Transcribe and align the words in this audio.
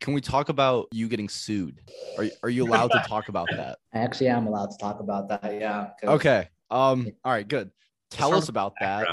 can 0.00 0.14
we 0.14 0.20
talk 0.22 0.48
about 0.48 0.88
you 0.92 1.08
getting 1.08 1.28
sued? 1.28 1.82
Are 2.16 2.26
are 2.42 2.48
you 2.48 2.64
allowed 2.64 2.88
to 2.88 3.04
talk 3.06 3.28
about 3.28 3.48
that? 3.54 3.78
I 3.92 3.98
actually 3.98 4.28
am 4.28 4.46
allowed 4.46 4.70
to 4.70 4.78
talk 4.78 5.00
about 5.00 5.28
that. 5.28 5.60
Yeah. 5.60 5.90
Okay. 6.02 6.48
Um. 6.70 7.06
All 7.24 7.32
right. 7.32 7.46
Good. 7.46 7.70
Tell 8.10 8.34
us 8.34 8.48
about 8.48 8.72
that. 8.80 9.06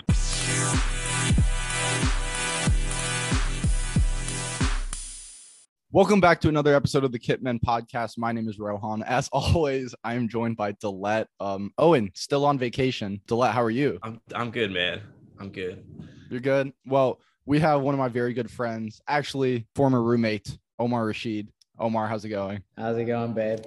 Welcome 5.92 6.20
back 6.20 6.42
to 6.42 6.50
another 6.50 6.74
episode 6.74 7.04
of 7.04 7.12
the 7.12 7.20
Kitmen 7.20 7.60
podcast. 7.60 8.18
My 8.18 8.32
name 8.32 8.48
is 8.48 8.58
Rohan. 8.58 9.04
As 9.04 9.30
always, 9.34 9.94
I 10.04 10.14
am 10.16 10.30
joined 10.30 10.56
by 10.56 10.72
Dlet. 10.74 11.26
Um, 11.40 11.74
Owen, 11.78 12.12
still 12.14 12.46
on 12.46 12.58
vacation. 12.58 13.22
Dlet, 13.28 13.52
how 13.52 13.62
are 13.62 13.70
you? 13.70 14.00
I'm 14.04 14.22
I'm 14.34 14.52
good, 14.52 14.72
man. 14.72 15.02
I'm 15.38 15.50
good. 15.50 15.84
You're 16.30 16.40
good. 16.40 16.72
Well, 16.86 17.20
we 17.46 17.60
have 17.60 17.82
one 17.82 17.94
of 17.94 18.00
my 18.00 18.10
very 18.10 18.34
good 18.34 18.50
friends, 18.50 19.02
actually 19.08 19.68
former 19.76 20.02
roommate, 20.02 20.58
Omer 20.80 21.12
Reshid. 21.12 21.48
Omer, 21.80 22.08
how's 22.08 22.26
it 22.26 22.30
going? 22.30 22.64
How's 22.78 22.98
it 22.98 23.06
going, 23.06 23.34
babe? 23.34 23.60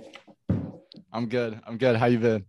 I'm 1.12 1.26
good. 1.26 1.60
I'm 1.66 1.76
good. 1.76 1.96
How 1.96 2.06
you 2.06 2.18
been? 2.18 2.44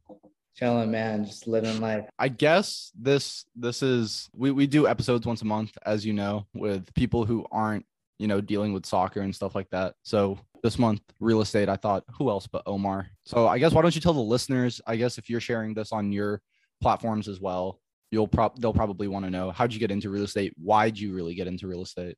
Chilling, 0.56 0.92
man. 0.92 1.26
Just 1.26 1.48
living 1.48 1.80
life. 1.80 2.06
I 2.20 2.28
guess 2.28 2.92
this 3.00 3.46
this 3.56 3.82
is 3.82 4.30
we 4.34 4.52
we 4.52 4.68
do 4.68 4.88
episodes 4.88 5.26
once 5.26 5.42
a 5.42 5.46
month, 5.46 5.72
as 5.86 6.06
you 6.06 6.14
know, 6.14 6.46
with 6.54 6.94
people 6.94 7.26
who 7.26 7.46
aren't 7.52 7.86
you 8.20 8.28
know 8.28 8.42
dealing 8.42 8.74
with 8.74 8.86
soccer 8.86 9.22
and 9.22 9.36
stuff 9.36 9.56
like 9.56 9.70
that. 9.72 9.96
So 10.04 10.38
this 10.62 10.78
month, 10.78 11.02
real 11.20 11.42
estate. 11.42 11.70
I 11.70 11.76
thought, 11.76 12.04
who 12.18 12.30
else 12.30 12.46
but 12.48 12.64
Omer? 12.68 13.08
So 13.26 13.48
I 13.48 13.58
guess 13.58 13.72
why 13.72 13.82
don't 13.82 13.96
you 13.96 14.02
tell 14.02 14.14
the 14.14 14.20
listeners? 14.20 14.80
I 14.86 14.96
guess 14.96 15.18
if 15.18 15.30
you're 15.30 15.42
sharing 15.42 15.74
this 15.74 15.92
on 15.92 16.12
your 16.12 16.42
platforms 16.82 17.28
as 17.28 17.40
well, 17.40 17.80
you'll 18.12 18.28
prop 18.28 18.60
they'll 18.60 18.74
probably 18.74 19.08
want 19.08 19.26
to 19.26 19.32
know 19.32 19.52
how'd 19.52 19.74
you 19.74 19.80
get 19.80 19.92
into 19.92 20.10
real 20.10 20.24
estate? 20.24 20.54
Why'd 20.58 21.00
you 21.00 21.14
really 21.14 21.34
get 21.34 21.48
into 21.48 21.68
real 21.68 21.82
estate? 21.82 22.18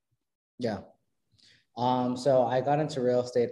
Yeah. 0.59 0.79
Um, 1.77 2.15
so 2.15 2.43
I 2.43 2.61
got 2.61 2.79
into 2.79 3.01
real 3.01 3.21
estate 3.21 3.49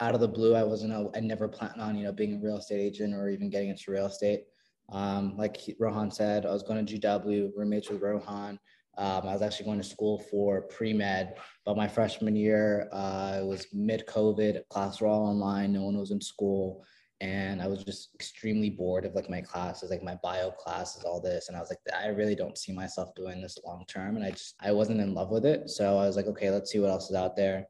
out 0.00 0.14
of 0.14 0.20
the 0.20 0.28
blue. 0.28 0.54
I 0.54 0.62
wasn't 0.62 0.92
I 1.14 1.20
never 1.20 1.48
planned 1.48 1.80
on, 1.80 1.96
you 1.96 2.04
know, 2.04 2.12
being 2.12 2.34
a 2.34 2.38
real 2.38 2.58
estate 2.58 2.80
agent 2.80 3.14
or 3.14 3.28
even 3.28 3.50
getting 3.50 3.68
into 3.68 3.90
real 3.90 4.06
estate. 4.06 4.44
Um, 4.90 5.36
like 5.36 5.60
Rohan 5.78 6.10
said, 6.10 6.46
I 6.46 6.50
was 6.50 6.62
going 6.62 6.84
to 6.84 6.98
GW, 6.98 7.52
roommates 7.56 7.90
with 7.90 8.02
Rohan. 8.02 8.58
Um, 8.98 9.22
I 9.28 9.32
was 9.32 9.40
actually 9.40 9.66
going 9.66 9.78
to 9.78 9.84
school 9.84 10.18
for 10.30 10.62
pre-med, 10.62 11.36
but 11.64 11.76
my 11.76 11.86
freshman 11.86 12.34
year, 12.34 12.88
uh, 12.92 13.38
it 13.40 13.46
was 13.46 13.66
mid-COVID, 13.72 14.68
classes 14.68 15.00
were 15.00 15.06
all 15.06 15.26
online, 15.26 15.72
no 15.72 15.82
one 15.82 15.96
was 15.96 16.10
in 16.10 16.20
school. 16.20 16.84
And 17.20 17.60
I 17.60 17.66
was 17.66 17.84
just 17.84 18.14
extremely 18.14 18.70
bored 18.70 19.04
of 19.04 19.14
like 19.14 19.28
my 19.28 19.42
classes, 19.42 19.90
like 19.90 20.02
my 20.02 20.16
bio 20.22 20.50
classes, 20.50 21.04
all 21.04 21.20
this. 21.20 21.48
And 21.48 21.56
I 21.56 21.60
was 21.60 21.68
like, 21.70 21.80
I 21.94 22.08
really 22.08 22.34
don't 22.34 22.56
see 22.56 22.72
myself 22.72 23.14
doing 23.14 23.42
this 23.42 23.58
long 23.64 23.84
term. 23.86 24.16
And 24.16 24.24
I 24.24 24.30
just, 24.30 24.54
I 24.60 24.72
wasn't 24.72 25.00
in 25.00 25.12
love 25.12 25.30
with 25.30 25.44
it. 25.44 25.68
So 25.68 25.98
I 25.98 26.06
was 26.06 26.16
like, 26.16 26.26
okay, 26.26 26.50
let's 26.50 26.70
see 26.70 26.78
what 26.78 26.90
else 26.90 27.10
is 27.10 27.16
out 27.16 27.36
there 27.36 27.66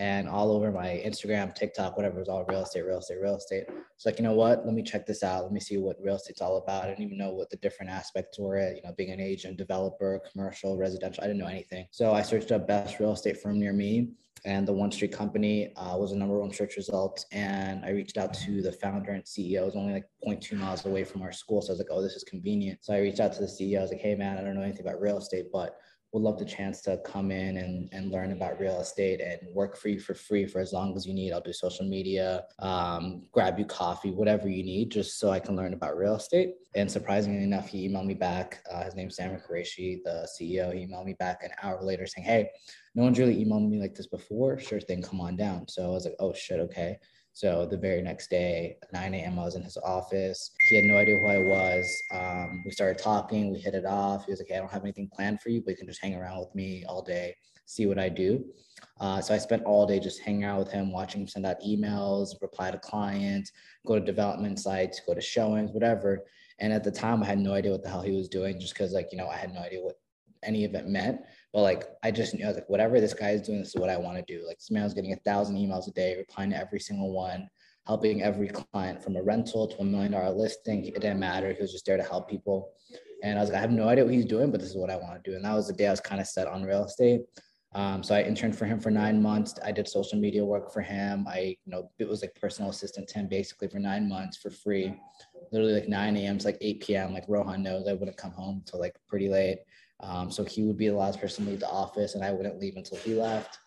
and 0.00 0.28
all 0.28 0.50
over 0.50 0.72
my 0.72 1.02
Instagram, 1.04 1.54
TikTok, 1.54 1.96
whatever, 1.96 2.20
was 2.20 2.28
all 2.28 2.46
real 2.46 2.62
estate, 2.62 2.86
real 2.86 2.98
estate, 2.98 3.18
real 3.20 3.36
estate. 3.36 3.64
It's 3.94 4.06
like, 4.06 4.18
you 4.18 4.24
know 4.24 4.32
what? 4.32 4.64
Let 4.64 4.74
me 4.74 4.82
check 4.82 5.06
this 5.06 5.22
out. 5.22 5.42
Let 5.42 5.52
me 5.52 5.60
see 5.60 5.76
what 5.76 5.96
real 6.02 6.14
estate's 6.14 6.40
all 6.40 6.56
about. 6.56 6.84
I 6.84 6.88
didn't 6.88 7.04
even 7.04 7.18
know 7.18 7.32
what 7.32 7.50
the 7.50 7.58
different 7.58 7.92
aspects 7.92 8.38
were, 8.38 8.58
you 8.72 8.80
know, 8.82 8.94
being 8.96 9.10
an 9.10 9.20
agent, 9.20 9.58
developer, 9.58 10.22
commercial, 10.32 10.78
residential. 10.78 11.22
I 11.22 11.26
didn't 11.26 11.40
know 11.40 11.48
anything. 11.48 11.86
So 11.90 12.12
I 12.12 12.22
searched 12.22 12.50
up 12.50 12.66
best 12.66 12.98
real 12.98 13.12
estate 13.12 13.42
firm 13.42 13.58
near 13.58 13.74
me. 13.74 14.08
And 14.44 14.66
the 14.66 14.72
One 14.72 14.90
Street 14.90 15.12
Company 15.12 15.72
uh, 15.76 15.96
was 15.96 16.10
the 16.10 16.16
number 16.16 16.38
one 16.38 16.52
search 16.52 16.76
result. 16.76 17.24
And 17.32 17.84
I 17.84 17.90
reached 17.90 18.16
out 18.16 18.32
to 18.34 18.62
the 18.62 18.72
founder 18.72 19.12
and 19.12 19.24
CEO. 19.24 19.62
It 19.62 19.64
was 19.66 19.76
only 19.76 19.92
like 19.92 20.06
0.2 20.26 20.56
miles 20.58 20.86
away 20.86 21.04
from 21.04 21.22
our 21.22 21.32
school. 21.32 21.60
So 21.62 21.68
I 21.68 21.72
was 21.72 21.78
like, 21.78 21.88
oh, 21.90 22.02
this 22.02 22.14
is 22.14 22.24
convenient. 22.24 22.78
So 22.82 22.94
I 22.94 22.98
reached 22.98 23.20
out 23.20 23.32
to 23.34 23.40
the 23.40 23.46
CEO. 23.46 23.78
I 23.78 23.82
was 23.82 23.90
like, 23.90 24.00
hey, 24.00 24.14
man, 24.14 24.38
I 24.38 24.42
don't 24.42 24.54
know 24.54 24.62
anything 24.62 24.86
about 24.86 25.00
real 25.00 25.18
estate, 25.18 25.46
but 25.52 25.76
would 26.12 26.22
love 26.22 26.38
the 26.38 26.44
chance 26.44 26.80
to 26.82 26.96
come 26.98 27.30
in 27.30 27.58
and, 27.58 27.88
and 27.92 28.10
learn 28.10 28.32
about 28.32 28.58
real 28.58 28.80
estate 28.80 29.20
and 29.20 29.38
work 29.54 29.76
for 29.76 29.88
you 29.88 30.00
for 30.00 30.14
free 30.14 30.44
for 30.44 30.60
as 30.60 30.72
long 30.72 30.96
as 30.96 31.06
you 31.06 31.14
need. 31.14 31.32
I'll 31.32 31.40
do 31.40 31.52
social 31.52 31.86
media, 31.86 32.44
um, 32.58 33.22
grab 33.30 33.58
you 33.58 33.64
coffee, 33.64 34.10
whatever 34.10 34.48
you 34.48 34.64
need, 34.64 34.90
just 34.90 35.20
so 35.20 35.30
I 35.30 35.38
can 35.38 35.54
learn 35.54 35.72
about 35.72 35.96
real 35.96 36.16
estate. 36.16 36.54
And 36.74 36.90
surprisingly 36.90 37.44
enough, 37.44 37.68
he 37.68 37.88
emailed 37.88 38.06
me 38.06 38.14
back. 38.14 38.64
Uh, 38.70 38.84
his 38.84 38.96
name's 38.96 39.16
Samir 39.18 39.40
Qureshi, 39.46 40.02
the 40.04 40.28
CEO. 40.36 40.74
He 40.74 40.86
emailed 40.86 41.06
me 41.06 41.14
back 41.14 41.44
an 41.44 41.50
hour 41.62 41.80
later 41.82 42.06
saying, 42.06 42.26
Hey, 42.26 42.50
no 42.96 43.04
one's 43.04 43.18
really 43.18 43.44
emailed 43.44 43.68
me 43.68 43.80
like 43.80 43.94
this 43.94 44.08
before. 44.08 44.58
Sure 44.58 44.80
thing, 44.80 45.02
come 45.02 45.20
on 45.20 45.36
down. 45.36 45.68
So 45.68 45.84
I 45.84 45.88
was 45.88 46.04
like, 46.06 46.16
Oh 46.18 46.32
shit, 46.32 46.58
okay. 46.60 46.98
So 47.32 47.66
the 47.66 47.76
very 47.76 48.02
next 48.02 48.28
day, 48.28 48.76
9 48.92 49.14
a.m., 49.14 49.38
I 49.38 49.44
was 49.44 49.54
in 49.54 49.62
his 49.62 49.76
office. 49.78 50.50
He 50.68 50.76
had 50.76 50.84
no 50.84 50.96
idea 50.96 51.16
who 51.18 51.26
I 51.26 51.38
was. 51.38 52.02
Um, 52.12 52.62
we 52.64 52.70
started 52.70 52.98
talking. 53.02 53.52
We 53.52 53.58
hit 53.58 53.74
it 53.74 53.86
off. 53.86 54.26
He 54.26 54.32
was 54.32 54.40
like, 54.40 54.48
hey, 54.48 54.56
I 54.56 54.58
don't 54.58 54.70
have 54.70 54.82
anything 54.82 55.08
planned 55.12 55.40
for 55.40 55.50
you, 55.50 55.62
but 55.62 55.70
you 55.70 55.76
can 55.76 55.86
just 55.86 56.02
hang 56.02 56.14
around 56.14 56.40
with 56.40 56.54
me 56.54 56.84
all 56.88 57.02
day, 57.02 57.34
see 57.66 57.86
what 57.86 57.98
I 57.98 58.08
do. 58.08 58.44
Uh, 59.00 59.20
so 59.20 59.34
I 59.34 59.38
spent 59.38 59.64
all 59.64 59.86
day 59.86 60.00
just 60.00 60.20
hanging 60.20 60.44
out 60.44 60.58
with 60.58 60.70
him, 60.70 60.92
watching 60.92 61.22
him 61.22 61.28
send 61.28 61.46
out 61.46 61.60
emails, 61.62 62.30
reply 62.42 62.70
to 62.70 62.78
clients, 62.78 63.52
go 63.86 63.98
to 63.98 64.04
development 64.04 64.58
sites, 64.58 65.00
go 65.06 65.14
to 65.14 65.20
showings, 65.20 65.72
whatever. 65.72 66.24
And 66.58 66.72
at 66.72 66.84
the 66.84 66.90
time, 66.90 67.22
I 67.22 67.26
had 67.26 67.38
no 67.38 67.54
idea 67.54 67.72
what 67.72 67.82
the 67.82 67.88
hell 67.88 68.02
he 68.02 68.14
was 68.14 68.28
doing 68.28 68.60
just 68.60 68.74
because, 68.74 68.92
like, 68.92 69.08
you 69.12 69.18
know, 69.18 69.28
I 69.28 69.36
had 69.36 69.54
no 69.54 69.60
idea 69.60 69.80
what 69.80 69.98
any 70.42 70.64
of 70.64 70.74
it 70.74 70.86
meant. 70.86 71.20
But 71.52 71.62
like, 71.62 71.84
I 72.02 72.10
just 72.10 72.34
knew, 72.34 72.44
I 72.44 72.48
was 72.48 72.56
like, 72.56 72.68
whatever 72.68 73.00
this 73.00 73.14
guy 73.14 73.30
is 73.30 73.42
doing, 73.42 73.58
this 73.58 73.70
is 73.70 73.80
what 73.80 73.90
I 73.90 73.96
want 73.96 74.16
to 74.18 74.38
do. 74.38 74.46
Like, 74.46 74.58
this 74.58 74.70
man 74.70 74.84
was 74.84 74.94
getting 74.94 75.12
a 75.12 75.16
thousand 75.16 75.56
emails 75.56 75.88
a 75.88 75.90
day, 75.92 76.16
replying 76.16 76.50
to 76.50 76.56
every 76.56 76.78
single 76.78 77.12
one, 77.12 77.48
helping 77.86 78.22
every 78.22 78.48
client 78.48 79.02
from 79.02 79.16
a 79.16 79.22
rental 79.22 79.66
to 79.66 79.80
a 79.80 79.84
million 79.84 80.12
dollar 80.12 80.30
listing. 80.30 80.84
It 80.84 80.94
didn't 80.94 81.18
matter. 81.18 81.52
He 81.52 81.60
was 81.60 81.72
just 81.72 81.86
there 81.86 81.96
to 81.96 82.02
help 82.02 82.30
people. 82.30 82.72
And 83.22 83.38
I 83.38 83.42
was 83.42 83.50
like, 83.50 83.58
I 83.58 83.60
have 83.60 83.72
no 83.72 83.88
idea 83.88 84.04
what 84.04 84.14
he's 84.14 84.26
doing, 84.26 84.50
but 84.50 84.60
this 84.60 84.70
is 84.70 84.76
what 84.76 84.90
I 84.90 84.96
want 84.96 85.22
to 85.22 85.30
do. 85.30 85.36
And 85.36 85.44
that 85.44 85.54
was 85.54 85.66
the 85.66 85.74
day 85.74 85.88
I 85.88 85.90
was 85.90 86.00
kind 86.00 86.20
of 86.20 86.26
set 86.26 86.46
on 86.46 86.62
real 86.62 86.84
estate. 86.84 87.22
Um, 87.72 88.02
so 88.02 88.14
I 88.16 88.22
interned 88.22 88.56
for 88.56 88.64
him 88.64 88.80
for 88.80 88.90
nine 88.90 89.22
months. 89.22 89.54
I 89.64 89.70
did 89.70 89.86
social 89.88 90.18
media 90.18 90.44
work 90.44 90.72
for 90.72 90.80
him. 90.80 91.26
I, 91.28 91.56
you 91.64 91.72
know, 91.72 91.90
it 91.98 92.08
was 92.08 92.22
like 92.22 92.34
personal 92.34 92.70
assistant 92.70 93.08
to 93.08 93.20
him 93.20 93.28
basically 93.28 93.68
for 93.68 93.78
nine 93.78 94.08
months 94.08 94.36
for 94.36 94.50
free. 94.50 94.94
Literally 95.52 95.74
like 95.74 95.88
9 95.88 96.16
a.m. 96.16 96.38
to 96.38 96.46
like 96.46 96.58
8 96.60 96.80
p.m. 96.80 97.12
Like 97.12 97.24
Rohan 97.28 97.62
knows 97.62 97.86
I 97.86 97.92
wouldn't 97.92 98.16
come 98.16 98.32
home 98.32 98.62
until 98.64 98.80
like 98.80 98.96
pretty 99.06 99.28
late. 99.28 99.58
Um, 100.02 100.30
so 100.30 100.44
he 100.44 100.62
would 100.62 100.76
be 100.76 100.88
the 100.88 100.96
last 100.96 101.20
person 101.20 101.44
to 101.44 101.50
leave 101.50 101.60
the 101.60 101.68
office 101.68 102.14
and 102.14 102.24
I 102.24 102.30
wouldn't 102.30 102.58
leave 102.58 102.76
until 102.76 102.98
he 102.98 103.14
left. 103.14 103.58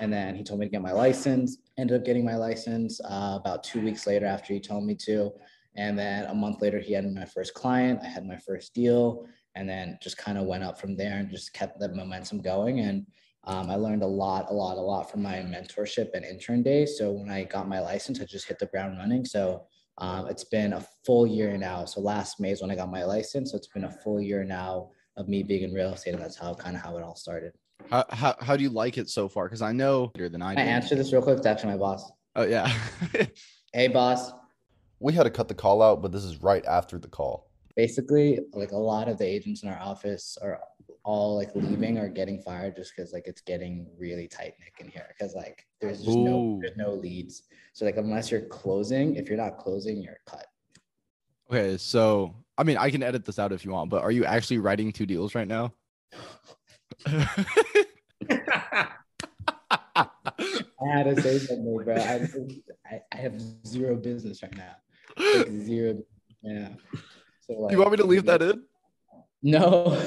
And 0.00 0.12
then 0.12 0.34
he 0.34 0.42
told 0.42 0.60
me 0.60 0.66
to 0.66 0.70
get 0.70 0.82
my 0.82 0.92
license, 0.92 1.58
ended 1.78 2.00
up 2.00 2.04
getting 2.04 2.24
my 2.24 2.36
license 2.36 3.00
uh, 3.04 3.38
about 3.40 3.64
two 3.64 3.80
weeks 3.80 4.06
later 4.06 4.26
after 4.26 4.52
he 4.52 4.60
told 4.60 4.84
me 4.84 4.94
to. 5.06 5.32
And 5.76 5.98
then 5.98 6.26
a 6.26 6.34
month 6.34 6.60
later, 6.60 6.78
he 6.78 6.92
had 6.92 7.10
my 7.12 7.24
first 7.24 7.54
client. 7.54 8.00
I 8.02 8.08
had 8.08 8.26
my 8.26 8.36
first 8.36 8.74
deal 8.74 9.26
and 9.54 9.68
then 9.68 9.98
just 10.02 10.18
kind 10.18 10.38
of 10.38 10.46
went 10.46 10.64
up 10.64 10.78
from 10.78 10.96
there 10.96 11.18
and 11.18 11.30
just 11.30 11.52
kept 11.52 11.78
the 11.78 11.88
momentum 11.94 12.40
going. 12.40 12.80
And 12.80 13.06
um, 13.44 13.70
I 13.70 13.76
learned 13.76 14.02
a 14.02 14.06
lot, 14.06 14.46
a 14.50 14.54
lot, 14.54 14.76
a 14.76 14.80
lot 14.80 15.10
from 15.10 15.22
my 15.22 15.36
mentorship 15.36 16.10
and 16.14 16.24
intern 16.24 16.62
days. 16.62 16.98
So 16.98 17.10
when 17.10 17.30
I 17.30 17.44
got 17.44 17.68
my 17.68 17.80
license, 17.80 18.20
I 18.20 18.24
just 18.24 18.46
hit 18.46 18.58
the 18.58 18.66
ground 18.66 18.98
running. 18.98 19.24
So 19.24 19.66
um, 19.98 20.26
it's 20.26 20.44
been 20.44 20.74
a 20.74 20.86
full 21.04 21.26
year 21.26 21.56
now. 21.56 21.84
So 21.84 22.00
last 22.00 22.40
May 22.40 22.50
is 22.50 22.62
when 22.62 22.70
I 22.70 22.76
got 22.76 22.90
my 22.90 23.04
license. 23.04 23.50
So 23.50 23.56
it's 23.56 23.66
been 23.66 23.84
a 23.84 23.90
full 23.90 24.20
year 24.20 24.44
now 24.44 24.90
of 25.16 25.28
me 25.28 25.42
being 25.42 25.62
in 25.62 25.72
real 25.72 25.92
estate, 25.92 26.14
and 26.14 26.22
that's 26.22 26.36
how 26.36 26.54
kind 26.54 26.76
of 26.76 26.82
how 26.82 26.96
it 26.96 27.02
all 27.02 27.16
started. 27.16 27.52
How 27.90 28.04
how, 28.10 28.36
how 28.40 28.56
do 28.56 28.62
you 28.62 28.70
like 28.70 28.98
it 28.98 29.08
so 29.08 29.28
far? 29.28 29.46
Because 29.46 29.62
I 29.62 29.72
know 29.72 30.08
better 30.14 30.28
than 30.28 30.42
I 30.42 30.54
Can 30.54 30.66
I 30.66 30.70
answer 30.70 30.94
this 30.94 31.12
real 31.12 31.22
quick? 31.22 31.38
It's 31.38 31.46
actually 31.46 31.72
my 31.72 31.78
boss. 31.78 32.10
Oh 32.36 32.44
yeah. 32.44 32.72
Hey, 33.74 33.88
boss. 33.88 34.32
We 35.00 35.14
had 35.14 35.22
to 35.22 35.30
cut 35.30 35.48
the 35.48 35.54
call 35.54 35.80
out, 35.80 36.02
but 36.02 36.12
this 36.12 36.24
is 36.24 36.42
right 36.42 36.64
after 36.66 36.98
the 36.98 37.08
call. 37.08 37.50
Basically, 37.74 38.38
like 38.52 38.72
a 38.72 38.76
lot 38.76 39.08
of 39.08 39.16
the 39.16 39.24
agents 39.24 39.62
in 39.62 39.70
our 39.70 39.80
office 39.80 40.36
are 40.42 40.60
all 41.04 41.36
like 41.36 41.50
leaving 41.54 41.96
or 41.96 42.08
getting 42.08 42.40
fired 42.42 42.76
just 42.76 42.92
because 42.94 43.14
like 43.14 43.26
it's 43.26 43.40
getting 43.40 43.86
really 43.98 44.28
tight 44.28 44.54
nick 44.60 44.74
in 44.78 44.88
here 44.88 45.06
because 45.08 45.34
like 45.34 45.66
there's 45.80 46.04
just 46.04 46.18
no 46.18 46.58
there's 46.60 46.76
no 46.76 46.92
leads. 46.92 47.44
So 47.72 47.86
like 47.86 47.96
unless 47.96 48.30
you're 48.30 48.42
closing, 48.42 49.16
if 49.16 49.28
you're 49.28 49.38
not 49.38 49.56
closing, 49.56 50.02
you're 50.02 50.20
cut. 50.26 50.46
okay, 51.50 51.78
so 51.78 52.34
I 52.62 52.64
mean, 52.64 52.76
I 52.76 52.90
can 52.92 53.02
edit 53.02 53.24
this 53.24 53.40
out 53.40 53.50
if 53.50 53.64
you 53.64 53.72
want, 53.72 53.90
but 53.90 54.04
are 54.04 54.12
you 54.12 54.24
actually 54.24 54.58
writing 54.58 54.92
two 54.92 55.04
deals 55.04 55.34
right 55.34 55.48
now? 55.48 55.72
I 57.06 57.26
had 60.84 61.06
to 61.06 61.20
say 61.20 61.38
something, 61.38 61.82
bro. 61.84 61.96
I, 61.96 63.00
I, 63.10 63.16
have 63.16 63.34
zero 63.66 63.96
business 63.96 64.44
right 64.44 64.56
now. 64.56 64.76
Like 65.18 65.48
zero. 65.48 66.04
Yeah. 66.44 66.68
So 67.40 67.54
like, 67.54 67.72
you 67.72 67.78
want 67.78 67.90
me 67.90 67.96
to 67.96 68.04
leave 68.04 68.26
that 68.26 68.42
in? 68.42 68.62
No. 69.42 70.00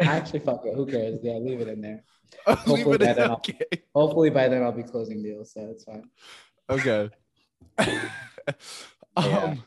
Actually, 0.00 0.40
fuck 0.40 0.62
it. 0.64 0.74
Who 0.74 0.86
cares? 0.86 1.20
Yeah, 1.22 1.34
leave 1.34 1.60
it 1.60 1.68
in 1.68 1.82
there. 1.82 2.04
Hopefully 2.46 2.80
it 2.80 2.86
by 2.86 2.92
in. 2.92 3.16
then 3.16 3.30
I'll- 3.30 3.36
Okay. 3.36 3.66
Hopefully 3.94 4.30
by 4.30 4.48
then 4.48 4.62
I'll 4.62 4.72
be 4.72 4.82
closing 4.82 5.22
deals, 5.22 5.52
so 5.52 5.68
it's 5.72 5.84
fine. 5.84 6.08
Okay. 6.70 7.10
Yeah. 7.78 8.08
um, 9.16 9.62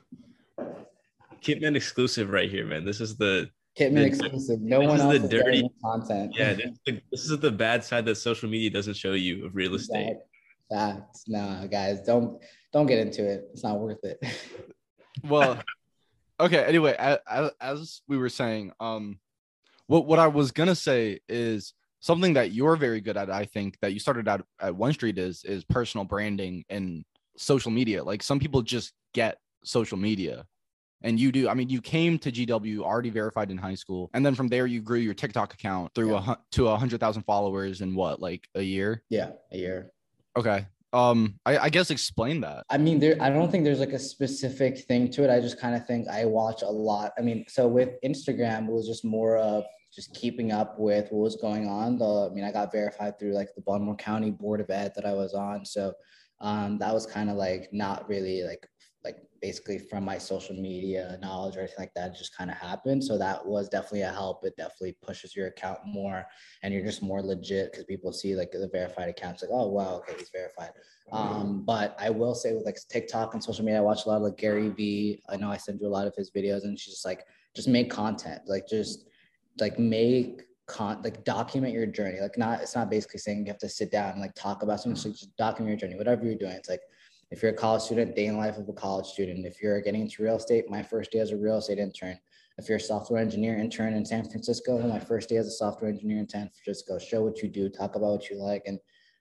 Kitmen 1.42 1.76
exclusive 1.76 2.30
right 2.30 2.50
here, 2.50 2.66
man. 2.66 2.86
This 2.86 3.02
is 3.02 3.18
the 3.18 3.50
Kitmen 3.78 3.96
The- 3.96 4.06
exclusive. 4.06 4.62
No 4.62 4.80
this 4.80 4.88
one 4.90 5.00
else 5.02 5.18
the 5.20 5.24
is 5.26 5.30
dirty- 5.30 5.70
content. 5.84 6.34
yeah. 6.38 6.54
This, 6.54 6.66
is 6.66 6.80
the- 6.86 7.02
this 7.12 7.30
is 7.30 7.40
the 7.40 7.52
bad 7.52 7.84
side 7.84 8.06
that 8.06 8.16
social 8.16 8.50
media 8.50 8.70
doesn't 8.70 8.96
show 8.96 9.14
you 9.14 9.46
of 9.46 9.56
real 9.56 9.76
estate. 9.76 10.18
Facts. 10.72 11.26
Nah, 11.28 11.66
guys, 11.68 12.02
don't 12.02 12.42
don't 12.74 12.88
get 12.88 13.00
into 13.00 13.24
it. 13.30 13.48
It's 13.54 13.64
not 13.64 13.80
worth 13.80 14.04
it. 14.04 14.18
well, 15.24 15.62
okay. 16.40 16.64
Anyway, 16.66 16.96
as, 16.98 17.52
as 17.62 18.02
we 18.08 18.18
were 18.18 18.30
saying, 18.30 18.72
um, 18.80 19.20
what 19.88 20.08
what 20.08 20.18
I 20.18 20.28
was 20.28 20.52
gonna 20.52 20.74
say 20.76 21.20
is, 21.30 21.74
something 22.00 22.34
that 22.34 22.52
you're 22.52 22.76
very 22.78 23.00
good 23.02 23.16
at, 23.18 23.30
I 23.30 23.46
think, 23.46 23.78
that 23.82 23.94
you 23.94 24.00
started 24.00 24.28
out 24.28 24.44
at 24.60 24.76
One 24.76 24.94
Street 24.94 25.20
is 25.20 25.44
is 25.44 25.64
personal 25.66 26.04
branding 26.06 26.66
and 26.70 27.06
social 27.38 27.72
media. 27.72 28.04
Like 28.04 28.24
some 28.24 28.40
people 28.40 28.64
just 28.64 28.92
get 29.14 29.38
social 29.66 29.98
media. 29.98 30.46
And 31.04 31.20
you 31.20 31.32
do. 31.32 31.50
I 31.50 31.54
mean, 31.54 31.70
you 31.70 31.82
came 31.82 32.18
to 32.20 32.32
GW 32.32 32.80
already 32.80 33.10
verified 33.10 33.52
in 33.52 33.58
high 33.58 33.76
school, 33.76 34.10
and 34.14 34.26
then 34.26 34.34
from 34.34 34.48
there 34.48 34.66
you 34.66 34.82
grew 34.82 34.98
your 34.98 35.14
TikTok 35.14 35.54
account 35.54 35.94
through 35.94 36.14
Yeah. 36.14 36.32
a 36.34 36.38
to 36.54 36.70
a 36.70 36.78
hundred 36.78 37.00
thousand 37.00 37.24
followers 37.24 37.82
in 37.82 37.94
what, 37.94 38.22
like 38.22 38.48
a 38.56 38.62
year? 38.62 39.04
Yeah, 39.10 39.32
a 39.52 39.58
year. 39.58 39.92
Okay. 40.38 40.66
Um, 40.94 41.38
I, 41.46 41.58
I 41.58 41.70
guess 41.70 41.92
explain 41.92 42.42
that. 42.42 42.64
I 42.70 42.78
mean, 42.78 43.00
there. 43.00 43.18
I 43.20 43.30
don't 43.30 43.52
think 43.52 43.66
there's 43.66 43.82
like 43.82 43.92
a 43.92 44.00
specific 44.00 44.80
thing 44.86 45.12
to 45.12 45.24
it. 45.26 45.30
I 45.30 45.42
just 45.42 45.60
kind 45.60 45.76
of 45.76 45.86
think 45.86 46.08
I 46.08 46.24
watch 46.26 46.62
a 46.62 46.70
lot. 46.70 47.12
I 47.18 47.22
mean, 47.22 47.46
so 47.50 47.68
with 47.68 47.90
Instagram, 48.04 48.68
it 48.68 48.72
was 48.72 48.88
just 48.88 49.04
more 49.04 49.38
of 49.38 49.66
just 49.94 50.14
keeping 50.16 50.54
up 50.54 50.80
with 50.80 51.12
what 51.12 51.24
was 51.24 51.36
going 51.36 51.68
on. 51.68 51.98
The, 51.98 52.30
I 52.32 52.34
mean, 52.34 52.46
I 52.46 52.52
got 52.52 52.72
verified 52.72 53.20
through 53.20 53.34
like 53.34 53.50
the 53.56 53.62
Baltimore 53.62 53.96
County 53.98 54.32
Board 54.32 54.62
of 54.62 54.70
Ed 54.70 54.94
that 54.96 55.06
I 55.06 55.14
was 55.14 55.34
on, 55.34 55.66
so 55.66 55.94
um, 56.40 56.78
that 56.80 56.94
was 56.94 57.06
kind 57.06 57.30
of 57.30 57.36
like 57.36 57.70
not 57.72 58.08
really 58.08 58.44
like 58.44 58.48
like 58.52 58.70
basically 59.46 59.78
from 59.78 60.04
my 60.04 60.18
social 60.18 60.56
media 60.56 61.20
knowledge 61.22 61.56
or 61.56 61.60
anything 61.60 61.76
like 61.78 61.94
that. 61.94 62.12
It 62.12 62.18
just 62.18 62.36
kind 62.36 62.50
of 62.50 62.58
happened. 62.58 63.04
So 63.04 63.16
that 63.20 63.46
was 63.46 63.70
definitely 63.70 64.02
a 64.02 64.12
help. 64.12 64.44
It 64.44 64.58
definitely 64.58 64.98
pushes 65.04 65.36
your 65.36 65.48
account 65.48 65.80
more, 65.86 66.26
and 66.64 66.74
you're 66.74 66.84
just 66.84 67.04
more 67.04 67.22
legit 67.22 67.72
because 67.72 67.86
people 67.86 68.12
see 68.12 68.36
like 68.36 68.52
the 68.52 68.68
verified 68.72 69.10
accounts, 69.10 69.44
like, 69.44 69.52
oh 69.54 69.68
wow, 69.68 69.98
okay, 69.98 70.14
he's 70.18 70.32
verified. 70.32 70.72
Um, 71.12 71.64
but 71.64 71.96
I 72.00 72.10
will 72.10 72.34
say 72.34 72.54
with 72.54 72.66
like 72.66 72.80
TikTok 72.90 73.36
and 73.36 73.44
social 73.44 73.64
media, 73.64 73.78
I 73.78 73.84
watch 73.84 74.06
a 74.06 74.10
lot 74.10 74.18
of 74.18 74.24
like 74.24 74.38
Gary 74.38 74.70
Vee. 74.70 75.22
I 75.30 75.38
know 75.38 75.52
I 75.52 75.58
send 75.58 75.80
you 75.80 75.88
a 75.88 75.96
lot 75.98 76.08
of 76.08 76.16
his 76.16 76.32
videos, 76.32 76.64
and 76.64 76.80
she's 76.80 76.96
just 76.96 77.06
like, 77.06 77.24
just 77.56 77.68
make 77.68 77.92
content, 77.92 78.42
like 78.48 78.68
just 78.68 79.08
like 79.60 79.78
make 79.78 80.42
con 80.66 81.04
like 81.04 81.24
document 81.24 81.72
your 81.72 81.86
journey. 81.86 82.20
Like 82.20 82.40
not, 82.40 82.62
it's 82.62 82.76
not 82.76 82.90
basically 82.90 83.20
saying 83.20 83.46
you 83.46 83.52
have 83.54 83.60
to 83.60 83.70
sit 83.70 83.92
down 83.92 84.14
and 84.14 84.22
like 84.22 84.34
talk 84.34 84.64
about 84.64 84.82
something. 84.82 85.00
So 85.00 85.12
just 85.12 85.38
document 85.38 85.70
your 85.70 85.80
journey, 85.82 86.00
whatever 86.00 86.26
you're 86.26 86.34
doing. 86.34 86.54
It's 86.54 86.70
like 86.70 86.82
if 87.32 87.42
you're 87.42 87.52
a 87.52 87.56
college 87.56 87.82
student, 87.82 88.16
day 88.16 88.28
in 88.28 88.38
life 88.38 88.58
of 88.58 88.70
a 88.70 88.74
college 88.74 89.08
student. 89.08 89.46
If 89.46 89.62
you're 89.62 89.82
getting 89.82 90.02
into 90.02 90.24
real 90.24 90.38
estate, 90.38 90.70
my 90.70 90.84
first 90.84 91.12
day 91.12 91.20
as 91.20 91.32
a 91.32 91.38
real 91.38 91.58
estate 91.58 91.80
intern. 91.80 92.20
If 92.58 92.70
you're 92.70 92.78
a 92.78 92.82
software 92.82 93.22
engineer 93.22 93.58
intern 93.58 93.94
in 93.94 94.06
San 94.06 94.30
Francisco, 94.30 94.80
my 94.88 95.00
first 95.00 95.30
day 95.30 95.38
as 95.38 95.48
a 95.48 95.52
software 95.52 95.90
engineer 95.90 96.20
in 96.20 96.30
San 96.30 96.50
Francisco. 96.50 96.98
Show 96.98 97.24
what 97.24 97.42
you 97.42 97.50
do, 97.50 97.68
talk 97.68 97.96
about 97.96 98.12
what 98.12 98.30
you 98.30 98.38
like, 98.38 98.64
and 98.66 98.80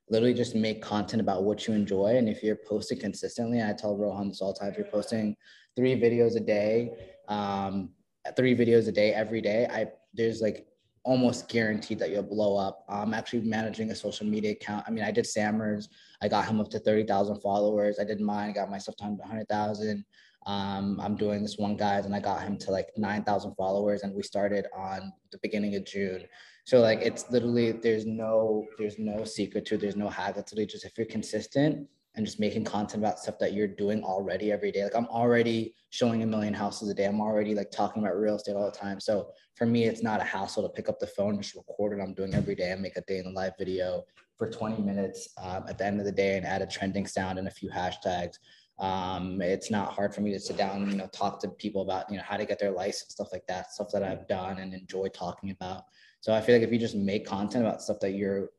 literally 0.09 0.35
just 0.35 0.55
make 0.55 0.83
content 0.83 1.21
about 1.21 1.43
what 1.45 1.67
you 1.67 1.75
enjoy. 1.75 2.17
And 2.17 2.29
if 2.29 2.43
you're 2.43 2.59
posting 2.69 3.01
consistently, 3.01 3.63
I 3.63 3.73
tell 3.73 3.97
Rohan 3.97 4.29
this 4.29 4.41
all 4.41 4.53
the 4.53 4.61
time, 4.61 4.71
if 4.71 4.77
you're 4.77 4.87
posting 4.87 5.37
three 5.75 5.99
videos 5.99 6.37
a 6.37 6.41
day, 6.41 6.93
um, 7.29 7.91
three 8.37 8.55
videos 8.55 8.87
a 8.87 8.93
day 8.93 9.13
every 9.13 9.41
day, 9.41 9.67
I 9.71 9.89
there's 10.13 10.41
like 10.41 10.67
almost 11.05 11.49
guaranteed 11.49 11.99
that 11.99 12.11
you'll 12.11 12.23
blow 12.23 12.57
up. 12.57 12.85
I'm 12.89 13.13
actually 13.13 13.43
managing 13.43 13.91
a 13.91 13.95
social 13.95 14.27
media 14.27 14.53
account. 14.53 14.85
I 14.87 14.91
mean, 14.91 15.05
I 15.05 15.11
did 15.11 15.27
Samir's, 15.27 15.89
I 16.25 16.29
got 16.29 16.47
him 16.47 16.59
up 16.59 16.71
to 16.71 16.79
30,000 16.79 17.43
followers. 17.43 17.99
I 17.99 18.05
did 18.05 18.19
mine, 18.19 18.49
I 18.49 18.53
got 18.53 18.71
myself 18.71 18.97
to 18.97 19.05
100,000. 19.05 20.03
Um, 20.47 20.99
I'm 20.99 21.17
doing 21.17 21.43
this 21.43 21.59
one 21.59 21.77
guy's 21.77 22.07
and 22.07 22.15
I 22.15 22.21
got 22.21 22.43
him 22.43 22.57
to 22.59 22.71
like 22.71 22.89
9,000 22.97 23.55
followers 23.57 24.03
and 24.03 24.15
we 24.15 24.23
started 24.23 24.67
on 24.75 25.13
the 25.33 25.39
beginning 25.43 25.75
of 25.75 25.85
June. 25.85 26.25
So 26.65 26.81
like 26.81 27.01
it's 27.03 27.31
literally 27.31 27.73
there's 27.73 28.07
no 28.07 28.67
there's 28.79 28.99
no 28.99 29.25
secret 29.25 29.67
to 29.67 29.77
there's 29.77 29.97
no 29.97 30.09
hack. 30.09 30.37
It's 30.39 30.53
literally 30.53 30.67
just 30.67 30.87
if 30.87 30.97
you're 30.97 31.07
consistent 31.07 31.89
and 32.17 32.25
just 32.25 32.39
making 32.39 32.65
content 32.65 33.03
about 33.03 33.19
stuff 33.19 33.39
that 33.41 33.53
you're 33.53 33.67
doing 33.67 34.03
already 34.05 34.53
every 34.53 34.71
day. 34.71 34.85
Like 34.85 34.95
I'm 34.95 35.07
already 35.07 35.75
showing 35.91 36.23
a 36.23 36.27
million 36.27 36.55
houses 36.55 36.89
a 36.89 36.95
day. 36.95 37.07
I'm 37.07 37.21
already 37.21 37.55
like 37.55 37.71
talking 37.71 38.03
about 38.03 38.17
real 38.17 38.37
estate 38.37 38.55
all 38.55 38.71
the 38.71 38.77
time. 38.77 39.01
So 39.01 39.31
for 39.57 39.67
me, 39.67 39.85
it's 39.85 40.03
not 40.03 40.21
a 40.21 40.25
hassle 40.25 40.63
to 40.63 40.69
pick 40.69 40.89
up 40.89 41.01
the 41.01 41.07
phone, 41.09 41.41
just 41.41 41.57
record 41.57 41.97
what 41.97 42.05
I'm 42.05 42.15
doing 42.15 42.35
every 42.35 42.55
day 42.55 42.71
and 42.71 42.81
make 42.81 42.97
a 42.97 43.01
day 43.03 43.19
in 43.19 43.25
the 43.25 43.31
live 43.31 43.55
video 43.59 44.05
for 44.39 44.49
20 44.49 44.83
minutes 44.83 45.29
um, 45.43 45.65
at 45.69 45.79
the 45.79 45.87
end 45.87 46.01
of 46.01 46.07
the 46.07 46.13
day 46.13 46.37
and 46.37 46.47
add 46.47 46.63
a 46.63 46.67
trending 46.67 47.07
sound 47.07 47.39
and 47.39 47.49
a 47.49 47.51
few 47.51 47.71
hashtags. 47.71 48.35
Um, 48.79 49.41
it's 49.41 49.71
not 49.71 49.93
hard 49.93 50.15
for 50.15 50.21
me 50.21 50.33
to 50.33 50.41
sit 50.41 50.57
down 50.57 50.83
and 50.83 50.91
you 50.91 50.99
know 50.99 51.07
talk 51.13 51.41
to 51.41 51.49
people 51.49 51.83
about 51.83 52.11
you 52.11 52.17
know 52.17 52.25
how 52.25 52.37
to 52.37 52.45
get 52.45 52.59
their 52.59 52.73
license, 52.73 53.13
stuff 53.13 53.29
like 53.33 53.47
that, 53.47 53.73
stuff 53.73 53.89
that 53.93 54.03
I've 54.03 54.27
done 54.27 54.59
and 54.59 54.75
enjoy 54.75 55.09
talking 55.09 55.51
about. 55.51 55.85
So 56.21 56.35
I 56.35 56.41
feel 56.41 56.57
like 56.57 56.65
if 56.67 56.73
you 56.73 56.79
just 56.79 56.97
make 56.97 57.25
content 57.25 57.65
about 57.65 57.83
stuff 57.83 58.01
that 58.01 58.15
you're 58.15 58.51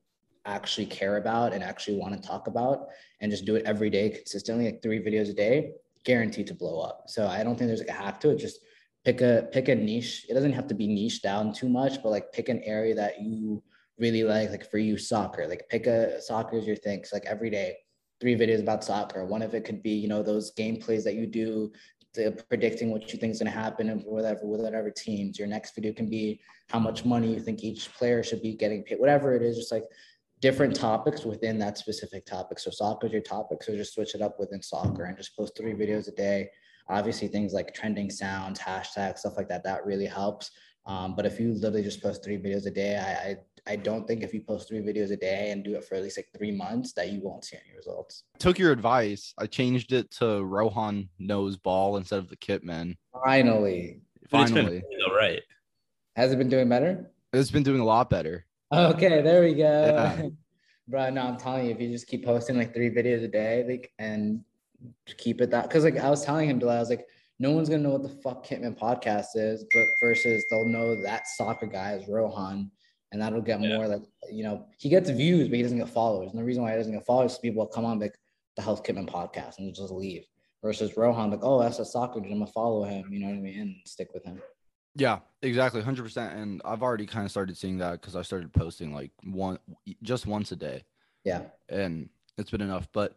actually 0.45 0.85
care 0.85 1.17
about 1.17 1.53
and 1.53 1.63
actually 1.63 1.97
want 1.97 2.13
to 2.13 2.27
talk 2.27 2.47
about 2.47 2.87
and 3.21 3.31
just 3.31 3.45
do 3.45 3.55
it 3.55 3.65
every 3.65 3.89
day 3.89 4.09
consistently, 4.09 4.65
like 4.65 4.81
three 4.81 4.99
videos 4.99 5.29
a 5.29 5.33
day, 5.33 5.71
guaranteed 6.03 6.47
to 6.47 6.53
blow 6.53 6.81
up. 6.81 7.03
So 7.07 7.27
I 7.27 7.43
don't 7.43 7.57
think 7.57 7.67
there's 7.67 7.79
like 7.79 7.89
a 7.89 7.93
hack 7.93 8.19
to 8.21 8.29
it. 8.29 8.37
Just 8.37 8.59
pick 9.03 9.21
a 9.21 9.47
pick 9.51 9.67
a 9.69 9.75
niche. 9.75 10.25
It 10.29 10.33
doesn't 10.33 10.53
have 10.53 10.67
to 10.67 10.75
be 10.75 10.87
niche 10.87 11.21
down 11.21 11.53
too 11.53 11.69
much, 11.69 12.01
but 12.01 12.09
like 12.09 12.31
pick 12.31 12.49
an 12.49 12.61
area 12.63 12.95
that 12.95 13.21
you 13.21 13.63
really 13.97 14.23
like. 14.23 14.49
Like 14.49 14.69
for 14.69 14.77
you, 14.77 14.97
soccer. 14.97 15.47
Like 15.47 15.67
pick 15.69 15.87
a 15.87 16.21
soccer 16.21 16.57
is 16.57 16.67
your 16.67 16.75
thing. 16.75 17.03
So 17.03 17.15
like 17.15 17.25
every 17.25 17.49
day, 17.49 17.77
three 18.21 18.35
videos 18.35 18.61
about 18.61 18.83
soccer. 18.83 19.25
One 19.25 19.41
of 19.41 19.53
it 19.53 19.65
could 19.65 19.81
be, 19.81 19.91
you 19.91 20.07
know, 20.07 20.23
those 20.23 20.53
gameplays 20.53 21.03
that 21.03 21.15
you 21.15 21.27
do 21.27 21.71
predicting 22.49 22.91
what 22.91 23.11
you 23.11 23.19
think 23.19 23.33
is 23.33 23.39
going 23.39 23.51
to 23.51 23.57
happen 23.57 23.89
and 23.89 24.01
whatever 24.05 24.45
with 24.45 24.61
whatever 24.61 24.89
teams. 24.89 25.37
Your 25.37 25.47
next 25.47 25.75
video 25.75 25.93
can 25.93 26.09
be 26.09 26.39
how 26.69 26.79
much 26.79 27.05
money 27.05 27.33
you 27.33 27.39
think 27.39 27.63
each 27.63 27.93
player 27.93 28.23
should 28.23 28.41
be 28.41 28.55
getting 28.55 28.83
paid. 28.83 28.99
Whatever 28.99 29.35
it 29.35 29.41
is, 29.41 29.57
just 29.57 29.71
like 29.71 29.83
different 30.45 30.75
topics 30.75 31.25
within 31.25 31.57
that 31.57 31.75
specific 31.75 32.23
topic. 32.23 32.59
So 32.59 32.69
soccer 32.69 33.07
is 33.07 33.13
your 33.13 33.23
topic. 33.23 33.63
So 33.63 33.75
just 33.75 33.95
switch 33.95 34.13
it 34.13 34.21
up 34.21 34.39
within 34.39 34.61
soccer 34.61 35.05
and 35.05 35.17
just 35.17 35.35
post 35.35 35.57
three 35.57 35.73
videos 35.73 36.07
a 36.07 36.11
day. 36.11 36.49
Obviously, 36.87 37.27
things 37.27 37.51
like 37.51 37.73
trending 37.73 38.11
sounds, 38.11 38.59
hashtags, 38.59 39.17
stuff 39.17 39.37
like 39.37 39.49
that, 39.49 39.63
that 39.63 39.83
really 39.87 40.05
helps. 40.05 40.51
Um, 40.85 41.15
but 41.15 41.25
if 41.25 41.39
you 41.39 41.53
literally 41.53 41.81
just 41.81 41.99
post 41.99 42.23
three 42.23 42.37
videos 42.37 42.67
a 42.67 42.69
day, 42.69 42.95
I, 42.95 43.29
I 43.31 43.37
I 43.73 43.75
don't 43.75 44.07
think 44.07 44.21
if 44.21 44.35
you 44.35 44.41
post 44.41 44.67
three 44.69 44.81
videos 44.81 45.09
a 45.11 45.17
day 45.17 45.49
and 45.49 45.63
do 45.63 45.73
it 45.77 45.83
for 45.83 45.95
at 45.95 46.03
least 46.03 46.19
like 46.19 46.27
three 46.37 46.51
months, 46.51 46.93
that 46.93 47.11
you 47.11 47.21
won't 47.23 47.43
see 47.43 47.57
any 47.57 47.75
results. 47.75 48.25
Took 48.37 48.59
your 48.59 48.71
advice. 48.71 49.33
I 49.39 49.47
changed 49.47 49.93
it 49.93 50.11
to 50.19 50.43
Rohan 50.45 51.09
knows 51.17 51.57
ball 51.57 51.97
instead 51.97 52.19
of 52.19 52.29
the 52.29 52.37
Kitmen. 52.37 52.97
Finally, 53.25 54.01
But 54.29 54.41
it's 54.41 54.51
been 54.51 54.65
Finally, 54.65 54.83
all 55.09 55.15
right. 55.15 55.41
has 56.15 56.31
it 56.31 56.37
been 56.37 56.49
doing 56.49 56.69
better? 56.69 57.09
it's 57.33 57.49
been 57.49 57.63
doing 57.63 57.81
a 57.81 57.85
lot 57.85 58.11
better. 58.11 58.45
Okay, 58.73 59.21
there 59.21 59.41
we 59.43 59.53
go. 59.53 59.61
Yeah. 59.63 60.27
Bro, 60.87 61.09
no, 61.11 61.21
I'm 61.23 61.37
telling 61.37 61.65
you, 61.65 61.71
if 61.71 61.81
you 61.81 61.89
just 61.91 62.07
keep 62.07 62.23
posting 62.23 62.57
like 62.57 62.73
three 62.73 62.91
videos 62.91 63.23
a 63.23 63.27
day, 63.27 63.65
like 63.67 63.91
and 63.97 64.41
keep 65.17 65.41
it 65.41 65.49
that 65.49 65.63
because 65.63 65.83
like 65.83 65.97
I 65.97 66.09
was 66.09 66.23
telling 66.23 66.47
him, 66.49 66.61
I 66.61 66.79
was 66.79 66.89
like, 66.89 67.07
no 67.39 67.51
one's 67.51 67.69
gonna 67.69 67.81
know 67.81 67.89
what 67.91 68.03
the 68.03 68.21
fuck 68.21 68.45
Kitmen 68.45 68.77
podcast 68.77 69.29
is, 69.35 69.65
but 69.73 69.85
versus 70.01 70.43
they'll 70.49 70.65
know 70.67 71.01
that 71.01 71.27
soccer 71.27 71.65
guy 71.65 71.93
is 71.93 72.07
Rohan, 72.07 72.69
and 73.11 73.21
that'll 73.21 73.41
get 73.41 73.61
Yeah. 73.61 73.77
more 73.77 73.87
like 73.87 74.03
you 74.31 74.43
know, 74.43 74.67
he 74.77 74.89
gets 74.89 75.09
views, 75.09 75.47
but 75.47 75.57
he 75.57 75.63
doesn't 75.63 75.79
get 75.79 75.89
followers. 75.89 76.29
And 76.31 76.39
the 76.39 76.43
reason 76.43 76.61
why 76.61 76.71
he 76.71 76.77
doesn't 76.77 76.93
get 76.93 77.05
followers 77.05 77.33
is 77.33 77.39
people 77.39 77.63
will 77.63 77.67
come 77.71 77.85
on 77.85 77.99
like 77.99 78.15
the 78.55 78.61
Health 78.61 78.83
Kitmen 78.83 79.09
podcast 79.09 79.57
and 79.57 79.73
just 79.73 79.91
leave. 79.91 80.23
Versus 80.63 80.97
Rohan, 80.97 81.29
like, 81.29 81.41
oh, 81.43 81.61
that's 81.61 81.77
a 81.79 81.85
soccer 81.85 82.19
dude, 82.19 82.31
I'm 82.31 82.39
gonna 82.39 82.51
follow 82.51 82.83
him, 82.83 83.11
you 83.11 83.19
know 83.19 83.27
what 83.27 83.35
I 83.35 83.39
mean, 83.39 83.59
and 83.59 83.75
stick 83.85 84.09
with 84.13 84.23
him. 84.23 84.41
Yeah, 84.95 85.19
exactly, 85.41 85.81
hundred 85.81 86.03
percent. 86.03 86.33
And 86.33 86.61
I've 86.63 86.81
already 86.81 87.05
kind 87.05 87.25
of 87.25 87.31
started 87.31 87.57
seeing 87.57 87.79
that 87.79 88.01
because 88.01 88.15
I 88.15 88.21
started 88.21 88.53
posting 88.53 88.93
like 88.93 89.11
one, 89.23 89.59
just 90.01 90.25
once 90.25 90.51
a 90.51 90.55
day, 90.55 90.83
Yeah. 91.23 91.41
and 91.69 92.09
it's 92.37 92.49
been 92.51 92.61
enough. 92.61 92.87
But 92.93 93.15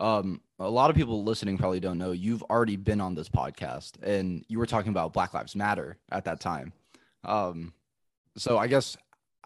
um, 0.00 0.40
a 0.60 0.70
lot 0.70 0.90
of 0.90 0.96
people 0.96 1.24
listening 1.24 1.58
probably 1.58 1.80
don't 1.80 1.98
know 1.98 2.12
you've 2.12 2.44
already 2.44 2.76
been 2.76 3.00
on 3.00 3.14
this 3.16 3.28
podcast, 3.28 4.00
and 4.02 4.44
you 4.48 4.58
were 4.58 4.66
talking 4.66 4.90
about 4.90 5.12
Black 5.12 5.34
Lives 5.34 5.56
Matter 5.56 5.98
at 6.12 6.24
that 6.26 6.40
time. 6.40 6.72
Um, 7.24 7.72
so 8.36 8.56
I 8.58 8.68
guess 8.68 8.96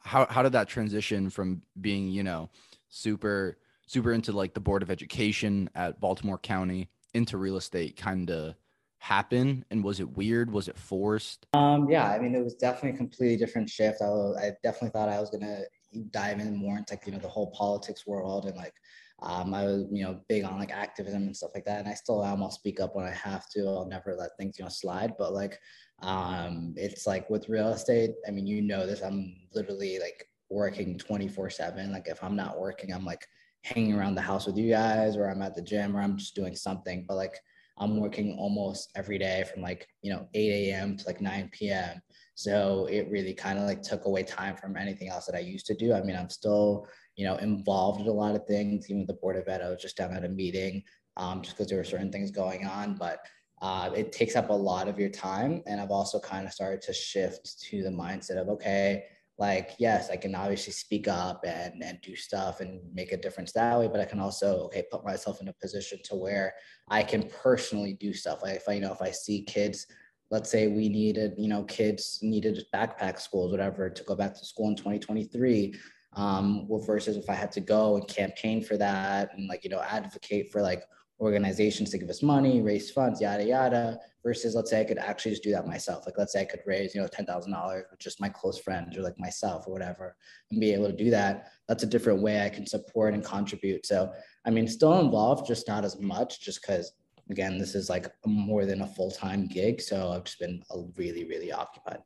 how 0.03 0.27
how 0.27 0.43
did 0.43 0.53
that 0.53 0.69
transition 0.69 1.31
from 1.31 1.63
being 1.81 2.09
you 2.09 2.23
know 2.23 2.51
super 2.91 3.57
super 3.87 4.13
into 4.13 4.33
like 4.33 4.53
the 4.53 4.61
board 4.61 4.83
of 4.83 4.91
education 4.91 5.71
at 5.75 6.01
Baltimore 6.01 6.39
County 6.39 6.91
into 7.15 7.39
real 7.39 7.57
estate 7.57 7.97
kind 7.97 8.31
of 8.31 8.55
happen? 9.03 9.65
And 9.71 9.83
was 9.83 9.99
it 9.99 10.17
weird? 10.17 10.53
Was 10.53 10.69
it 10.69 10.79
forced? 10.79 11.47
Um, 11.55 11.91
yeah, 11.91 12.09
I 12.09 12.21
mean, 12.21 12.37
it 12.37 12.45
was 12.45 12.55
definitely 12.55 12.91
a 12.91 12.97
completely 12.97 13.37
different 13.37 13.69
shift. 13.69 14.01
I, 14.01 14.07
I 14.07 14.53
definitely 14.63 14.91
thought 14.91 15.09
I 15.09 15.21
was 15.21 15.29
gonna 15.29 15.63
dive 16.11 16.39
in 16.39 16.57
more 16.57 16.79
into 16.79 16.95
like, 16.95 17.05
you 17.05 17.13
know 17.13 17.19
the 17.19 17.29
whole 17.29 17.51
politics 17.51 18.07
world 18.07 18.47
and 18.47 18.57
like 18.57 18.73
um, 19.21 19.53
I 19.53 19.65
was 19.65 19.87
you 19.91 20.05
know 20.05 20.21
big 20.29 20.45
on 20.45 20.59
like 20.59 20.73
activism 20.73 21.23
and 21.23 21.37
stuff 21.37 21.51
like 21.53 21.65
that. 21.65 21.81
And 21.81 21.89
I 21.89 21.95
still 21.95 22.25
am. 22.25 22.43
I'll 22.43 22.51
speak 22.53 22.79
up 22.79 22.95
when 22.95 23.05
I 23.05 23.11
have 23.11 23.49
to. 23.51 23.67
I'll 23.67 23.89
never 23.89 24.15
let 24.15 24.31
things 24.39 24.57
you 24.59 24.65
know 24.65 24.69
slide. 24.69 25.15
But 25.19 25.35
like 25.35 25.59
um, 26.01 26.73
it's 26.77 27.05
like 27.07 27.29
with 27.29 27.49
real 27.49 27.69
estate. 27.71 28.13
I 28.27 28.31
mean, 28.31 28.47
you 28.47 28.63
know 28.63 28.87
this. 28.87 29.03
I'm 29.03 29.35
literally 29.53 29.99
like 29.99 30.29
working 30.49 30.97
24 30.97 31.51
seven. 31.51 31.91
Like 31.93 32.07
if 32.07 32.23
I'm 32.23 32.37
not 32.37 32.61
working, 32.61 32.93
I'm 32.93 33.05
like 33.05 33.27
hanging 33.63 33.95
around 33.95 34.15
the 34.15 34.23
house 34.23 34.47
with 34.47 34.57
you 34.57 34.71
guys, 34.71 35.17
or 35.17 35.29
I'm 35.29 35.43
at 35.43 35.57
the 35.57 35.63
gym, 35.63 35.97
or 35.97 36.01
I'm 36.01 36.17
just 36.17 36.37
doing 36.37 36.55
something. 36.55 37.05
But 37.09 37.17
like 37.17 37.35
I'm 37.83 37.97
working 37.97 38.37
almost 38.39 38.91
every 38.95 39.19
day 39.19 39.45
from 39.53 39.63
like, 39.63 39.89
you 40.03 40.13
know, 40.13 40.29
8 40.35 40.71
a.m. 40.71 40.97
to 40.97 41.07
like 41.07 41.21
9 41.21 41.51
p.m. 41.53 42.01
So 42.35 42.87
it 42.87 43.09
really 43.11 43.35
kind 43.35 43.59
of 43.59 43.67
like 43.67 43.83
took 43.83 44.05
away 44.05 44.23
time 44.23 44.57
from 44.57 44.77
anything 44.77 45.09
else 45.09 45.27
that 45.27 45.35
I 45.35 45.41
used 45.41 45.67
to 45.67 45.75
do. 45.75 45.93
I 45.93 46.03
mean, 46.03 46.17
I'm 46.17 46.31
still, 46.31 46.87
you 47.17 47.27
know, 47.27 47.37
involved 47.37 48.01
in 48.01 48.07
a 48.07 48.13
lot 48.13 48.35
of 48.35 48.47
things, 48.47 48.89
even 48.89 49.01
with 49.01 49.09
the 49.09 49.15
Board 49.15 49.37
of 49.37 49.49
Ed. 49.49 49.63
I 49.63 49.69
was 49.69 49.83
just 49.83 49.97
down 49.97 50.15
at 50.15 50.25
a 50.25 50.29
meeting 50.29 50.83
um, 51.17 51.43
just 51.43 51.57
because 51.57 51.69
there 51.69 51.79
were 51.79 51.85
certain 51.85 52.13
things 52.13 52.31
going 52.31 52.67
on, 52.67 52.95
but 52.95 53.19
uh, 53.61 53.91
it 53.95 54.13
takes 54.13 54.35
up 54.35 54.51
a 54.51 54.53
lot 54.53 54.89
of 54.89 54.99
your 54.99 55.11
time. 55.11 55.63
And 55.67 55.81
I've 55.81 55.91
also 55.91 56.19
kind 56.19 56.47
of 56.47 56.53
started 56.53 56.83
to 56.83 56.93
shift 56.93 57.61
to 57.65 57.83
the 57.83 57.91
mindset 57.91 58.41
of, 58.41 58.49
okay, 58.49 59.05
like 59.43 59.71
yes 59.81 60.09
i 60.09 60.17
can 60.17 60.35
obviously 60.37 60.73
speak 60.73 61.09
up 61.09 61.45
and 61.45 61.83
and 61.83 61.99
do 62.01 62.15
stuff 62.15 62.61
and 62.61 62.81
make 62.95 63.11
a 63.11 63.17
difference 63.17 63.51
that 63.53 63.77
way 63.79 63.89
but 63.89 64.01
i 64.01 64.05
can 64.05 64.21
also 64.21 64.49
okay 64.67 64.85
put 64.89 65.05
myself 65.05 65.41
in 65.43 65.49
a 65.49 65.53
position 65.55 65.99
to 66.05 66.15
where 66.15 66.55
i 66.89 67.03
can 67.03 67.29
personally 67.43 67.95
do 67.95 68.13
stuff 68.15 68.41
like 68.45 68.57
if 68.57 68.69
i 68.69 68.75
you 68.75 68.81
know 68.81 68.93
if 68.93 69.03
i 69.03 69.11
see 69.11 69.43
kids 69.43 69.87
let's 70.31 70.49
say 70.49 70.69
we 70.69 70.89
needed 70.89 71.35
you 71.37 71.49
know 71.49 71.65
kids 71.65 72.21
needed 72.23 72.65
backpack 72.73 73.19
schools 73.19 73.51
whatever 73.51 73.91
to 73.91 74.05
go 74.05 74.15
back 74.15 74.33
to 74.33 74.45
school 74.45 74.69
in 74.69 74.77
2023 74.77 75.75
um 76.15 76.69
well, 76.69 76.81
versus 76.81 77.17
if 77.17 77.29
i 77.29 77.35
had 77.35 77.51
to 77.51 77.61
go 77.61 77.97
and 77.97 78.07
campaign 78.07 78.63
for 78.63 78.77
that 78.77 79.31
and 79.37 79.49
like 79.49 79.65
you 79.65 79.71
know 79.71 79.83
advocate 79.83 80.53
for 80.53 80.63
like 80.63 80.85
organizations 81.23 81.91
to 81.91 81.99
give 81.99 82.11
us 82.11 82.23
money, 82.23 82.61
raise 82.61 82.91
funds, 82.91 83.21
yada 83.21 83.45
yada. 83.45 83.99
Versus, 84.25 84.55
let's 84.55 84.71
say 84.71 84.81
I 84.81 84.85
could 84.85 84.99
actually 84.99 85.33
just 85.33 85.43
do 85.43 85.51
that 85.51 85.67
myself. 85.67 86.07
Like, 86.07 86.17
let's 86.17 86.33
say 86.33 86.43
I 86.43 86.45
could 86.45 86.61
raise, 86.65 86.95
you 86.95 87.01
know, 87.01 87.09
ten 87.09 87.27
thousand 87.27 87.53
dollars 87.53 87.85
with 87.91 87.99
just 87.99 88.21
my 88.21 88.29
close 88.29 88.59
friends 88.59 88.97
or 88.97 89.03
like 89.03 89.19
myself 89.19 89.67
or 89.67 89.73
whatever, 89.73 90.17
and 90.51 90.61
be 90.61 90.73
able 90.73 90.87
to 90.87 90.97
do 90.97 91.11
that. 91.11 91.49
That's 91.69 91.83
a 91.83 91.87
different 91.87 92.23
way 92.23 92.45
I 92.45 92.49
can 92.49 92.67
support 92.67 93.15
and 93.15 93.25
contribute. 93.25 93.85
So, 93.85 94.13
I 94.47 94.51
mean, 94.51 94.69
still 94.69 95.01
involved, 95.01 95.47
just 95.47 95.67
not 95.67 95.85
as 95.85 95.99
much, 96.01 96.41
just 96.41 96.63
because 96.63 96.93
again, 97.31 97.59
this 97.59 97.75
is 97.75 97.91
like 97.91 98.07
more 98.25 98.65
than 98.65 98.83
a 98.83 98.87
full 98.87 99.11
time 99.11 99.47
gig. 99.47 99.81
So 99.81 100.13
I've 100.13 100.25
just 100.25 100.39
been 100.39 100.63
uh, 100.71 100.79
really, 100.97 101.25
really 101.25 101.51
occupied. 101.51 101.99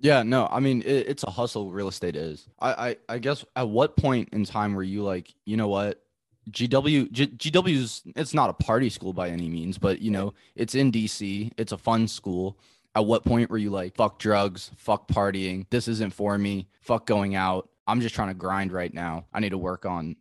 Yeah, 0.00 0.22
no, 0.22 0.48
I 0.50 0.60
mean 0.60 0.82
it, 0.82 1.06
it's 1.08 1.22
a 1.22 1.30
hustle. 1.30 1.70
Real 1.70 1.88
estate 1.88 2.16
is. 2.16 2.48
I, 2.58 2.88
I 2.88 2.96
I 3.14 3.18
guess 3.18 3.44
at 3.56 3.68
what 3.68 3.96
point 3.96 4.28
in 4.32 4.44
time 4.44 4.74
were 4.74 4.82
you 4.82 5.02
like, 5.02 5.32
you 5.44 5.56
know 5.56 5.68
what, 5.68 6.03
GW 6.50 7.10
G, 7.12 7.26
GW's 7.26 8.02
it's 8.16 8.34
not 8.34 8.50
a 8.50 8.54
party 8.54 8.90
school 8.90 9.12
by 9.12 9.28
any 9.30 9.48
means, 9.48 9.78
but 9.78 10.00
you 10.00 10.10
know, 10.10 10.34
it's 10.54 10.74
in 10.74 10.92
DC. 10.92 11.52
It's 11.56 11.72
a 11.72 11.78
fun 11.78 12.08
school. 12.08 12.58
At 12.94 13.06
what 13.06 13.24
point 13.24 13.50
were 13.50 13.58
you 13.58 13.70
like, 13.70 13.96
fuck 13.96 14.18
drugs, 14.18 14.70
fuck 14.76 15.08
partying, 15.08 15.66
this 15.70 15.88
isn't 15.88 16.12
for 16.14 16.38
me, 16.38 16.68
fuck 16.80 17.06
going 17.06 17.34
out. 17.34 17.68
I'm 17.86 18.00
just 18.00 18.14
trying 18.14 18.28
to 18.28 18.34
grind 18.34 18.72
right 18.72 18.94
now. 18.94 19.26
I 19.32 19.40
need 19.40 19.50
to 19.50 19.58
work 19.58 19.84
on 19.84 20.16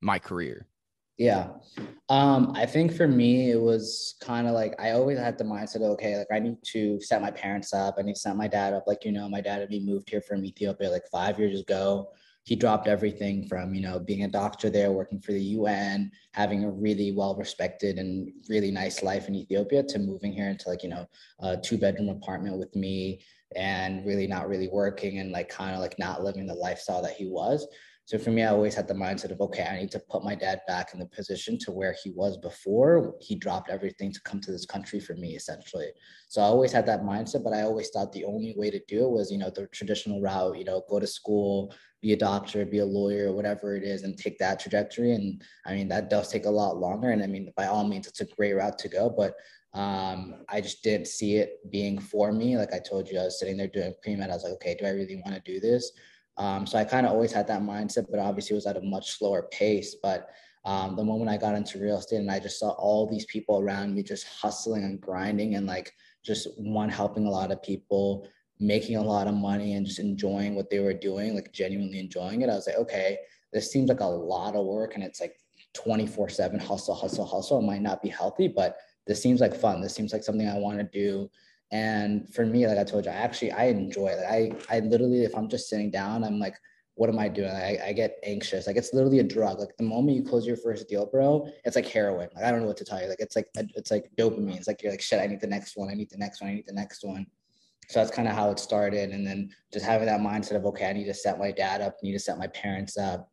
my 0.00 0.18
career. 0.18 0.66
Yeah. 1.18 1.48
Um, 2.10 2.52
I 2.54 2.66
think 2.66 2.92
for 2.94 3.08
me, 3.08 3.50
it 3.50 3.60
was 3.60 4.16
kind 4.20 4.46
of 4.46 4.54
like 4.54 4.74
I 4.78 4.90
always 4.90 5.18
had 5.18 5.38
the 5.38 5.44
mindset, 5.44 5.80
okay, 5.80 6.18
like 6.18 6.26
I 6.32 6.40
need 6.40 6.56
to 6.72 7.00
set 7.00 7.22
my 7.22 7.30
parents 7.30 7.72
up. 7.72 7.94
I 7.98 8.02
need 8.02 8.14
to 8.14 8.20
set 8.20 8.36
my 8.36 8.48
dad 8.48 8.74
up. 8.74 8.84
Like, 8.86 9.04
you 9.04 9.12
know, 9.12 9.28
my 9.28 9.40
dad 9.40 9.60
had 9.60 9.70
been 9.70 9.86
moved 9.86 10.10
here 10.10 10.20
from 10.20 10.44
Ethiopia 10.44 10.90
like 10.90 11.06
five 11.10 11.38
years 11.38 11.60
ago 11.60 12.10
he 12.46 12.54
dropped 12.54 12.86
everything 12.86 13.46
from 13.48 13.74
you 13.74 13.82
know 13.82 13.98
being 13.98 14.22
a 14.22 14.28
doctor 14.28 14.70
there 14.70 14.92
working 14.92 15.20
for 15.20 15.32
the 15.32 15.40
un 15.40 16.10
having 16.32 16.64
a 16.64 16.70
really 16.70 17.12
well 17.12 17.34
respected 17.34 17.98
and 17.98 18.32
really 18.48 18.70
nice 18.70 19.02
life 19.02 19.28
in 19.28 19.34
ethiopia 19.34 19.82
to 19.82 19.98
moving 19.98 20.32
here 20.32 20.48
into 20.48 20.68
like 20.68 20.82
you 20.82 20.88
know 20.88 21.06
a 21.40 21.56
two 21.56 21.76
bedroom 21.76 22.08
apartment 22.08 22.56
with 22.56 22.74
me 22.74 23.20
and 23.56 24.06
really 24.06 24.26
not 24.26 24.48
really 24.48 24.68
working 24.68 25.18
and 25.18 25.32
like 25.32 25.48
kind 25.48 25.74
of 25.74 25.80
like 25.80 25.98
not 25.98 26.22
living 26.22 26.46
the 26.46 26.54
lifestyle 26.54 27.02
that 27.02 27.14
he 27.14 27.26
was 27.26 27.66
so 28.06 28.18
for 28.18 28.30
me, 28.30 28.44
I 28.44 28.52
always 28.52 28.76
had 28.76 28.86
the 28.86 28.94
mindset 28.94 29.32
of, 29.32 29.40
okay, 29.40 29.64
I 29.64 29.80
need 29.80 29.90
to 29.90 29.98
put 29.98 30.22
my 30.22 30.36
dad 30.36 30.60
back 30.68 30.94
in 30.94 31.00
the 31.00 31.06
position 31.06 31.58
to 31.58 31.72
where 31.72 31.92
he 32.04 32.10
was 32.10 32.36
before 32.38 33.16
he 33.20 33.34
dropped 33.34 33.68
everything 33.68 34.12
to 34.12 34.20
come 34.20 34.40
to 34.42 34.52
this 34.52 34.64
country 34.64 35.00
for 35.00 35.14
me, 35.14 35.34
essentially. 35.34 35.88
So 36.28 36.40
I 36.40 36.44
always 36.44 36.70
had 36.70 36.86
that 36.86 37.02
mindset, 37.02 37.42
but 37.42 37.52
I 37.52 37.62
always 37.62 37.90
thought 37.90 38.12
the 38.12 38.24
only 38.24 38.54
way 38.56 38.70
to 38.70 38.80
do 38.86 39.06
it 39.06 39.10
was, 39.10 39.32
you 39.32 39.38
know, 39.38 39.50
the 39.50 39.66
traditional 39.66 40.20
route, 40.20 40.56
you 40.56 40.64
know, 40.64 40.84
go 40.88 41.00
to 41.00 41.06
school, 41.06 41.74
be 42.00 42.12
a 42.12 42.16
doctor, 42.16 42.64
be 42.64 42.78
a 42.78 42.86
lawyer, 42.86 43.32
whatever 43.32 43.74
it 43.74 43.82
is, 43.82 44.04
and 44.04 44.16
take 44.16 44.38
that 44.38 44.60
trajectory. 44.60 45.12
And 45.12 45.42
I 45.66 45.74
mean, 45.74 45.88
that 45.88 46.08
does 46.08 46.30
take 46.30 46.46
a 46.46 46.50
lot 46.50 46.76
longer. 46.76 47.10
And 47.10 47.24
I 47.24 47.26
mean, 47.26 47.52
by 47.56 47.66
all 47.66 47.88
means, 47.88 48.06
it's 48.06 48.20
a 48.20 48.26
great 48.36 48.52
route 48.52 48.78
to 48.78 48.88
go, 48.88 49.10
but 49.10 49.34
um, 49.74 50.44
I 50.48 50.60
just 50.60 50.84
didn't 50.84 51.08
see 51.08 51.38
it 51.38 51.58
being 51.72 51.98
for 51.98 52.30
me. 52.30 52.56
Like 52.56 52.72
I 52.72 52.78
told 52.78 53.10
you, 53.10 53.18
I 53.18 53.24
was 53.24 53.40
sitting 53.40 53.56
there 53.56 53.66
doing 53.66 53.94
pre-med. 54.00 54.30
I 54.30 54.34
was 54.34 54.44
like, 54.44 54.52
okay, 54.54 54.76
do 54.78 54.86
I 54.86 54.90
really 54.90 55.20
want 55.26 55.34
to 55.34 55.52
do 55.52 55.58
this? 55.58 55.90
Um, 56.38 56.66
so 56.66 56.78
I 56.78 56.84
kind 56.84 57.06
of 57.06 57.12
always 57.12 57.32
had 57.32 57.46
that 57.48 57.62
mindset, 57.62 58.06
but 58.10 58.20
obviously 58.20 58.54
it 58.54 58.58
was 58.58 58.66
at 58.66 58.76
a 58.76 58.82
much 58.82 59.12
slower 59.12 59.48
pace. 59.50 59.96
But 60.02 60.30
um, 60.64 60.96
the 60.96 61.04
moment 61.04 61.30
I 61.30 61.36
got 61.36 61.54
into 61.54 61.78
real 61.78 61.98
estate 61.98 62.18
and 62.18 62.30
I 62.30 62.40
just 62.40 62.58
saw 62.58 62.70
all 62.70 63.06
these 63.06 63.24
people 63.26 63.60
around 63.60 63.94
me 63.94 64.02
just 64.02 64.26
hustling 64.26 64.84
and 64.84 65.00
grinding 65.00 65.54
and 65.54 65.66
like 65.66 65.92
just 66.24 66.48
one 66.58 66.88
helping 66.88 67.26
a 67.26 67.30
lot 67.30 67.52
of 67.52 67.62
people, 67.62 68.28
making 68.58 68.96
a 68.96 69.02
lot 69.02 69.28
of 69.28 69.34
money 69.34 69.74
and 69.74 69.86
just 69.86 70.00
enjoying 70.00 70.54
what 70.54 70.68
they 70.68 70.80
were 70.80 70.92
doing, 70.92 71.34
like 71.34 71.52
genuinely 71.52 72.00
enjoying 72.00 72.42
it. 72.42 72.50
I 72.50 72.54
was 72.54 72.66
like, 72.66 72.76
okay, 72.76 73.18
this 73.52 73.70
seems 73.70 73.88
like 73.88 74.00
a 74.00 74.04
lot 74.04 74.56
of 74.56 74.66
work 74.66 74.94
and 74.94 75.04
it's 75.04 75.20
like 75.20 75.36
24 75.74 76.28
7 76.28 76.58
hustle, 76.58 76.94
hustle, 76.94 77.24
hustle. 77.24 77.60
It 77.60 77.66
might 77.66 77.82
not 77.82 78.02
be 78.02 78.08
healthy, 78.08 78.48
but 78.48 78.78
this 79.06 79.22
seems 79.22 79.40
like 79.40 79.54
fun. 79.54 79.80
This 79.80 79.94
seems 79.94 80.12
like 80.12 80.24
something 80.24 80.48
I 80.48 80.58
want 80.58 80.78
to 80.78 80.84
do. 80.84 81.30
And 81.72 82.32
for 82.32 82.46
me, 82.46 82.66
like 82.66 82.78
I 82.78 82.84
told 82.84 83.06
you, 83.06 83.10
I 83.10 83.14
actually 83.14 83.52
I 83.52 83.64
enjoy 83.64 84.08
it. 84.08 84.24
I 84.28 84.52
I 84.74 84.80
literally, 84.80 85.24
if 85.24 85.34
I'm 85.34 85.48
just 85.48 85.68
sitting 85.68 85.90
down, 85.90 86.22
I'm 86.22 86.38
like, 86.38 86.54
what 86.96 87.10
am 87.10 87.18
I 87.18 87.28
doing? 87.28 87.50
I, 87.50 87.78
I 87.88 87.92
get 87.92 88.18
anxious. 88.22 88.66
Like 88.66 88.76
it's 88.76 88.94
literally 88.94 89.18
a 89.18 89.24
drug. 89.24 89.60
Like 89.60 89.76
the 89.76 89.84
moment 89.84 90.16
you 90.16 90.22
close 90.22 90.46
your 90.46 90.56
first 90.56 90.88
deal, 90.88 91.06
bro, 91.06 91.46
it's 91.64 91.76
like 91.76 91.86
heroin. 91.86 92.30
Like 92.34 92.44
I 92.44 92.50
don't 92.50 92.60
know 92.60 92.66
what 92.66 92.78
to 92.78 92.84
tell 92.84 93.00
you. 93.00 93.08
Like 93.08 93.20
it's 93.20 93.36
like 93.36 93.48
it's 93.54 93.90
like 93.90 94.10
dopamine. 94.16 94.56
It's 94.56 94.66
like 94.66 94.82
you're 94.82 94.92
like 94.92 95.02
shit. 95.02 95.20
I 95.20 95.26
need 95.26 95.40
the 95.40 95.46
next 95.46 95.76
one. 95.76 95.90
I 95.90 95.94
need 95.94 96.10
the 96.10 96.16
next 96.16 96.40
one. 96.40 96.50
I 96.50 96.54
need 96.54 96.66
the 96.66 96.72
next 96.72 97.04
one. 97.04 97.26
So 97.88 98.00
that's 98.00 98.10
kind 98.10 98.26
of 98.26 98.34
how 98.34 98.50
it 98.50 98.58
started. 98.58 99.10
And 99.10 99.26
then 99.26 99.50
just 99.72 99.84
having 99.84 100.06
that 100.06 100.20
mindset 100.20 100.56
of 100.56 100.64
okay, 100.66 100.88
I 100.88 100.94
need 100.94 101.04
to 101.04 101.14
set 101.14 101.38
my 101.38 101.52
dad 101.52 101.82
up. 101.82 101.96
I 102.02 102.06
Need 102.06 102.12
to 102.14 102.18
set 102.18 102.38
my 102.38 102.48
parents 102.48 102.96
up. 102.96 103.30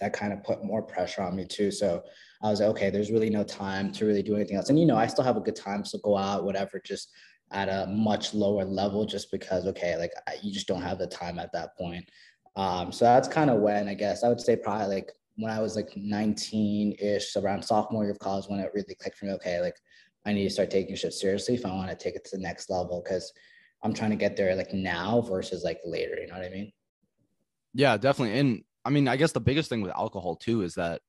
That 0.00 0.12
kind 0.12 0.32
of 0.32 0.42
put 0.42 0.64
more 0.64 0.82
pressure 0.82 1.22
on 1.22 1.36
me 1.36 1.44
too. 1.44 1.70
So 1.70 2.02
I 2.42 2.50
was 2.50 2.60
like, 2.60 2.68
okay, 2.70 2.90
there's 2.90 3.12
really 3.12 3.30
no 3.30 3.44
time 3.44 3.92
to 3.92 4.06
really 4.06 4.22
do 4.22 4.34
anything 4.34 4.56
else. 4.56 4.70
And 4.70 4.78
you 4.78 4.86
know, 4.86 4.96
I 4.96 5.06
still 5.06 5.24
have 5.24 5.36
a 5.36 5.40
good 5.40 5.56
time, 5.56 5.84
so 5.84 5.98
go 5.98 6.16
out, 6.16 6.44
whatever. 6.44 6.80
Just 6.84 7.10
at 7.50 7.68
a 7.68 7.86
much 7.86 8.34
lower 8.34 8.64
level 8.64 9.06
just 9.06 9.30
because 9.30 9.66
okay 9.66 9.96
like 9.96 10.12
you 10.42 10.52
just 10.52 10.66
don't 10.66 10.82
have 10.82 10.98
the 10.98 11.06
time 11.06 11.38
at 11.38 11.52
that 11.52 11.76
point. 11.76 12.08
Um, 12.56 12.92
so 12.92 13.04
that's 13.04 13.28
kind 13.28 13.50
of 13.50 13.60
when 13.60 13.88
i 13.88 13.94
guess 13.94 14.24
i 14.24 14.28
would 14.28 14.40
say 14.40 14.56
probably 14.56 14.86
like 14.86 15.12
when 15.36 15.52
i 15.52 15.60
was 15.60 15.76
like 15.76 15.90
19-ish 15.94 17.36
around 17.36 17.62
sophomore 17.62 18.02
year 18.02 18.10
of 18.10 18.18
college 18.18 18.46
when 18.48 18.58
it 18.58 18.72
really 18.74 18.96
clicked 19.00 19.16
for 19.16 19.26
me 19.26 19.32
okay 19.32 19.60
like 19.60 19.76
i 20.26 20.32
need 20.32 20.42
to 20.42 20.50
start 20.50 20.70
taking 20.70 20.96
shit 20.96 21.12
seriously 21.12 21.54
if 21.54 21.64
i 21.64 21.70
want 21.70 21.88
to 21.88 21.94
take 21.94 22.16
it 22.16 22.24
to 22.24 22.36
the 22.36 22.42
next 22.42 22.68
level 22.68 23.00
because 23.04 23.32
i'm 23.84 23.94
trying 23.94 24.10
to 24.10 24.16
get 24.16 24.36
there 24.36 24.56
like 24.56 24.74
now 24.74 25.20
versus 25.20 25.62
like 25.62 25.78
later 25.84 26.18
you 26.20 26.26
know 26.26 26.34
what 26.34 26.44
i 26.44 26.50
mean? 26.50 26.72
Yeah 27.74 27.96
definitely 27.96 28.36
and 28.40 28.64
i 28.84 28.90
mean 28.90 29.06
i 29.06 29.16
guess 29.16 29.30
the 29.30 29.40
biggest 29.40 29.68
thing 29.68 29.82
with 29.82 29.92
alcohol 29.92 30.34
too 30.34 30.62
is 30.62 30.74
that 30.74 31.00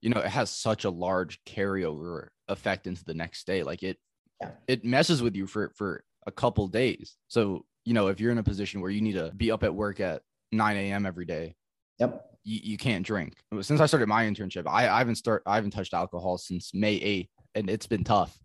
you 0.00 0.10
know 0.10 0.20
it 0.20 0.28
has 0.28 0.50
such 0.50 0.84
a 0.84 0.90
large 0.90 1.42
carryover 1.44 2.28
effect 2.48 2.88
into 2.88 3.04
the 3.04 3.14
next 3.14 3.46
day 3.46 3.62
like 3.62 3.84
it 3.84 3.98
yeah. 4.40 4.50
it 4.66 4.84
messes 4.84 5.22
with 5.22 5.34
you 5.34 5.46
for 5.46 5.72
for 5.76 6.04
a 6.26 6.32
couple 6.32 6.68
days. 6.68 7.16
So 7.28 7.64
you 7.84 7.94
know, 7.94 8.08
if 8.08 8.20
you're 8.20 8.32
in 8.32 8.38
a 8.38 8.42
position 8.42 8.80
where 8.80 8.90
you 8.90 9.00
need 9.00 9.12
to 9.14 9.32
be 9.36 9.50
up 9.50 9.62
at 9.62 9.74
work 9.74 10.00
at 10.00 10.22
9 10.50 10.76
a.m. 10.76 11.06
every 11.06 11.24
day, 11.24 11.54
yep, 12.00 12.26
you, 12.42 12.60
you 12.62 12.76
can't 12.76 13.06
drink. 13.06 13.34
Since 13.60 13.80
I 13.80 13.86
started 13.86 14.08
my 14.08 14.24
internship, 14.24 14.66
I, 14.66 14.88
I 14.88 14.98
haven't 14.98 15.16
start 15.16 15.42
I 15.46 15.54
haven't 15.54 15.70
touched 15.70 15.94
alcohol 15.94 16.38
since 16.38 16.72
May 16.74 16.98
8th, 16.98 17.28
and 17.54 17.70
it's 17.70 17.86
been 17.86 18.04
tough. 18.04 18.36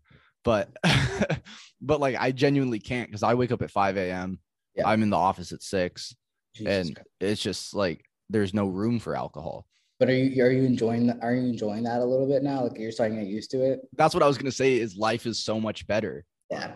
But 0.44 0.70
but 1.82 2.00
like 2.00 2.16
I 2.20 2.32
genuinely 2.32 2.80
can't 2.80 3.10
because 3.10 3.24
I 3.24 3.34
wake 3.34 3.52
up 3.52 3.62
at 3.62 3.72
5 3.72 3.98
a.m. 3.98 4.40
Yeah. 4.76 4.88
I'm 4.88 5.04
in 5.04 5.10
the 5.10 5.18
office 5.18 5.52
at 5.52 5.62
six, 5.62 6.16
Jesus 6.56 6.88
and 6.88 7.00
it's 7.20 7.42
just 7.42 7.74
like 7.74 8.06
there's 8.30 8.54
no 8.54 8.68
room 8.68 9.00
for 9.00 9.16
alcohol. 9.16 9.66
But 10.02 10.10
are 10.10 10.16
you 10.16 10.44
are 10.44 10.50
you 10.50 10.64
enjoying 10.64 11.06
that? 11.06 11.20
Are 11.22 11.36
you 11.36 11.48
enjoying 11.48 11.84
that 11.84 12.00
a 12.00 12.04
little 12.04 12.26
bit 12.26 12.42
now? 12.42 12.64
Like 12.64 12.80
you're 12.80 12.92
starting 12.92 13.20
to 13.20 13.24
get 13.24 13.30
used 13.30 13.52
to 13.52 13.62
it. 13.62 13.82
That's 13.96 14.16
what 14.16 14.24
I 14.24 14.28
was 14.28 14.36
gonna 14.36 14.52
say. 14.52 14.80
Is 14.80 14.98
life 14.98 15.28
is 15.28 15.38
so 15.38 15.60
much 15.60 15.86
better. 15.86 16.26
Yeah. 16.50 16.72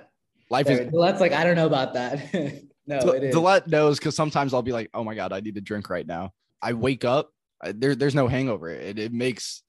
Life 0.51 0.69
is. 0.69 0.91
Well, 0.91 1.01
that's 1.01 1.19
like 1.19 1.31
I 1.31 1.43
don't 1.43 1.55
know 1.55 1.65
about 1.65 1.95
that. 1.95 2.31
no, 2.85 2.97
it 2.99 3.23
is. 3.23 3.35
Dlet 3.35 3.65
knows 3.65 3.97
because 3.97 4.15
sometimes 4.15 4.53
I'll 4.53 4.61
be 4.61 4.73
like, 4.73 4.91
oh 4.93 5.03
my 5.03 5.15
god, 5.15 5.33
I 5.33 5.39
need 5.39 5.55
to 5.55 5.61
drink 5.61 5.89
right 5.89 6.05
now. 6.05 6.33
I 6.61 6.73
wake 6.73 7.03
up. 7.03 7.31
There, 7.63 7.95
there's 7.95 8.13
no 8.13 8.27
hangover. 8.27 8.69
It, 8.69 8.99
it 8.99 9.11
makes 9.11 9.63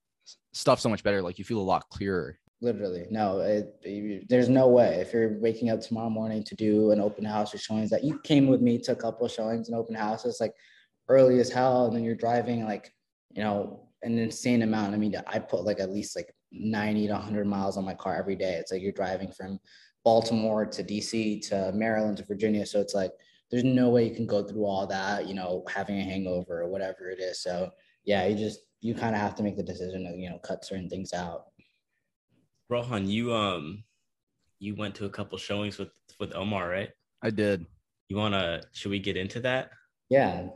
stuff 0.53 0.79
so 0.79 0.91
much 0.91 1.03
better. 1.03 1.23
Like 1.23 1.39
you 1.39 1.47
feel 1.47 1.59
a 1.59 1.63
lot 1.63 1.89
clearer. 1.89 2.39
Literally, 2.61 3.07
no. 3.11 3.41
It, 3.41 4.29
there's 4.29 4.51
no 4.51 4.69
way 4.69 4.97
if 5.01 5.15
you're 5.15 5.39
waking 5.39 5.71
up 5.71 5.81
tomorrow 5.81 6.11
morning 6.11 6.45
to 6.45 6.55
do 6.55 6.91
an 6.91 7.01
open 7.01 7.25
house 7.25 7.55
or 7.55 7.59
showings 7.59 7.89
that 7.89 8.05
you 8.05 8.19
came 8.19 8.49
with 8.49 8.61
me 8.61 8.77
to 8.81 8.93
a 8.93 8.97
couple 8.97 9.25
of 9.25 9.33
showings 9.33 9.71
and 9.71 9.79
open 9.79 9.95
houses 9.95 10.43
like 10.43 10.53
early 11.09 11.41
as 11.41 11.51
hell, 11.51 11.87
and 11.87 11.97
then 11.97 12.05
you're 12.05 12.15
driving 12.15 12.67
like 12.67 12.93
you 13.37 13.43
know 13.43 13.87
an 14.03 14.19
insane 14.19 14.63
amount. 14.63 14.95
I 14.95 14.97
mean, 14.97 15.15
I 15.27 15.39
put 15.39 15.65
like 15.65 15.81
at 15.81 15.91
least 15.91 16.17
like 16.17 16.35
90 16.53 17.09
to 17.09 17.13
100 17.13 17.47
miles 17.47 17.77
on 17.77 17.85
my 17.85 17.95
car 17.95 18.17
every 18.17 18.37
day. 18.37 18.55
It's 18.55 18.73
like 18.73 18.83
you're 18.83 18.93
driving 18.93 19.31
from 19.31 19.59
Baltimore 20.05 20.65
to 20.65 20.85
DC 20.85 21.47
to 21.49 21.73
Maryland 21.75 22.17
to 22.19 22.25
Virginia. 22.25 22.65
So 22.65 22.81
it's 22.81 22.95
like 22.95 23.13
there's 23.51 23.65
no 23.65 23.91
way 23.91 24.09
you 24.09 24.15
can 24.15 24.27
go 24.27 24.43
through 24.43 24.65
all 24.65 24.87
that, 24.87 25.27
you 25.27 25.35
know, 25.35 25.65
having 25.69 25.99
a 25.99 26.05
hangover 26.05 26.63
or 26.63 26.69
whatever 26.69 27.11
it 27.11 27.21
is. 27.21 27.43
So 27.43 27.71
yeah, 28.05 28.27
you 28.27 28.37
just 28.37 28.61
you 28.81 28.95
kind 28.95 29.15
of 29.15 29.21
have 29.21 29.35
to 29.37 29.43
make 29.43 29.57
the 29.57 29.63
decision 29.63 30.05
to, 30.05 30.17
you 30.17 30.31
know, 30.31 30.39
cut 30.39 30.65
certain 30.65 30.89
things 30.89 31.13
out. 31.13 31.47
Rohan, 32.69 33.09
you 33.09 33.35
um 33.35 33.85
you 34.59 34.75
went 34.75 34.95
to 34.97 35.05
a 35.05 35.11
couple 35.11 35.37
showings 35.39 35.79
with 35.79 35.91
with 36.19 36.35
Omer, 36.35 36.69
right? 36.69 36.91
I 37.23 37.31
did. 37.31 37.67
You 38.09 38.17
wanna 38.17 38.63
should 38.73 38.91
we 38.91 38.99
get 38.99 39.17
into 39.17 39.41
that? 39.41 39.71
Yeah. 40.09 40.49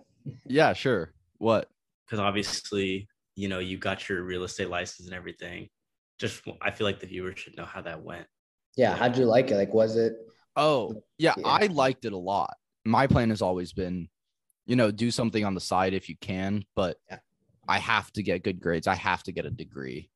Yeah, 0.46 0.72
sure. 0.72 1.12
What? 1.38 1.68
Because 2.10 2.20
obviously 2.20 3.08
you 3.36 3.48
know 3.48 3.60
you 3.60 3.78
got 3.78 4.08
your 4.08 4.24
real 4.24 4.42
estate 4.42 4.68
license 4.68 5.06
and 5.06 5.16
everything 5.16 5.68
just 6.18 6.42
i 6.60 6.70
feel 6.70 6.84
like 6.84 6.98
the 6.98 7.06
viewers 7.06 7.38
should 7.38 7.56
know 7.56 7.64
how 7.64 7.80
that 7.80 8.02
went 8.02 8.26
yeah 8.76 8.96
how'd 8.96 9.16
you 9.16 9.24
like 9.24 9.52
it 9.52 9.56
like 9.56 9.72
was 9.72 9.96
it 9.96 10.14
oh 10.56 10.92
yeah, 11.16 11.32
yeah. 11.38 11.46
i 11.46 11.66
liked 11.66 12.04
it 12.04 12.12
a 12.12 12.18
lot 12.18 12.56
my 12.84 13.06
plan 13.06 13.30
has 13.30 13.40
always 13.40 13.72
been 13.72 14.08
you 14.66 14.76
know, 14.76 14.92
do 14.92 15.10
something 15.10 15.44
on 15.44 15.54
the 15.54 15.60
side 15.60 15.94
if 15.94 16.08
you 16.08 16.14
can, 16.20 16.64
but 16.76 16.96
Yeah. 17.10 17.18
I 17.66 17.80
have 17.80 18.12
to 18.12 18.22
get 18.22 18.44
good 18.44 18.60
grades. 18.60 18.86
I 18.86 18.94
have 18.94 19.24
to 19.24 19.32
get 19.32 19.44
a 19.44 19.50
degree. 19.50 20.10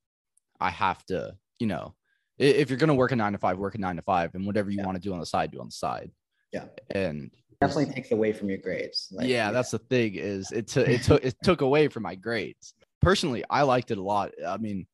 I 0.60 0.70
have 0.70 1.04
to, 1.06 1.36
you 1.58 1.66
know, 1.66 1.96
if 2.38 2.70
you're 2.70 2.78
gonna 2.78 2.94
work 2.94 3.10
a 3.10 3.16
nine 3.16 3.32
to 3.32 3.38
five, 3.38 3.58
work 3.58 3.74
a 3.74 3.78
nine 3.78 3.96
to 3.96 4.02
five, 4.02 4.32
and 4.36 4.46
whatever 4.46 4.70
you 4.70 4.78
Yeah. 4.78 4.86
want 4.86 4.94
to 4.94 5.02
do 5.02 5.12
on 5.12 5.18
the 5.18 5.26
side, 5.26 5.50
do 5.50 5.58
on 5.58 5.66
the 5.66 5.72
side. 5.72 6.12
Yeah. 6.52 6.66
And 6.90 7.32
Definitely 7.66 7.94
takes 7.94 8.10
away 8.12 8.32
from 8.32 8.48
your 8.48 8.58
grades. 8.58 9.08
Like, 9.12 9.28
yeah, 9.28 9.50
that's 9.50 9.70
the 9.70 9.78
thing 9.78 10.14
is 10.14 10.50
it 10.52 10.68
took 10.68 10.88
it 10.88 11.02
took 11.02 11.24
it 11.24 11.34
took 11.42 11.60
away 11.60 11.88
from 11.88 12.02
my 12.02 12.14
grades. 12.14 12.74
Personally, 13.00 13.44
I 13.50 13.62
liked 13.62 13.90
it 13.90 13.98
a 13.98 14.02
lot. 14.02 14.32
I 14.46 14.56
mean, 14.56 14.86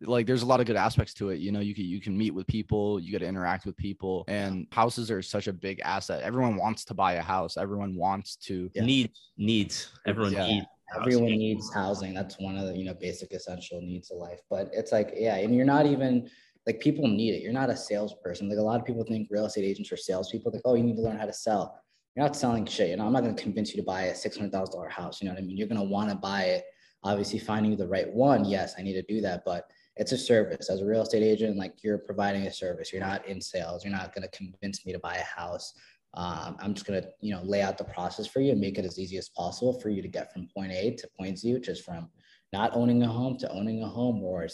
like 0.00 0.26
there's 0.26 0.42
a 0.42 0.46
lot 0.46 0.60
of 0.60 0.66
good 0.66 0.76
aspects 0.76 1.14
to 1.14 1.30
it. 1.30 1.38
You 1.38 1.52
know, 1.52 1.60
you 1.60 1.74
can 1.74 1.84
you 1.84 2.00
can 2.00 2.16
meet 2.18 2.32
with 2.32 2.46
people, 2.46 2.98
you 3.00 3.12
get 3.12 3.20
to 3.20 3.26
interact 3.26 3.66
with 3.66 3.76
people, 3.76 4.24
and 4.28 4.66
houses 4.72 5.10
are 5.10 5.22
such 5.22 5.46
a 5.46 5.52
big 5.52 5.80
asset. 5.84 6.22
Everyone 6.22 6.56
wants 6.56 6.84
to 6.86 6.94
buy 6.94 7.14
a 7.14 7.22
house. 7.22 7.56
Everyone 7.56 7.94
wants 7.94 8.36
to. 8.36 8.70
Yeah. 8.74 8.84
Needs 8.84 9.30
needs. 9.36 9.92
Everyone 10.06 10.32
Yeah. 10.32 10.46
needs. 10.46 10.66
everyone 10.94 11.22
housing. 11.24 11.38
needs 11.38 11.72
housing 11.72 12.12
that's 12.14 12.38
one 12.38 12.54
of 12.58 12.66
the 12.66 12.76
you 12.76 12.84
know 12.84 12.92
basic 12.92 13.32
essential 13.32 13.80
needs 13.80 14.10
of 14.10 14.18
life 14.18 14.40
but 14.50 14.68
it's 14.74 14.92
like 14.92 15.14
yeah 15.16 15.36
and 15.36 15.54
you're 15.54 15.64
not 15.64 15.86
even 15.86 16.28
like 16.66 16.80
people 16.80 17.08
need 17.08 17.32
it 17.32 17.40
you're 17.40 17.50
not 17.50 17.70
a 17.70 17.76
salesperson 17.76 18.46
like 18.46 18.58
a 18.58 18.62
lot 18.62 18.78
of 18.78 18.84
people 18.84 19.02
think 19.04 19.26
real 19.30 19.46
estate 19.46 19.64
agents 19.64 19.90
are 19.90 19.96
salespeople 19.96 20.52
like 20.52 20.60
oh 20.66 20.74
you 20.74 20.82
need 20.82 20.96
to 20.96 21.00
learn 21.00 21.16
how 21.18 21.24
to 21.24 21.32
sell 21.32 21.81
you're 22.14 22.24
not 22.24 22.36
selling 22.36 22.66
shit. 22.66 22.90
You 22.90 22.96
know 22.96 23.06
i'm 23.06 23.12
not 23.12 23.22
going 23.22 23.34
to 23.34 23.42
convince 23.42 23.70
you 23.70 23.80
to 23.80 23.86
buy 23.86 24.02
a 24.02 24.12
$600000 24.12 24.90
house. 24.90 25.20
You 25.20 25.28
know 25.28 25.34
what 25.34 25.42
i 25.42 25.46
mean? 25.46 25.56
You're 25.56 25.68
going 25.68 25.80
to 25.80 25.86
want 25.86 26.10
to 26.10 26.16
buy 26.16 26.44
it. 26.44 26.64
Obviously 27.04 27.38
finding 27.38 27.76
the 27.76 27.88
right 27.88 28.12
one 28.12 28.44
yes 28.44 28.74
i 28.78 28.82
need 28.82 28.94
to 28.94 29.02
do 29.02 29.20
that 29.20 29.42
but 29.44 29.64
it's 29.96 30.12
a 30.12 30.18
service. 30.18 30.70
As 30.70 30.80
a 30.80 30.86
real 30.86 31.02
estate 31.02 31.22
agent 31.22 31.56
like 31.56 31.82
you're 31.82 31.98
providing 31.98 32.46
a 32.46 32.52
service. 32.52 32.92
You're 32.92 33.02
not 33.02 33.26
in 33.26 33.40
sales. 33.40 33.84
You're 33.84 33.92
not 33.92 34.14
going 34.14 34.26
to 34.26 34.36
convince 34.36 34.86
me 34.86 34.92
to 34.92 34.98
buy 34.98 35.16
a 35.16 35.40
house. 35.40 35.74
Um, 36.14 36.56
I'm 36.60 36.74
just 36.74 36.86
gonna, 36.86 37.04
you 37.20 37.34
know, 37.34 37.42
lay 37.42 37.62
out 37.62 37.78
the 37.78 37.84
process 37.84 38.26
for 38.26 38.40
you 38.40 38.52
and 38.52 38.60
make 38.60 38.78
it 38.78 38.84
as 38.84 38.98
easy 38.98 39.16
as 39.16 39.30
possible 39.30 39.80
for 39.80 39.88
you 39.88 40.02
to 40.02 40.08
get 40.08 40.32
from 40.32 40.46
point 40.54 40.72
A 40.72 40.94
to 40.96 41.08
point 41.18 41.38
Z, 41.38 41.54
which 41.54 41.68
is 41.68 41.80
from 41.80 42.10
not 42.52 42.76
owning 42.76 43.02
a 43.02 43.08
home 43.08 43.38
to 43.38 43.50
owning 43.50 43.82
a 43.82 43.88
home, 43.88 44.22
or 44.22 44.46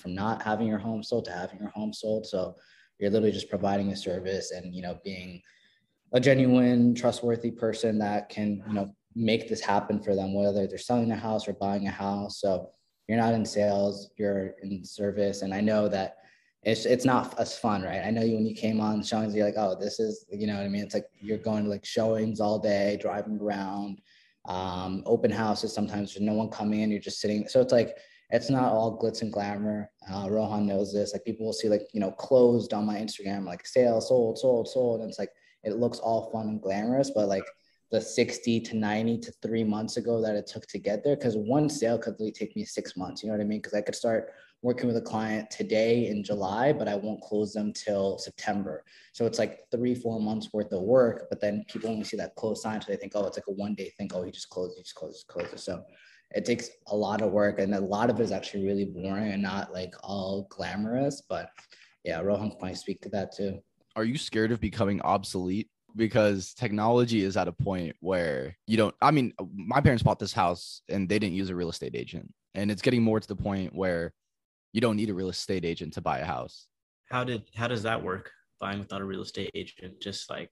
from 0.00 0.14
not 0.14 0.42
having 0.42 0.66
your 0.66 0.78
home 0.78 1.04
sold 1.04 1.26
to 1.26 1.30
having 1.30 1.60
your 1.60 1.70
home 1.70 1.92
sold. 1.92 2.26
So 2.26 2.56
you're 2.98 3.10
literally 3.10 3.30
just 3.30 3.48
providing 3.48 3.90
a 3.90 3.96
service 3.96 4.50
and 4.50 4.74
you 4.74 4.82
know 4.82 4.98
being 5.04 5.40
a 6.14 6.20
genuine, 6.20 6.94
trustworthy 6.94 7.50
person 7.50 7.98
that 7.98 8.28
can, 8.28 8.62
you 8.68 8.72
know, 8.72 8.94
make 9.16 9.48
this 9.48 9.60
happen 9.60 10.00
for 10.00 10.14
them, 10.14 10.32
whether 10.32 10.66
they're 10.66 10.78
selling 10.78 11.10
a 11.10 11.16
house 11.16 11.46
or 11.46 11.52
buying 11.54 11.88
a 11.88 11.90
house. 11.90 12.40
So 12.40 12.70
you're 13.08 13.18
not 13.18 13.34
in 13.34 13.44
sales, 13.44 14.10
you're 14.16 14.54
in 14.62 14.84
service, 14.84 15.42
and 15.42 15.52
I 15.52 15.60
know 15.60 15.88
that 15.88 16.16
it's 16.62 16.86
it's 16.86 17.04
not 17.04 17.38
as 17.38 17.58
fun, 17.58 17.82
right? 17.82 18.02
I 18.02 18.10
know 18.10 18.22
you 18.22 18.36
when 18.36 18.46
you 18.46 18.54
came 18.54 18.80
on 18.80 19.02
showings, 19.02 19.34
you're 19.34 19.44
like, 19.44 19.58
oh, 19.58 19.76
this 19.78 20.00
is, 20.00 20.24
you 20.30 20.46
know 20.46 20.56
what 20.56 20.64
I 20.64 20.68
mean? 20.68 20.82
It's 20.82 20.94
like 20.94 21.06
you're 21.20 21.36
going 21.36 21.64
to 21.64 21.70
like 21.70 21.84
showings 21.84 22.40
all 22.40 22.58
day, 22.58 22.96
driving 23.00 23.38
around, 23.40 24.00
um, 24.46 25.02
open 25.04 25.30
houses. 25.30 25.74
Sometimes 25.74 26.14
there's 26.14 26.24
no 26.24 26.32
one 26.32 26.48
coming 26.48 26.80
in, 26.80 26.90
you're 26.90 27.00
just 27.00 27.20
sitting. 27.20 27.46
So 27.48 27.60
it's 27.60 27.72
like 27.72 27.98
it's 28.30 28.50
not 28.50 28.72
all 28.72 28.98
glitz 28.98 29.20
and 29.20 29.32
glamour. 29.32 29.90
Uh, 30.10 30.28
Rohan 30.30 30.66
knows 30.66 30.92
this. 30.92 31.12
Like 31.12 31.24
people 31.24 31.44
will 31.44 31.52
see 31.52 31.68
like 31.68 31.88
you 31.92 32.00
know 32.00 32.12
closed 32.12 32.72
on 32.72 32.86
my 32.86 32.96
Instagram, 32.98 33.44
like 33.44 33.66
sale, 33.66 34.00
sold, 34.00 34.38
sold, 34.38 34.68
sold, 34.68 35.00
and 35.00 35.10
it's 35.10 35.18
like 35.18 35.30
it 35.64 35.76
looks 35.76 35.98
all 35.98 36.30
fun 36.30 36.48
and 36.48 36.62
glamorous, 36.62 37.10
but 37.10 37.28
like 37.28 37.44
the 37.94 38.00
60 38.00 38.60
to 38.60 38.76
90 38.76 39.18
to 39.18 39.32
three 39.40 39.62
months 39.62 39.96
ago 39.98 40.20
that 40.20 40.34
it 40.34 40.48
took 40.48 40.66
to 40.66 40.78
get 40.78 41.04
there 41.04 41.14
because 41.14 41.36
one 41.36 41.68
sale 41.68 41.96
could 41.96 42.16
really 42.18 42.32
take 42.32 42.56
me 42.56 42.64
six 42.64 42.96
months 42.96 43.22
you 43.22 43.28
know 43.28 43.36
what 43.36 43.40
i 43.40 43.46
mean? 43.46 43.60
Because 43.60 43.74
i 43.74 43.80
could 43.80 43.94
start 43.94 44.32
working 44.62 44.88
with 44.88 44.96
a 44.96 45.00
client 45.00 45.48
today 45.48 46.08
in 46.08 46.24
july 46.24 46.72
but 46.72 46.88
i 46.88 46.96
won't 46.96 47.20
close 47.20 47.52
them 47.52 47.72
till 47.72 48.18
september. 48.18 48.84
So 49.12 49.26
it's 49.26 49.38
like 49.38 49.60
three 49.70 49.94
four 49.94 50.20
months 50.20 50.48
worth 50.52 50.72
of 50.72 50.82
work 50.82 51.28
but 51.30 51.40
then 51.40 51.64
people 51.68 51.88
only 51.88 52.02
see 52.02 52.16
that 52.16 52.34
close 52.34 52.62
sign 52.62 52.80
so 52.80 52.90
they 52.90 52.96
think 52.96 53.12
oh 53.14 53.26
it's 53.26 53.36
like 53.36 53.46
a 53.46 53.52
one 53.52 53.74
day 53.74 53.92
thing. 53.96 54.10
Oh 54.12 54.24
he 54.24 54.32
just 54.32 54.48
closed 54.48 54.76
he 54.76 54.82
just 54.82 54.96
closed 54.96 55.26
closes 55.28 55.62
so 55.62 55.84
it 56.32 56.44
takes 56.44 56.70
a 56.88 56.96
lot 56.96 57.22
of 57.22 57.30
work 57.30 57.60
and 57.60 57.74
a 57.76 57.80
lot 57.80 58.10
of 58.10 58.18
it 58.18 58.24
is 58.24 58.32
actually 58.32 58.64
really 58.64 58.86
boring 58.86 59.32
and 59.32 59.42
not 59.42 59.72
like 59.72 59.94
all 60.02 60.48
glamorous 60.50 61.22
but 61.28 61.50
yeah 62.02 62.18
rohan 62.20 62.50
can 62.58 62.74
speak 62.74 63.00
to 63.02 63.08
that 63.10 63.30
too 63.36 63.60
Are 63.96 64.04
you 64.04 64.18
scared 64.18 64.52
of 64.52 64.60
becoming 64.60 65.00
obsolete? 65.02 65.68
Because 65.96 66.54
technology 66.54 67.22
is 67.22 67.36
at 67.36 67.46
a 67.46 67.52
point 67.52 67.94
where 68.00 68.56
you 68.66 68.76
don't. 68.76 68.94
I 69.00 69.12
mean, 69.12 69.32
my 69.54 69.80
parents 69.80 70.02
bought 70.02 70.18
this 70.18 70.32
house 70.32 70.82
and 70.88 71.08
they 71.08 71.20
didn't 71.20 71.36
use 71.36 71.50
a 71.50 71.54
real 71.54 71.70
estate 71.70 71.94
agent, 71.94 72.32
and 72.54 72.70
it's 72.70 72.82
getting 72.82 73.02
more 73.02 73.20
to 73.20 73.28
the 73.28 73.36
point 73.36 73.72
where 73.74 74.12
you 74.72 74.80
don't 74.80 74.96
need 74.96 75.08
a 75.08 75.14
real 75.14 75.28
estate 75.28 75.64
agent 75.64 75.92
to 75.94 76.00
buy 76.00 76.18
a 76.18 76.24
house. 76.24 76.66
How 77.10 77.22
did 77.22 77.44
how 77.54 77.68
does 77.68 77.84
that 77.84 78.02
work? 78.02 78.32
Buying 78.60 78.80
without 78.80 79.00
a 79.00 79.04
real 79.04 79.22
estate 79.22 79.50
agent, 79.54 80.00
just 80.00 80.28
like 80.28 80.50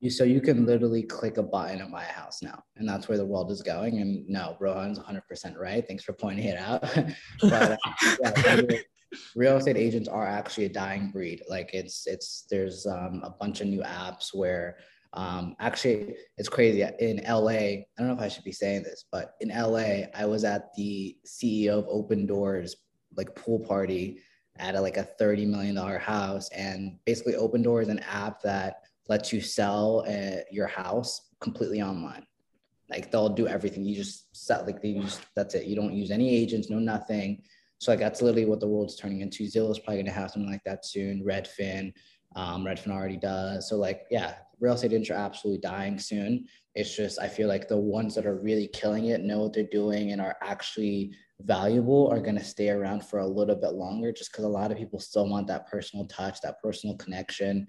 You 0.00 0.10
so 0.10 0.24
you 0.24 0.40
can 0.40 0.66
literally 0.66 1.04
click 1.04 1.36
a 1.36 1.42
button 1.42 1.80
and 1.80 1.92
buy 1.92 2.02
a 2.02 2.12
house 2.12 2.42
now, 2.42 2.60
and 2.76 2.88
that's 2.88 3.08
where 3.08 3.18
the 3.18 3.24
world 3.24 3.52
is 3.52 3.62
going. 3.62 4.00
And 4.00 4.28
no, 4.28 4.56
Rohan's 4.58 4.98
100% 4.98 5.56
right. 5.56 5.86
Thanks 5.86 6.02
for 6.02 6.14
pointing 6.14 6.46
it 6.46 6.58
out. 6.58 6.80
but 7.42 7.72
uh, 7.72 7.76
yeah, 8.20 8.66
real- 9.34 9.56
estate 9.56 9.76
agents 9.76 10.08
are 10.08 10.26
actually 10.26 10.66
a 10.66 10.70
dying 10.70 11.10
breed. 11.10 11.42
Like 11.48 11.70
it's 11.72 12.06
it's 12.06 12.46
there's 12.50 12.86
um, 12.86 13.22
a 13.24 13.30
bunch 13.30 13.60
of 13.60 13.66
new 13.66 13.82
apps 13.82 14.34
where 14.34 14.78
um, 15.12 15.56
actually 15.58 16.16
it's 16.36 16.48
crazy. 16.48 16.82
In 17.00 17.22
LA, 17.26 17.48
I 17.48 17.86
don't 17.98 18.08
know 18.08 18.14
if 18.14 18.20
I 18.20 18.28
should 18.28 18.44
be 18.44 18.52
saying 18.52 18.82
this, 18.82 19.04
but 19.10 19.34
in 19.40 19.48
LA, 19.48 20.06
I 20.14 20.26
was 20.26 20.44
at 20.44 20.74
the 20.74 21.16
CEO 21.26 21.78
of 21.78 21.86
Opendoor's 21.86 22.76
like 23.16 23.34
pool 23.34 23.58
party 23.58 24.20
at 24.58 24.74
a, 24.74 24.80
like 24.80 24.96
a 24.96 25.08
$30 25.20 25.46
million 25.46 25.76
house. 25.76 26.48
And 26.50 26.98
basically 27.04 27.34
Opendoor 27.34 27.82
is 27.82 27.88
an 27.88 28.00
app 28.00 28.42
that 28.42 28.82
lets 29.08 29.32
you 29.32 29.40
sell 29.40 30.04
uh, 30.08 30.42
your 30.50 30.66
house 30.66 31.30
completely 31.40 31.80
online. 31.80 32.26
Like 32.90 33.10
they'll 33.10 33.28
do 33.28 33.46
everything. 33.46 33.84
You 33.84 33.94
just 33.94 34.34
sell, 34.36 34.64
like 34.64 34.82
they 34.82 34.88
use, 34.88 35.20
that's 35.36 35.54
it. 35.54 35.66
You 35.66 35.76
don't 35.76 35.92
use 35.92 36.10
any 36.10 36.34
agents, 36.34 36.70
no 36.70 36.78
nothing. 36.78 37.42
So 37.78 37.92
like 37.92 38.00
that's 38.00 38.22
literally 38.22 38.46
what 38.46 38.60
the 38.60 38.68
world's 38.68 38.96
turning 38.96 39.20
into. 39.20 39.44
Zillow's 39.44 39.78
probably 39.78 40.02
gonna 40.02 40.14
have 40.14 40.30
something 40.30 40.50
like 40.50 40.64
that 40.64 40.84
soon. 40.84 41.24
Redfin, 41.24 41.92
um, 42.36 42.64
Redfin 42.64 42.90
already 42.90 43.16
does. 43.16 43.68
So 43.68 43.76
like, 43.76 44.02
yeah, 44.10 44.34
real 44.60 44.74
estate 44.74 44.92
agents 44.92 45.10
are 45.10 45.14
absolutely 45.14 45.60
dying 45.60 45.98
soon. 45.98 46.46
It's 46.74 46.94
just 46.94 47.20
I 47.20 47.28
feel 47.28 47.48
like 47.48 47.68
the 47.68 47.76
ones 47.76 48.14
that 48.14 48.26
are 48.26 48.40
really 48.40 48.68
killing 48.68 49.06
it 49.06 49.22
know 49.22 49.40
what 49.40 49.52
they're 49.52 49.64
doing 49.70 50.12
and 50.12 50.20
are 50.20 50.36
actually 50.42 51.12
valuable 51.42 52.08
are 52.08 52.20
to 52.20 52.44
stay 52.44 52.70
around 52.70 53.04
for 53.04 53.20
a 53.20 53.26
little 53.26 53.54
bit 53.54 53.74
longer 53.74 54.12
just 54.12 54.32
because 54.32 54.44
a 54.44 54.48
lot 54.48 54.72
of 54.72 54.78
people 54.78 54.98
still 54.98 55.28
want 55.28 55.46
that 55.46 55.68
personal 55.68 56.04
touch 56.06 56.40
that 56.40 56.60
personal 56.60 56.96
connection 56.96 57.66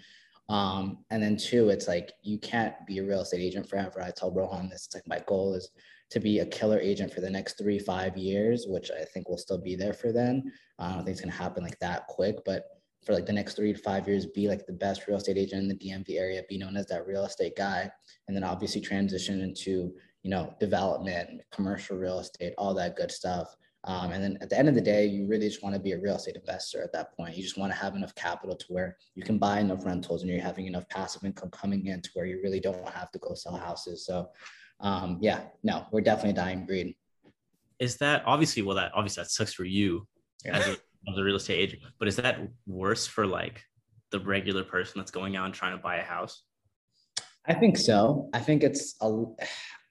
um, 0.49 1.05
and 1.11 1.21
then 1.21 1.37
two 1.37 1.69
it's 1.69 1.87
like 1.87 2.13
you 2.23 2.39
can't 2.39 2.73
be 2.87 2.97
a 2.97 3.03
real 3.03 3.21
estate 3.21 3.41
agent 3.41 3.69
forever 3.69 4.01
i 4.01 4.09
tell 4.09 4.31
rohan 4.31 4.69
this 4.69 4.85
it's 4.85 4.95
like 4.95 5.07
my 5.07 5.21
goal 5.27 5.53
is 5.53 5.69
to 6.09 6.19
be 6.19 6.39
a 6.39 6.45
killer 6.45 6.79
agent 6.79 7.13
for 7.13 7.21
the 7.21 7.29
next 7.29 7.57
three 7.57 7.79
five 7.79 8.17
years 8.17 8.65
which 8.67 8.91
i 8.91 9.03
think 9.03 9.29
will 9.29 9.37
still 9.37 9.57
be 9.57 9.75
there 9.75 9.93
for 9.93 10.11
then 10.11 10.51
i 10.79 10.89
don't 10.89 11.05
think 11.05 11.09
it's 11.09 11.21
going 11.21 11.31
to 11.31 11.37
happen 11.37 11.63
like 11.63 11.79
that 11.79 12.07
quick 12.07 12.37
but 12.45 12.65
for 13.05 13.13
like 13.13 13.25
the 13.25 13.33
next 13.33 13.55
three 13.55 13.73
to 13.73 13.79
five 13.79 14.07
years 14.07 14.25
be 14.25 14.47
like 14.47 14.65
the 14.65 14.73
best 14.73 15.07
real 15.07 15.17
estate 15.17 15.37
agent 15.37 15.61
in 15.61 15.67
the 15.67 15.75
dmv 15.75 16.09
area 16.17 16.43
be 16.49 16.57
known 16.57 16.75
as 16.75 16.87
that 16.87 17.07
real 17.07 17.25
estate 17.25 17.55
guy 17.55 17.89
and 18.27 18.35
then 18.35 18.43
obviously 18.43 18.81
transition 18.81 19.41
into 19.41 19.93
you 20.23 20.29
know 20.29 20.53
development 20.59 21.41
commercial 21.51 21.97
real 21.97 22.19
estate 22.19 22.53
all 22.57 22.73
that 22.73 22.95
good 22.95 23.11
stuff 23.11 23.55
um, 23.85 24.11
and 24.11 24.21
then 24.21 24.37
at 24.41 24.49
the 24.49 24.59
end 24.59 24.67
of 24.67 24.75
the 24.75 24.81
day, 24.81 25.05
you 25.05 25.25
really 25.25 25.47
just 25.47 25.63
want 25.63 25.73
to 25.73 25.81
be 25.81 25.93
a 25.93 25.99
real 25.99 26.17
estate 26.17 26.35
investor 26.35 26.83
at 26.83 26.91
that 26.91 27.15
point. 27.15 27.37
You 27.37 27.43
just 27.43 27.57
want 27.57 27.71
to 27.71 27.77
have 27.77 27.95
enough 27.95 28.13
capital 28.13 28.55
to 28.55 28.65
where 28.67 28.97
you 29.15 29.23
can 29.23 29.37
buy 29.37 29.59
enough 29.59 29.85
rentals 29.85 30.21
and 30.21 30.29
you're 30.29 30.41
having 30.41 30.67
enough 30.67 30.87
passive 30.89 31.23
income 31.23 31.49
coming 31.51 31.85
in 31.87 32.01
to 32.01 32.09
where 32.13 32.25
you 32.25 32.41
really 32.43 32.59
don't 32.59 32.87
have 32.89 33.09
to 33.11 33.19
go 33.19 33.33
sell 33.33 33.55
houses. 33.55 34.05
So, 34.05 34.29
um, 34.79 35.17
yeah, 35.21 35.41
no, 35.63 35.85
we're 35.91 36.01
definitely 36.01 36.31
a 36.31 36.33
dying 36.45 36.65
breed. 36.65 36.95
is 37.79 37.97
that 37.97 38.23
obviously 38.25 38.61
well 38.61 38.75
that 38.75 38.91
obviously 38.93 39.23
that 39.23 39.29
sucks 39.29 39.53
for 39.53 39.65
you 39.65 40.07
Yeah. 40.45 40.57
as 40.57 40.67
a, 40.67 40.71
as 41.09 41.17
a 41.17 41.23
real 41.23 41.35
estate 41.35 41.59
agent, 41.59 41.81
but 41.99 42.07
is 42.07 42.15
that 42.17 42.39
worse 42.67 43.05
for 43.07 43.25
like 43.25 43.63
the 44.11 44.19
regular 44.19 44.63
person 44.63 44.95
that's 44.99 45.11
going 45.11 45.35
out 45.35 45.45
and 45.45 45.53
trying 45.53 45.75
to 45.77 45.81
buy 45.83 45.97
a 45.97 46.03
house? 46.03 46.43
I 47.45 47.53
think 47.53 47.77
so. 47.77 48.29
I 48.33 48.39
think 48.39 48.63
it's 48.63 48.95
a. 49.01 49.07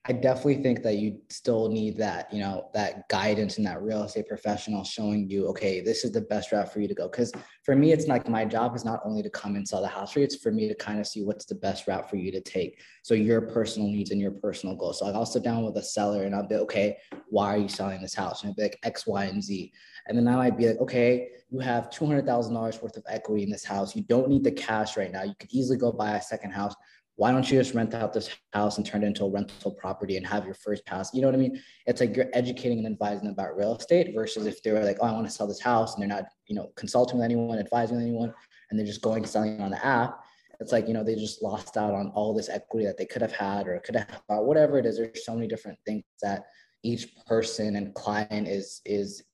I 0.05 0.13
definitely 0.13 0.63
think 0.63 0.83
that 0.85 0.97
you 0.97 1.21
still 1.29 1.69
need 1.69 1.99
that, 1.99 2.33
you 2.33 2.41
know, 2.41 2.71
that 2.73 3.09
guidance 3.11 3.59
and 3.59 3.67
that 3.67 3.83
real 3.83 4.05
estate 4.05 4.27
professional 4.27 4.83
showing 4.83 5.29
you, 5.29 5.47
okay, 5.49 5.81
this 5.81 6.03
is 6.03 6.13
the 6.13 6.23
best 6.23 6.51
route 6.51 6.73
for 6.73 6.81
you 6.81 6.89
to 6.89 6.95
go. 6.95 7.09
Because 7.09 7.31
for 7.63 7.77
me, 7.77 7.93
it's 7.93 8.07
like 8.07 8.27
my 8.27 8.47
job 8.47 8.75
is 8.75 8.87
not 8.87 9.01
only 9.05 9.23
to 9.23 9.29
come 9.29 9.57
and 9.57 9.69
sell 9.69 9.83
the 9.83 9.89
house 9.89 10.13
for 10.13 10.21
you; 10.21 10.25
it's 10.25 10.37
for 10.37 10.51
me 10.51 10.67
to 10.67 10.75
kind 10.75 10.99
of 10.99 11.07
see 11.07 11.23
what's 11.23 11.45
the 11.45 11.57
best 11.57 11.87
route 11.87 12.09
for 12.09 12.17
you 12.17 12.33
to 12.33 12.41
take. 12.41 12.81
So 13.03 13.13
your 13.13 13.43
personal 13.43 13.89
needs 13.89 14.11
and 14.11 14.21
your 14.21 14.31
personal 14.31 14.77
goals. 14.77 15.01
So 15.01 15.07
I'll 15.07 15.27
sit 15.27 15.43
down 15.43 15.65
with 15.65 15.77
a 15.77 15.83
seller 15.83 16.23
and 16.23 16.35
I'll 16.35 16.47
be, 16.47 16.55
okay, 16.55 16.97
why 17.29 17.55
are 17.55 17.59
you 17.59 17.69
selling 17.69 18.01
this 18.01 18.15
house? 18.15 18.43
And 18.43 18.49
I'll 18.49 18.55
be 18.55 18.63
like 18.63 18.79
X, 18.85 19.07
Y, 19.07 19.25
and 19.25 19.43
Z. 19.43 19.71
And 20.07 20.17
then 20.17 20.27
I 20.27 20.37
might 20.37 20.57
be 20.57 20.69
like, 20.69 20.79
okay, 20.79 21.29
you 21.51 21.59
have 21.59 21.91
two 21.91 22.07
hundred 22.07 22.25
thousand 22.25 22.55
dollars 22.55 22.81
worth 22.81 22.97
of 22.97 23.05
equity 23.09 23.43
in 23.43 23.51
this 23.51 23.65
house. 23.65 23.95
You 23.95 24.03
don't 24.05 24.31
need 24.31 24.45
the 24.45 24.53
cash 24.53 24.97
right 24.97 25.13
now. 25.13 25.25
You 25.25 25.35
could 25.39 25.53
easily 25.53 25.77
go 25.77 25.93
buy 25.93 26.17
a 26.17 26.23
second 26.23 26.53
house 26.53 26.75
why 27.19 27.33
don't 27.33 27.51
you 27.51 27.59
just 27.59 27.75
rent 27.75 27.95
out 27.95 28.13
this 28.13 28.31
house 28.53 28.77
and 28.77 28.87
turn 28.87 29.03
it 29.03 29.09
into 29.09 29.25
a 29.25 29.29
rental 29.29 29.73
property 29.73 30.17
and 30.17 30.25
have 30.25 30.45
your 30.45 30.55
first 30.55 30.87
pass? 30.87 31.13
You 31.13 31.21
know 31.21 31.27
what 31.27 31.35
I 31.35 31.39
mean? 31.39 31.61
It's 31.85 32.01
like 32.01 32.15
you're 32.15 32.31
educating 32.33 32.79
and 32.79 32.87
advising 32.87 33.29
about 33.29 33.57
real 33.57 33.75
estate 33.75 34.15
versus 34.15 34.47
if 34.47 34.63
they 34.63 34.71
were 34.71 34.85
like, 34.85 34.99
oh, 35.01 35.07
I 35.07 35.13
want 35.13 35.27
to 35.27 35.33
sell 35.33 35.49
this 35.49 35.61
house 35.61 35.95
and 35.95 36.01
they're 36.01 36.17
not, 36.17 36.29
you 36.47 36.55
know, 36.55 36.71
consulting 36.77 37.19
with 37.19 37.25
anyone, 37.25 37.59
advising 37.59 37.97
with 37.97 38.07
anyone, 38.07 38.33
and 38.71 38.79
they're 38.79 38.87
just 38.87 39.03
going 39.03 39.27
selling 39.27 39.61
on 39.61 39.73
the 39.73 39.85
app. 39.85 40.21
it's 40.61 40.71
like 40.71 40.87
you 40.87 40.95
know 40.95 41.03
they 41.03 41.17
just 41.17 41.43
lost 41.43 41.77
out 41.77 41.93
on 41.93 42.09
all 42.15 42.33
this 42.33 42.49
equity 42.49 42.87
that 42.87 42.97
they 42.97 43.07
could 43.07 43.23
have 43.23 43.33
had 43.33 43.67
or 43.67 43.81
could 43.81 43.97
have 43.97 44.23
or 44.29 44.45
whatever 44.45 44.79
it 44.79 44.87
is 44.87 44.97
there's 44.97 45.25
so 45.25 45.35
many 45.35 45.49
different 45.49 45.79
things 45.87 46.05
that 46.23 46.47
each 46.85 47.17
person 47.27 47.77
and 47.77 47.95
client 47.95 48.47
is 48.47 48.81
is 48.85 49.25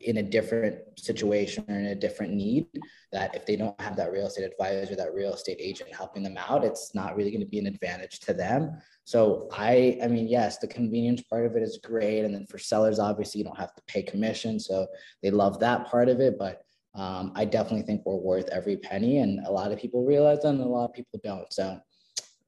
in 0.00 0.18
a 0.18 0.22
different 0.22 0.76
situation 0.98 1.64
or 1.68 1.74
in 1.74 1.86
a 1.86 1.94
different 1.94 2.32
need 2.32 2.66
that 3.12 3.34
if 3.34 3.44
they 3.44 3.56
don't 3.56 3.78
have 3.80 3.96
that 3.96 4.10
real 4.10 4.26
estate 4.26 4.44
advisor 4.44 4.96
that 4.96 5.12
real 5.12 5.34
estate 5.34 5.58
agent 5.60 5.92
helping 5.94 6.22
them 6.22 6.36
out 6.36 6.64
it's 6.64 6.94
not 6.94 7.16
really 7.16 7.30
going 7.30 7.40
to 7.40 7.46
be 7.46 7.58
an 7.58 7.66
advantage 7.66 8.20
to 8.20 8.32
them 8.32 8.80
so 9.04 9.48
i 9.52 9.98
i 10.02 10.06
mean 10.06 10.26
yes 10.26 10.58
the 10.58 10.66
convenience 10.66 11.22
part 11.22 11.44
of 11.44 11.56
it 11.56 11.62
is 11.62 11.78
great 11.82 12.24
and 12.24 12.34
then 12.34 12.46
for 12.46 12.58
sellers 12.58 12.98
obviously 12.98 13.38
you 13.38 13.44
don't 13.44 13.58
have 13.58 13.74
to 13.74 13.82
pay 13.86 14.02
commission 14.02 14.58
so 14.58 14.86
they 15.22 15.30
love 15.30 15.58
that 15.60 15.86
part 15.86 16.08
of 16.08 16.20
it 16.20 16.38
but 16.38 16.62
um, 16.94 17.32
i 17.36 17.44
definitely 17.44 17.82
think 17.82 18.02
we're 18.04 18.16
worth 18.16 18.48
every 18.50 18.76
penny 18.76 19.18
and 19.18 19.44
a 19.46 19.50
lot 19.50 19.70
of 19.70 19.78
people 19.78 20.04
realize 20.04 20.40
that 20.42 20.48
and 20.48 20.60
a 20.60 20.64
lot 20.64 20.86
of 20.86 20.92
people 20.92 21.20
don't 21.22 21.52
so 21.52 21.78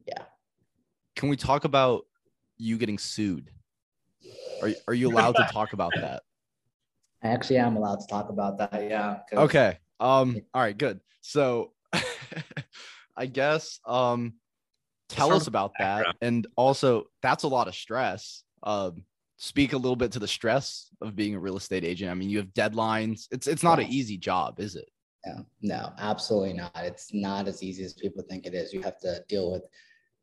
yeah 0.07 0.23
Can 1.15 1.29
we 1.29 1.37
talk 1.37 1.65
about 1.65 2.07
you 2.63 2.79
getting 2.79 2.99
sued? 2.99 3.51
Are, 4.63 4.71
are 4.89 4.95
you 4.95 5.11
allowed 5.11 5.37
to 5.37 5.49
talk 5.51 5.73
about 5.73 5.93
that? 5.97 6.23
I 7.23 7.29
actually 7.29 7.59
am 7.59 7.77
allowed 7.77 8.01
to 8.01 8.07
talk 8.07 8.29
about 8.29 8.59
that 8.59 8.89
Yeah. 8.89 9.19
Okay. 9.33 9.79
Um, 10.01 10.37
all 10.53 10.63
right, 10.63 10.77
good. 10.77 11.01
So 11.21 11.73
I 13.17 13.27
guess 13.27 13.79
um 13.87 14.35
tell 15.09 15.33
us 15.33 15.47
about 15.47 15.73
that. 15.79 16.17
And 16.21 16.47
also 16.57 17.05
that's 17.23 17.45
a 17.45 17.49
lot 17.49 17.69
of 17.69 17.75
stress. 17.75 18.45
Um 18.63 19.05
speak 19.37 19.73
a 19.73 19.77
little 19.77 19.97
bit 19.97 20.13
to 20.13 20.19
the 20.19 20.29
stress 20.29 20.89
of 21.01 21.17
being 21.17 21.35
a 21.35 21.39
real 21.39 21.57
estate 21.57 21.85
agent. 21.85 22.11
I 22.11 22.15
mean, 22.15 22.31
you 22.31 22.39
have 22.39 22.49
deadlines. 22.49 23.27
It's 23.31 23.47
it's 23.47 23.63
not 23.63 23.81
an 23.81 23.87
easy 23.89 24.17
job, 24.17 24.61
is 24.61 24.77
it? 24.77 24.89
No, 25.27 25.47
no, 25.61 25.93
absolutely 25.99 26.55
not. 26.55 26.73
It's 26.77 27.13
not 27.15 27.47
as 27.47 27.63
easy 27.63 27.85
as 27.85 27.93
people 27.93 28.25
think 28.29 28.47
it 28.47 28.55
is. 28.55 28.73
You 28.73 28.83
have 28.83 28.99
to 29.01 29.23
deal 29.29 29.53
with 29.53 29.63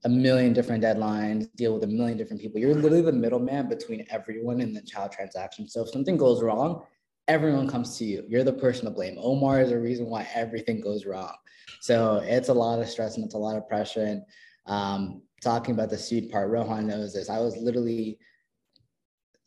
a 0.06 0.10
million 0.10 0.54
different 0.54 0.84
deadlines, 0.84 1.54
deal 1.56 1.74
with 1.74 1.84
a 1.84 1.88
million 1.88 2.18
different 2.18 2.42
people. 2.42 2.60
You're 2.60 2.74
literally 2.74 3.02
the 3.02 3.12
middleman 3.12 3.68
between 3.68 4.06
everyone 4.10 4.62
in 4.62 4.74
the 4.74 4.82
child 4.82 5.12
transaction. 5.12 5.68
So 5.68 5.82
if 5.84 5.90
something 5.90 6.16
goes 6.16 6.42
wrong, 6.42 6.84
everyone 7.28 7.68
comes 7.68 7.98
to 7.98 8.06
you. 8.06 8.24
You're 8.28 8.44
the 8.44 8.54
person 8.54 8.86
to 8.86 8.92
blame. 8.92 9.18
Omer 9.20 9.62
is 9.62 9.70
the 9.70 9.80
reason 9.80 10.08
why 10.08 10.28
everything 10.34 10.80
goes 10.80 11.06
wrong. 11.06 11.34
So 11.82 12.22
it's 12.24 12.50
a 12.50 12.54
lot 12.54 12.80
of 12.80 12.90
stress 12.90 13.16
and 13.16 13.26
it's 13.26 13.36
a 13.36 13.40
lot 13.40 13.58
of 13.58 13.68
pressure. 13.68 14.04
And 14.04 14.24
um, 14.66 15.22
talking 15.42 15.74
about 15.74 15.90
the 15.90 15.98
seed 15.98 16.32
part, 16.32 16.50
Rohan 16.50 16.88
knows 16.88 17.14
this. 17.14 17.30
I 17.30 17.40
was 17.40 17.58
literally, 17.58 18.18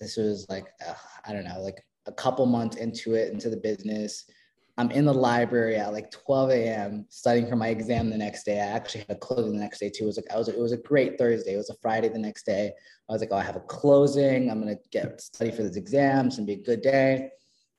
this 0.01 0.17
was 0.17 0.47
like, 0.49 0.67
uh, 0.87 0.95
I 1.25 1.33
don't 1.33 1.45
know, 1.45 1.61
like 1.61 1.83
a 2.07 2.13
couple 2.13 2.45
months 2.47 2.77
into 2.77 3.15
it, 3.15 3.33
into 3.33 3.49
the 3.49 3.57
business. 3.57 4.25
I'm 4.79 4.91
in 4.91 5.05
the 5.05 5.13
library 5.13 5.77
at 5.77 5.93
like 5.93 6.11
12 6.11 6.51
a.m. 6.51 7.07
studying 7.11 7.47
for 7.47 7.57
my 7.57 7.69
exam 7.69 8.09
the 8.09 8.17
next 8.17 8.45
day. 8.45 8.59
I 8.59 8.65
actually 8.67 9.01
had 9.01 9.17
a 9.17 9.21
closing 9.21 9.53
the 9.53 9.61
next 9.61 9.81
day 9.81 9.91
too. 9.91 10.05
It 10.05 10.07
was 10.07 10.17
like 10.17 10.33
I 10.33 10.39
was 10.39 10.49
it 10.49 10.59
was 10.59 10.73
a 10.73 10.79
great 10.79 11.19
Thursday. 11.19 11.55
It 11.55 11.59
was 11.59 11.69
a 11.69 11.77
Friday 11.83 12.09
the 12.09 12.19
next 12.19 12.47
day. 12.47 12.73
I 13.09 13.13
was 13.13 13.21
like, 13.21 13.29
oh, 13.33 13.37
I 13.37 13.43
have 13.43 13.57
a 13.57 13.61
closing. 13.61 14.51
I'm 14.51 14.61
gonna 14.61 14.77
get 14.91 15.21
study 15.21 15.51
for 15.51 15.63
this 15.63 15.77
exam. 15.77 16.29
It's 16.29 16.37
gonna 16.37 16.47
be 16.47 16.55
a 16.55 16.63
good 16.63 16.81
day. 16.81 17.31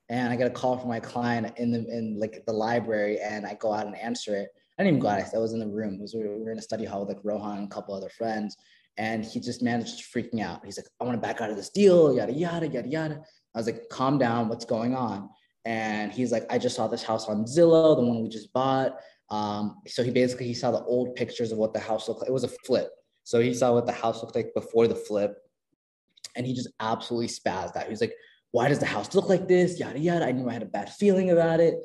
And 0.10 0.32
I 0.32 0.36
get 0.36 0.47
a 0.47 0.51
call 0.51 0.77
from 0.77 0.89
my 0.89 0.99
client 0.99 1.58
in 1.58 1.71
the 1.71 1.79
in 1.79 2.19
like 2.19 2.43
the 2.45 2.53
library, 2.53 3.19
and 3.19 3.45
I 3.47 3.56
go 3.56 3.73
out 3.73 3.88
and 3.88 3.95
answer 3.95 4.36
it. 4.36 4.49
I 4.77 4.84
didn't 4.84 4.97
even 4.97 4.99
go 4.99 5.10
out. 5.10 5.34
I 5.34 5.38
was 5.39 5.53
in 5.53 5.60
the 5.60 5.67
room. 5.67 5.95
It 5.95 6.01
was, 6.01 6.13
we 6.13 6.27
were 6.27 6.51
in 6.51 6.58
a 6.58 6.62
study 6.62 6.86
hall 6.86 7.06
with 7.06 7.15
like 7.15 7.23
Rohan 7.25 7.58
and 7.60 7.67
a 7.67 7.73
couple 7.73 7.95
other 7.95 8.10
friends, 8.10 8.56
and 8.97 9.25
he 9.25 9.39
just 9.39 9.63
managed 9.63 9.99
to 9.99 10.03
freaking 10.03 10.41
out. 10.41 10.63
He's 10.65 10.77
like, 10.77 10.88
I 10.99 11.06
want 11.06 11.15
to 11.15 11.27
back 11.27 11.41
out 11.41 11.49
of 11.49 11.56
this 11.56 11.69
deal, 11.69 12.15
yada 12.15 12.34
yada 12.34 12.67
yada 12.67 12.88
yada. 12.88 13.21
I 13.56 13.58
was 13.58 13.65
like, 13.65 13.89
calm 13.89 14.17
down. 14.19 14.49
What's 14.49 14.65
going 14.65 14.95
on? 14.95 15.29
And 15.65 16.12
he's 16.12 16.32
like, 16.32 16.45
I 16.49 16.58
just 16.58 16.76
saw 16.76 16.88
this 16.88 17.04
house 17.04 17.28
on 17.28 17.45
Zillow, 17.45 17.95
the 17.95 18.04
one 18.04 18.21
we 18.21 18.30
just 18.30 18.52
bought. 18.54 18.97
Um, 19.30 19.82
so 19.88 20.04
he 20.04 20.12
basically 20.12 20.47
he 20.47 20.54
saw 20.54 20.71
the 20.71 20.84
old 20.84 21.15
pictures 21.15 21.52
of 21.52 21.58
what 21.58 21.73
the 21.73 21.80
house 21.80 22.08
looked 22.08 22.21
like. 22.21 22.30
It 22.30 22.34
was 22.34 22.43
a 22.43 22.49
flip. 22.65 22.89
So 23.23 23.39
he 23.39 23.54
saw 23.54 23.73
what 23.73 23.86
the 23.86 23.93
house 23.93 24.21
looked 24.21 24.36
like 24.36 24.54
before 24.54 24.88
the 24.88 24.95
flip, 24.95 25.36
and 26.36 26.45
he 26.45 26.54
just 26.54 26.69
absolutely 26.80 27.30
spazzed 27.30 27.76
out. 27.76 27.86
He 27.86 27.89
was 27.89 28.02
like, 28.02 28.15
"Why 28.52 28.67
does 28.67 28.80
the 28.80 28.86
house 28.86 29.15
look 29.15 29.30
like 29.30 29.47
this?" 29.47 29.80
Yada 29.80 29.99
yada. 29.99 30.26
I 30.26 30.34
knew 30.34 30.49
I 30.49 30.54
had 30.54 30.63
a 30.63 30.67
bad 30.67 30.89
feeling 30.89 31.32
about 31.32 31.60
it. 31.60 31.76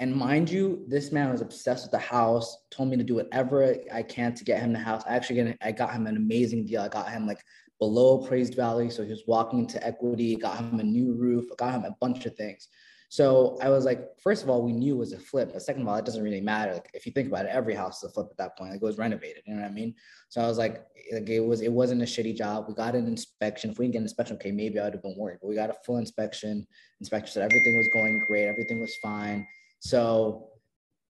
And 0.00 0.14
mind 0.14 0.48
you, 0.48 0.84
this 0.86 1.10
man 1.10 1.30
was 1.30 1.40
obsessed 1.40 1.84
with 1.84 1.92
the 1.92 1.98
house. 1.98 2.56
Told 2.70 2.88
me 2.88 2.96
to 2.96 3.04
do 3.04 3.16
whatever 3.16 3.76
I 3.92 4.02
can 4.02 4.34
to 4.34 4.44
get 4.44 4.60
him 4.60 4.72
the 4.72 4.78
house. 4.78 5.02
I 5.08 5.16
actually 5.16 5.56
I 5.60 5.72
got 5.72 5.92
him 5.92 6.06
an 6.06 6.16
amazing 6.16 6.66
deal. 6.66 6.82
I 6.82 6.88
got 6.88 7.10
him 7.10 7.26
like 7.26 7.42
below 7.78 8.20
appraised 8.20 8.54
value, 8.54 8.90
so 8.90 9.04
he 9.04 9.10
was 9.10 9.24
walking 9.26 9.60
into 9.60 9.84
equity. 9.84 10.36
Got 10.36 10.58
him 10.58 10.80
a 10.80 10.84
new 10.84 11.14
roof. 11.14 11.46
Got 11.56 11.74
him 11.74 11.84
a 11.84 11.96
bunch 12.00 12.26
of 12.26 12.36
things. 12.36 12.68
So 13.10 13.58
I 13.62 13.70
was 13.70 13.86
like, 13.86 14.18
first 14.20 14.42
of 14.42 14.50
all, 14.50 14.62
we 14.62 14.72
knew 14.72 14.94
it 14.94 14.98
was 14.98 15.12
a 15.12 15.18
flip, 15.18 15.50
but 15.52 15.62
second 15.62 15.82
of 15.82 15.88
all, 15.88 15.96
it 15.96 16.04
doesn't 16.04 16.22
really 16.22 16.42
matter. 16.42 16.74
Like 16.74 16.90
if 16.92 17.06
you 17.06 17.12
think 17.12 17.28
about 17.28 17.46
it, 17.46 17.50
every 17.50 17.74
house 17.74 18.02
is 18.02 18.10
a 18.10 18.12
flip 18.12 18.28
at 18.30 18.36
that 18.36 18.58
point. 18.58 18.70
Like 18.70 18.82
it 18.82 18.84
was 18.84 18.98
renovated, 18.98 19.42
you 19.46 19.54
know 19.54 19.62
what 19.62 19.70
I 19.70 19.72
mean? 19.72 19.94
So 20.28 20.42
I 20.42 20.46
was 20.46 20.58
like, 20.58 20.84
like 21.12 21.28
it 21.28 21.40
was 21.40 21.62
it 21.62 21.72
wasn't 21.72 22.02
a 22.02 22.04
shitty 22.04 22.36
job. 22.36 22.66
We 22.68 22.74
got 22.74 22.94
an 22.94 23.06
inspection. 23.06 23.70
If 23.70 23.78
we 23.78 23.86
didn't 23.86 23.94
get 23.94 23.98
an 24.00 24.04
inspection, 24.04 24.36
okay, 24.36 24.50
maybe 24.50 24.78
I 24.78 24.84
would 24.84 24.92
have 24.92 25.02
been 25.02 25.16
worried. 25.16 25.38
But 25.40 25.48
we 25.48 25.54
got 25.54 25.70
a 25.70 25.76
full 25.86 25.96
inspection. 25.96 26.66
Inspector 27.00 27.30
said 27.30 27.50
everything 27.50 27.78
was 27.78 27.88
going 27.88 28.22
great, 28.28 28.46
everything 28.46 28.80
was 28.80 28.94
fine. 29.02 29.46
So 29.80 30.50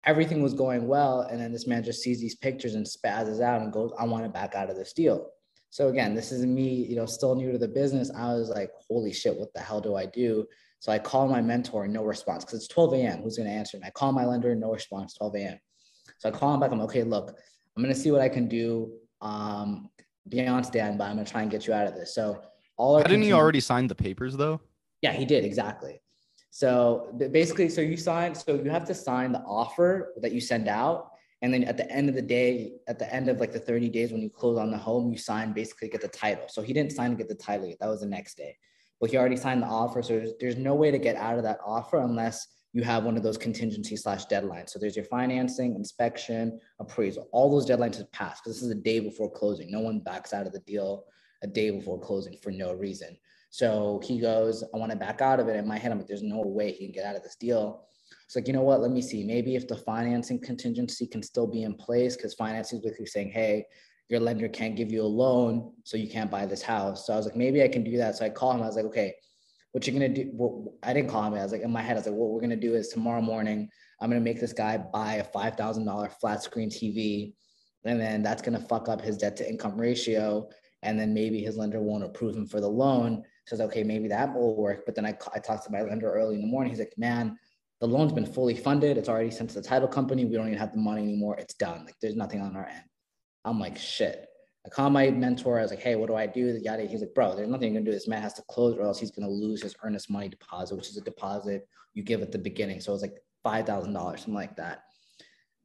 everything 0.05 0.43
was 0.43 0.53
going 0.53 0.89
well, 0.89 1.23
and 1.23 1.41
then 1.41 1.53
this 1.53 1.69
man 1.69 1.85
just 1.85 2.03
sees 2.03 2.21
these 2.21 2.35
pictures 2.35 2.75
and 2.75 2.85
spazzes 2.85 3.41
out 3.41 3.63
and 3.63 3.73
goes, 3.73 3.93
"I 3.97 4.05
want 4.05 4.25
to 4.25 4.31
back 4.31 4.57
out 4.57 4.69
of 4.69 4.75
this 4.75 4.93
deal." 4.93 5.31
So 5.71 5.89
again, 5.89 6.15
this 6.15 6.33
is 6.33 6.45
me, 6.45 6.69
you 6.69 6.97
know, 6.97 7.07
still 7.07 7.37
new 7.37 7.53
to 7.53 7.59
the 7.59 7.69
business. 7.69 8.11
I 8.11 8.35
was 8.35 8.49
like, 8.49 8.71
"Holy 8.89 9.13
shit, 9.13 9.37
what 9.37 9.55
the 9.55 9.61
hell 9.61 9.81
do 9.81 9.95
I 9.95 10.07
do?" 10.07 10.47
So 10.85 10.93
I 10.93 10.99
call 10.99 11.29
my 11.29 11.41
mentor, 11.41 11.89
no 11.89 12.05
response 12.05 12.45
because 12.45 12.59
it's 12.59 12.69
12 12.69 12.93
a.m. 12.93 13.23
Who's 13.23 13.39
going 13.39 13.49
to 13.49 13.55
answer? 13.55 13.79
And 13.79 13.87
I 13.87 13.89
call 13.89 14.13
my 14.13 14.27
lender, 14.27 14.55
no 14.55 14.71
response, 14.71 15.15
12 15.15 15.37
a.m. 15.37 15.59
So 16.19 16.29
I 16.29 16.31
call 16.31 16.53
him 16.53 16.61
back. 16.61 16.73
I'm 16.73 16.81
okay. 16.83 17.03
Look, 17.03 17.35
I'm 17.75 17.83
going 17.83 17.95
to 17.95 17.99
see 17.99 18.11
what 18.11 18.21
I 18.21 18.29
can 18.29 18.49
do. 18.49 18.93
Um, 19.23 19.89
be 20.29 20.47
on 20.47 20.63
standby. 20.63 21.07
I'm 21.09 21.15
going 21.15 21.25
to 21.25 21.33
try 21.33 21.41
and 21.41 21.51
get 21.51 21.67
you 21.67 21.73
out 21.73 21.87
of 21.87 21.95
this. 21.95 22.15
So 22.15 22.43
all 22.77 22.97
our 22.97 23.01
Hadn't 23.01 23.23
he 23.23 23.33
already 23.33 23.61
signed 23.61 23.89
the 23.89 23.95
papers 23.95 24.37
though? 24.37 24.61
Yeah, 25.01 25.13
he 25.13 25.25
did 25.25 25.43
exactly. 25.43 26.03
So 26.51 27.17
basically, 27.33 27.71
so 27.71 27.81
you 27.81 27.97
sign. 27.97 28.35
So 28.35 28.55
you 28.55 28.69
have 28.69 28.85
to 28.85 28.95
sign 28.95 29.33
the 29.33 29.41
offer 29.41 30.13
that 30.21 30.33
you 30.33 30.41
send 30.43 30.69
out, 30.69 31.13
and 31.41 31.53
then 31.53 31.65
at 31.65 31.79
the 31.79 31.91
end 31.91 32.11
of 32.11 32.15
the 32.15 32.21
day, 32.21 32.73
at 32.89 32.99
the 32.99 33.11
end 33.11 33.31
of 33.31 33.41
like 33.41 33.53
the 33.53 33.59
30 33.59 33.89
days 33.89 34.13
when 34.13 34.21
you 34.21 34.29
close 34.29 34.59
on 34.59 34.71
the 34.71 34.77
home, 34.77 35.11
you 35.11 35.17
sign 35.17 35.55
basically 35.55 35.89
get 35.89 36.03
the 36.03 36.09
title. 36.09 36.45
So 36.49 36.61
he 36.61 36.75
didn't 36.75 36.93
sign 36.93 37.13
to 37.13 37.17
get 37.17 37.31
the 37.31 37.35
title 37.35 37.69
yet. 37.69 37.79
That 37.81 37.89
was 37.89 38.01
the 38.01 38.07
next 38.07 38.37
day 38.37 38.59
but 39.05 39.11
he 39.11 39.19
already 39.19 39.37
signed 39.37 39.61
the 39.61 39.67
offer. 39.67 40.03
So 40.03 40.15
there's, 40.15 40.33
there's 40.41 40.57
no 40.57 40.75
way 40.75 40.91
to 40.91 40.97
get 40.97 41.17
out 41.17 41.37
of 41.37 41.43
that 41.43 41.59
offer 41.63 41.99
unless 41.99 42.47
you 42.73 42.83
have 42.83 43.05
one 43.05 43.19
of 43.19 43.23
those 43.23 43.37
contingency 43.37 43.97
slash 43.97 44.25
deadlines. 44.25 44.71
So 44.71 44.79
there's 44.79 44.97
your 44.97 45.05
financing, 45.05 45.75
inspection, 45.75 46.59
appraisal. 46.81 47.29
All 47.31 47.51
those 47.51 47.69
deadlines 47.69 47.99
have 47.99 48.11
passed 48.13 48.43
because 48.43 48.57
this 48.57 48.63
is 48.63 48.71
a 48.71 48.75
day 48.75 49.01
before 49.01 49.31
closing. 49.31 49.71
No 49.71 49.81
one 49.81 50.01
backs 50.01 50.33
out 50.33 50.47
of 50.47 50.55
the 50.55 50.61
deal 50.61 51.05
a 51.43 51.47
day 51.47 51.69
before 51.69 52.01
closing 52.01 52.39
for 52.43 52.51
no 52.51 52.73
reason. 52.73 53.15
So 53.51 54.01
he 54.03 54.19
goes, 54.19 54.65
I 54.75 54.79
want 54.79 54.91
to 54.93 54.97
back 54.97 55.21
out 55.21 55.39
of 55.39 55.49
it. 55.49 55.57
In 55.57 55.69
my 55.69 55.77
head, 55.77 55.93
I'm 55.93 55.99
like, 55.99 56.07
there's 56.07 56.23
no 56.23 56.41
way 56.41 56.73
he 56.73 56.87
can 56.87 56.95
get 56.95 57.05
out 57.05 57.15
of 57.15 57.23
this 57.23 57.37
deal. 57.37 57.85
It's 58.25 58.35
like, 58.35 58.47
you 58.47 58.55
know 58.55 58.63
what? 58.63 58.81
Let 58.81 58.91
me 58.91 59.03
see. 59.03 59.23
Maybe 59.23 59.55
if 59.55 59.69
the 59.69 59.77
financing 59.77 60.41
contingency 60.41 61.07
can 61.07 61.23
still 61.23 61.47
be 61.47 61.65
in 61.65 61.75
place, 61.75 62.17
because 62.17 62.33
financing 62.33 62.79
is 62.79 62.85
basically 62.85 63.05
saying, 63.05 63.33
hey, 63.33 63.67
your 64.09 64.21
lender 64.21 64.49
can't 64.49 64.77
give 64.77 64.93
you 64.93 65.03
a 65.03 65.07
loan, 65.07 65.73
so 65.85 65.97
you 65.97 66.09
can't 66.09 66.31
buy 66.31 66.47
this 66.47 66.63
house. 66.63 67.07
So 67.07 67.13
I 67.13 67.17
was 67.17 67.27
like, 67.27 67.37
maybe 67.37 67.63
I 67.63 67.69
can 67.69 67.83
do 67.83 67.97
that. 67.97 68.17
So 68.17 68.25
I 68.25 68.31
called 68.31 68.57
him. 68.57 68.63
I 68.63 68.67
was 68.67 68.77
like, 68.77 68.85
okay, 68.87 69.15
what 69.73 69.87
you're 69.87 69.95
gonna 69.95 70.09
do? 70.09 70.31
Well, 70.33 70.75
I 70.83 70.93
didn't 70.93 71.11
call 71.11 71.25
him. 71.25 71.35
I 71.35 71.43
was 71.43 71.53
like, 71.53 71.63
in 71.63 71.73
my 71.73 71.83
head, 71.83 71.97
I 71.97 72.01
was 72.01 72.07
like, 72.07 72.15
what 72.15 72.31
we're 72.31 72.41
gonna 72.41 72.57
do 72.57 72.75
is 72.75 72.89
tomorrow 72.89 73.21
morning, 73.21 73.69
I'm 74.01 74.11
gonna 74.11 74.21
make 74.21 74.41
this 74.41 74.53
guy 74.53 74.77
buy 74.77 75.15
a 75.15 75.25
five 75.25 75.57
thousand 75.57 75.87
dollar 75.87 76.09
flat 76.09 76.43
screen 76.43 76.71
TV, 76.71 77.35
and 77.85 78.01
then 78.01 78.23
that's 78.23 78.43
gonna 78.43 78.61
fuck 78.61 78.89
up 78.89 79.01
his 79.01 79.17
debt 79.17 79.37
to 79.39 79.49
income 79.49 79.81
ratio, 79.81 80.49
and 80.83 80.99
then 80.99 81.15
maybe 81.15 81.41
his 81.41 81.57
lender 81.57 81.81
won't 81.81 82.05
approve 82.05 82.37
him 82.37 82.47
for 82.47 82.61
the 82.61 82.69
loan. 82.69 83.25
Was 83.51 83.61
like, 83.61 83.69
okay, 83.71 83.83
maybe 83.83 84.09
that 84.09 84.35
will 84.35 84.57
work. 84.57 84.87
But 84.87 84.95
then 84.95 85.05
I, 85.05 85.17
I 85.35 85.39
talked 85.39 85.65
to 85.65 85.73
my 85.73 85.83
lender 85.83 86.11
early 86.11 86.37
in 86.37 86.41
the 86.41 86.47
morning. 86.47 86.71
He's 86.71 86.79
like, 86.79 86.95
man, 86.97 87.37
the 87.81 87.87
loan's 87.87 88.13
been 88.13 88.25
fully 88.25 88.55
funded. 88.55 88.97
It's 88.97 89.09
already 89.09 89.31
sent 89.31 89.51
to 89.51 89.57
the 89.57 89.67
title 89.67 89.89
company. 89.89 90.25
We 90.25 90.37
don't 90.37 90.47
even 90.47 90.59
have 90.59 90.73
the 90.73 90.79
money 90.79 91.03
anymore. 91.03 91.37
It's 91.39 91.55
done. 91.55 91.85
Like 91.85 91.97
there's 92.01 92.17
nothing 92.17 92.41
on 92.41 92.57
our 92.57 92.67
end. 92.67 92.85
I'm 93.45 93.61
like, 93.61 93.79
shit. 93.79 94.29
I 94.67 94.71
call 94.71 94.89
my 94.89 95.11
mentor. 95.11 95.59
I 95.59 95.63
was 95.63 95.71
like, 95.71 95.83
hey, 95.83 95.95
what 95.95 96.09
do 96.09 96.15
I 96.15 96.27
do? 96.27 96.59
Yada. 96.63 96.85
He's 96.87 97.01
like, 97.01 97.15
bro, 97.15 97.37
there's 97.37 97.49
nothing 97.49 97.69
you 97.69 97.79
can 97.79 97.85
do. 97.85 97.91
This 97.91 98.09
man 98.09 98.23
has 98.23 98.33
to 98.35 98.43
close 98.49 98.77
or 98.77 98.83
else 98.83 98.99
he's 98.99 99.11
going 99.11 99.29
to 99.29 99.33
lose 99.33 99.63
his 99.63 99.75
earnest 99.83 100.11
money 100.11 100.29
deposit, 100.29 100.77
which 100.77 100.89
is 100.89 100.97
a 100.97 101.03
deposit 101.03 101.69
you 101.93 102.03
give 102.03 102.23
at 102.23 102.33
the 102.33 102.39
beginning. 102.39 102.81
So 102.81 102.93
it 102.93 102.95
was 102.95 103.03
like 103.03 103.23
$5,000, 103.45 103.93
something 103.93 104.35
like 104.35 104.57
that. 104.57 104.85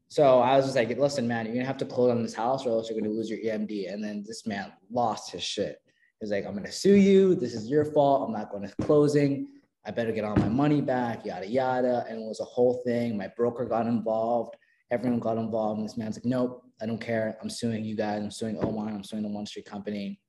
So 0.09 0.39
I 0.39 0.57
was 0.57 0.65
just 0.65 0.75
like, 0.75 0.89
listen, 0.97 1.27
man, 1.27 1.45
you're 1.45 1.53
going 1.53 1.63
to 1.63 1.67
have 1.67 1.77
to 1.77 1.85
close 1.85 2.11
on 2.11 2.23
this 2.23 2.33
house 2.33 2.65
or 2.65 2.71
else 2.71 2.89
you're 2.89 2.99
going 2.99 3.09
to 3.09 3.15
lose 3.15 3.29
your 3.29 3.39
EMD. 3.39 3.93
And 3.93 4.03
then 4.03 4.23
this 4.27 4.45
man 4.45 4.73
lost 4.91 5.31
his 5.31 5.43
shit. 5.43 5.77
He's 6.19 6.31
like, 6.31 6.45
I'm 6.45 6.53
going 6.53 6.65
to 6.65 6.71
sue 6.71 6.95
you. 6.95 7.35
This 7.35 7.53
is 7.53 7.69
your 7.69 7.85
fault. 7.85 8.27
I'm 8.27 8.33
not 8.33 8.51
going 8.51 8.67
to 8.67 8.75
closing. 8.81 9.47
I 9.85 9.91
better 9.91 10.11
get 10.11 10.25
all 10.25 10.35
my 10.35 10.49
money 10.49 10.81
back, 10.81 11.25
yada, 11.25 11.47
yada. 11.47 12.05
And 12.09 12.19
it 12.21 12.27
was 12.27 12.41
a 12.41 12.45
whole 12.45 12.81
thing. 12.85 13.17
My 13.17 13.29
broker 13.37 13.65
got 13.65 13.87
involved. 13.87 14.55
Everyone 14.91 15.19
got 15.19 15.37
involved. 15.37 15.79
And 15.79 15.87
this 15.87 15.95
man's 15.95 16.17
like, 16.17 16.25
nope, 16.25 16.63
I 16.81 16.85
don't 16.85 17.01
care. 17.01 17.37
I'm 17.41 17.49
suing 17.49 17.83
you 17.83 17.95
guys. 17.95 18.21
I'm 18.21 18.31
suing 18.31 18.57
Omer. 18.63 18.89
I'm 18.89 19.03
suing 19.03 19.23
the 19.23 19.29
One 19.29 19.45
Street 19.45 19.65
Company. 19.65 20.19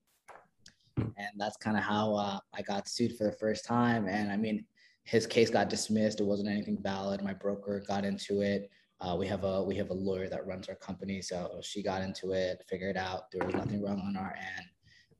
And 0.96 1.30
that's 1.36 1.56
kind 1.56 1.76
of 1.76 1.82
how 1.82 2.14
uh, 2.14 2.38
I 2.54 2.62
got 2.62 2.88
sued 2.88 3.16
for 3.16 3.24
the 3.24 3.32
first 3.32 3.64
time. 3.64 4.06
And 4.08 4.30
I 4.30 4.36
mean, 4.36 4.64
his 5.04 5.26
case 5.26 5.50
got 5.50 5.70
dismissed. 5.70 6.20
It 6.20 6.24
wasn't 6.24 6.50
anything 6.50 6.78
valid. 6.82 7.22
My 7.22 7.32
broker 7.32 7.82
got 7.86 8.04
into 8.04 8.42
it. 8.42 8.70
Uh, 9.00 9.16
we 9.18 9.26
have 9.26 9.44
a 9.44 9.62
we 9.62 9.74
have 9.76 9.88
a 9.90 9.94
lawyer 9.94 10.28
that 10.28 10.46
runs 10.46 10.68
our 10.68 10.74
company, 10.74 11.22
so 11.22 11.58
she 11.62 11.82
got 11.82 12.02
into 12.02 12.32
it, 12.32 12.62
figured 12.68 12.98
out 12.98 13.30
there 13.32 13.46
was 13.46 13.54
nothing 13.54 13.82
wrong 13.82 14.00
on 14.06 14.16
our 14.16 14.36
end. 14.36 14.66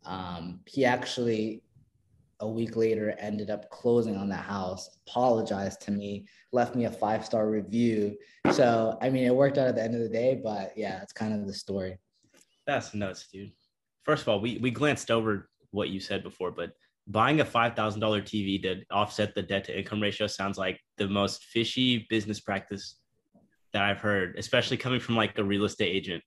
Um, 0.05 0.61
he 0.67 0.85
actually 0.85 1.63
a 2.41 2.49
week 2.49 2.77
later 2.77 3.15
ended 3.19 3.51
up 3.51 3.71
closing 3.71 4.17
on 4.17 4.29
that 4.31 4.45
house, 4.45 4.99
apologized 5.07 5.81
to 5.83 5.91
me, 5.91 6.27
left 6.53 6.75
me 6.75 6.87
a 6.87 6.91
five 6.91 7.25
star 7.25 7.49
review. 7.49 8.17
So 8.53 8.99
I 9.01 9.11
mean, 9.11 9.25
it 9.25 9.35
worked 9.35 9.59
out 9.59 9.69
at 9.69 9.75
the 9.77 9.83
end 9.83 9.95
of 9.95 10.01
the 10.01 10.09
day, 10.09 10.41
but 10.43 10.73
yeah, 10.77 11.03
it's 11.03 11.13
kind 11.13 11.35
of 11.35 11.47
the 11.47 11.55
story. 11.55 11.99
That's 12.67 12.95
nuts, 12.95 13.29
dude. 13.33 13.53
First 14.05 14.23
of 14.23 14.29
all, 14.29 14.41
we 14.41 14.59
we 14.59 14.71
glanced 14.71 15.11
over 15.11 15.49
what 15.71 15.91
you 15.91 16.01
said 16.01 16.23
before, 16.23 16.51
but 16.51 16.73
buying 17.07 17.41
a 17.41 17.45
five 17.45 17.75
thousand 17.75 18.01
dollar 18.01 18.23
TV 18.23 18.61
to 18.63 18.83
offset 18.91 19.35
the 19.35 19.43
debt 19.43 19.65
to 19.65 19.79
income 19.79 20.01
ratio 20.01 20.27
sounds 20.27 20.59
like 20.59 20.81
the 20.97 21.09
most 21.09 21.45
fishy 21.45 22.07
business 22.09 22.41
practice 22.41 22.97
that 23.73 23.83
I've 23.83 23.99
heard, 23.99 24.37
especially 24.37 24.77
coming 24.77 25.01
from 25.01 25.17
like 25.17 25.39
a 25.39 25.45
real 25.45 25.65
estate 25.65 25.95
agent. 25.95 26.23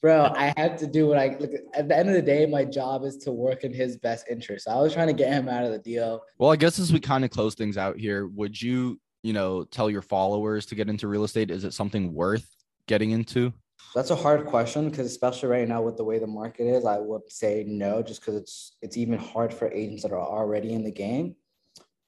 Bro, 0.00 0.32
I 0.36 0.54
had 0.56 0.78
to 0.78 0.86
do 0.86 1.08
what 1.08 1.18
I 1.18 1.36
look 1.40 1.50
at 1.74 1.88
the 1.88 1.96
end 1.96 2.08
of 2.08 2.14
the 2.14 2.22
day, 2.22 2.46
my 2.46 2.64
job 2.64 3.04
is 3.04 3.16
to 3.18 3.32
work 3.32 3.64
in 3.64 3.72
his 3.72 3.96
best 3.96 4.26
interest. 4.30 4.68
I 4.68 4.76
was 4.76 4.94
trying 4.94 5.08
to 5.08 5.12
get 5.12 5.32
him 5.32 5.48
out 5.48 5.64
of 5.64 5.72
the 5.72 5.78
deal. 5.78 6.22
Well, 6.38 6.52
I 6.52 6.56
guess 6.56 6.78
as 6.78 6.92
we 6.92 7.00
kind 7.00 7.24
of 7.24 7.30
close 7.30 7.56
things 7.56 7.76
out 7.76 7.98
here, 7.98 8.28
would 8.28 8.60
you, 8.60 9.00
you 9.24 9.32
know, 9.32 9.64
tell 9.64 9.90
your 9.90 10.02
followers 10.02 10.66
to 10.66 10.76
get 10.76 10.88
into 10.88 11.08
real 11.08 11.24
estate? 11.24 11.50
Is 11.50 11.64
it 11.64 11.74
something 11.74 12.14
worth 12.14 12.48
getting 12.86 13.10
into? 13.10 13.52
That's 13.92 14.10
a 14.10 14.16
hard 14.16 14.46
question 14.46 14.88
because 14.88 15.06
especially 15.06 15.48
right 15.48 15.66
now 15.66 15.82
with 15.82 15.96
the 15.96 16.04
way 16.04 16.20
the 16.20 16.26
market 16.28 16.68
is, 16.68 16.84
I 16.84 16.98
would 16.98 17.30
say 17.30 17.64
no, 17.66 18.00
just 18.00 18.20
because 18.20 18.36
it's 18.36 18.76
it's 18.82 18.96
even 18.96 19.18
hard 19.18 19.52
for 19.52 19.72
agents 19.72 20.02
that 20.04 20.12
are 20.12 20.20
already 20.20 20.74
in 20.74 20.84
the 20.84 20.92
game. 20.92 21.34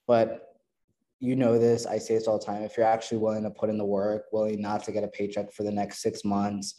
But 0.07 0.47
you 1.19 1.35
know 1.35 1.59
this, 1.59 1.85
I 1.85 1.97
say 1.97 2.15
this 2.15 2.27
all 2.27 2.39
the 2.39 2.45
time. 2.45 2.63
If 2.63 2.77
you're 2.77 2.85
actually 2.85 3.17
willing 3.17 3.43
to 3.43 3.49
put 3.49 3.69
in 3.69 3.77
the 3.77 3.85
work, 3.85 4.25
willing 4.31 4.61
not 4.61 4.83
to 4.85 4.91
get 4.91 5.03
a 5.03 5.07
paycheck 5.07 5.51
for 5.51 5.63
the 5.63 5.71
next 5.71 6.01
six 6.01 6.23
months, 6.23 6.75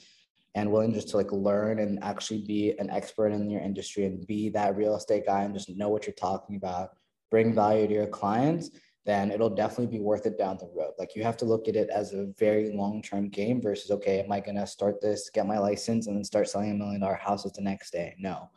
and 0.55 0.71
willing 0.71 0.93
just 0.93 1.09
to 1.09 1.17
like 1.17 1.33
learn 1.33 1.79
and 1.79 2.03
actually 2.03 2.43
be 2.43 2.75
an 2.79 2.91
expert 2.91 3.29
in 3.29 3.49
your 3.49 3.61
industry 3.61 4.05
and 4.05 4.27
be 4.27 4.51
that 4.51 4.77
real 4.77 4.97
estate 4.97 5.25
guy 5.27 5.43
and 5.43 5.55
just 5.55 5.71
know 5.71 5.89
what 5.89 6.07
you're 6.07 6.15
talking 6.15 6.57
about, 6.57 6.91
bring 7.31 7.55
value 7.55 7.87
to 7.87 7.95
your 7.95 8.07
clients, 8.07 8.71
then 9.05 9.31
it'll 9.31 9.51
definitely 9.51 9.99
be 9.99 10.03
worth 10.03 10.27
it 10.27 10.39
down 10.39 10.59
the 10.59 10.71
road. 10.77 10.93
Like 10.99 11.17
you 11.17 11.23
have 11.25 11.37
to 11.39 11.45
look 11.45 11.69
at 11.69 11.77
it 11.77 11.89
as 11.89 12.13
a 12.13 12.33
very 12.39 12.73
long-term 12.73 13.31
game 13.31 13.61
versus 13.61 13.91
okay, 13.91 14.21
am 14.21 14.31
I 14.31 14.41
gonna 14.41 14.67
start 14.67 15.01
this, 15.01 15.31
get 15.31 15.47
my 15.47 15.59
license, 15.59 16.07
and 16.07 16.17
then 16.17 16.25
start 16.25 16.49
selling 16.49 16.71
a 16.71 16.75
million 16.75 17.01
dollar 17.01 17.15
houses 17.15 17.53
the 17.53 17.63
next 17.63 17.91
day? 17.91 18.15
No. 18.19 18.51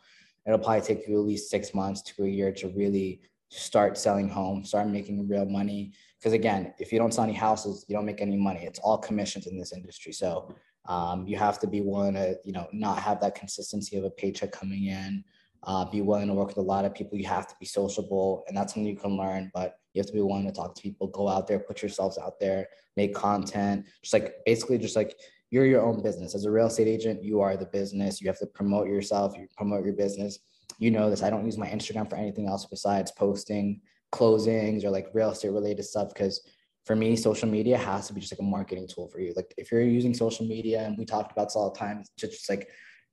It'll 0.46 0.58
probably 0.58 0.82
take 0.82 1.08
you 1.08 1.18
at 1.18 1.26
least 1.26 1.50
six 1.50 1.74
months 1.74 2.02
to 2.02 2.24
a 2.24 2.28
year 2.28 2.52
to 2.52 2.68
really 2.68 3.20
start 3.50 3.98
selling 3.98 4.28
homes, 4.28 4.68
start 4.68 4.88
making 4.88 5.26
real 5.28 5.46
money. 5.46 5.92
Because 6.18 6.32
again, 6.32 6.72
if 6.78 6.92
you 6.92 6.98
don't 6.98 7.12
sell 7.12 7.24
any 7.24 7.32
houses, 7.32 7.84
you 7.88 7.96
don't 7.96 8.06
make 8.06 8.20
any 8.20 8.36
money. 8.36 8.64
It's 8.64 8.78
all 8.78 8.98
commissions 8.98 9.48
in 9.48 9.58
this 9.58 9.72
industry. 9.72 10.12
So 10.12 10.54
um, 10.88 11.26
you 11.26 11.36
have 11.36 11.58
to 11.60 11.66
be 11.66 11.80
willing 11.80 12.14
to, 12.14 12.38
you 12.44 12.52
know, 12.52 12.68
not 12.72 12.98
have 12.98 13.20
that 13.20 13.34
consistency 13.34 13.96
of 13.96 14.04
a 14.04 14.10
paycheck 14.10 14.52
coming 14.52 14.86
in. 14.86 15.24
Uh, 15.62 15.84
be 15.84 16.00
willing 16.00 16.28
to 16.28 16.34
work 16.34 16.48
with 16.48 16.58
a 16.58 16.62
lot 16.62 16.84
of 16.84 16.94
people. 16.94 17.18
You 17.18 17.26
have 17.26 17.48
to 17.48 17.54
be 17.58 17.66
sociable, 17.66 18.44
and 18.46 18.56
that's 18.56 18.74
something 18.74 18.88
you 18.88 18.96
can 18.96 19.16
learn. 19.16 19.50
But 19.52 19.78
you 19.92 20.00
have 20.00 20.06
to 20.06 20.12
be 20.12 20.20
willing 20.20 20.46
to 20.46 20.52
talk 20.52 20.74
to 20.76 20.82
people, 20.82 21.08
go 21.08 21.28
out 21.28 21.48
there, 21.48 21.58
put 21.58 21.82
yourselves 21.82 22.18
out 22.18 22.38
there, 22.38 22.68
make 22.96 23.14
content. 23.14 23.86
Just 24.02 24.12
like 24.12 24.36
basically, 24.44 24.78
just 24.78 24.94
like 24.94 25.18
you're 25.50 25.66
your 25.66 25.82
own 25.82 26.02
business. 26.02 26.34
As 26.34 26.44
a 26.44 26.50
real 26.50 26.66
estate 26.66 26.86
agent, 26.86 27.24
you 27.24 27.40
are 27.40 27.56
the 27.56 27.66
business. 27.66 28.20
You 28.20 28.28
have 28.28 28.38
to 28.38 28.46
promote 28.46 28.86
yourself. 28.86 29.36
You 29.36 29.48
promote 29.56 29.84
your 29.84 29.94
business. 29.94 30.38
You 30.78 30.90
know 30.90 31.10
this. 31.10 31.22
I 31.22 31.30
don't 31.30 31.46
use 31.46 31.58
my 31.58 31.68
Instagram 31.68 32.08
for 32.08 32.16
anything 32.16 32.46
else 32.46 32.66
besides 32.66 33.10
posting 33.12 33.80
closings 34.12 34.84
or 34.84 34.90
like 34.90 35.08
real 35.14 35.30
estate 35.30 35.50
related 35.50 35.84
stuff 35.84 36.08
because 36.12 36.42
for 36.86 36.94
me, 36.94 37.16
social 37.16 37.48
media 37.48 37.76
has 37.76 38.06
to 38.06 38.14
be 38.14 38.20
just 38.20 38.32
like 38.32 38.38
a 38.38 38.44
marketing 38.44 38.86
tool 38.86 39.08
for 39.08 39.18
you. 39.18 39.32
Like 39.34 39.52
if 39.58 39.72
you're 39.72 39.82
using 39.82 40.14
social 40.14 40.46
media, 40.46 40.84
and 40.84 40.96
we 40.96 41.04
talked 41.04 41.32
about 41.32 41.48
this 41.48 41.56
all 41.56 41.70
the 41.70 41.78
time, 41.78 42.04
just 42.16 42.48
like 42.48 42.68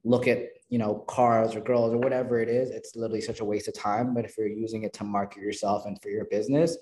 look 0.05 0.27
at 0.27 0.49
you 0.69 0.77
know 0.77 0.95
cars 1.07 1.55
or 1.55 1.62
girls 1.62 1.93
or 1.93 1.97
whatever 1.97 2.39
it 2.39 2.49
is, 2.49 2.69
it's 2.69 2.95
literally 2.95 3.21
such 3.21 3.39
a 3.39 3.45
waste 3.45 3.67
of 3.67 3.73
time. 3.73 4.13
But 4.13 4.25
if 4.25 4.38
you're 4.38 4.47
using 4.47 4.83
it 4.83 4.93
to 4.93 5.03
market 5.03 5.41
yourself 5.41 5.88
and 5.88 5.99
for 6.01 6.09
your 6.09 6.25
business, 6.25 6.77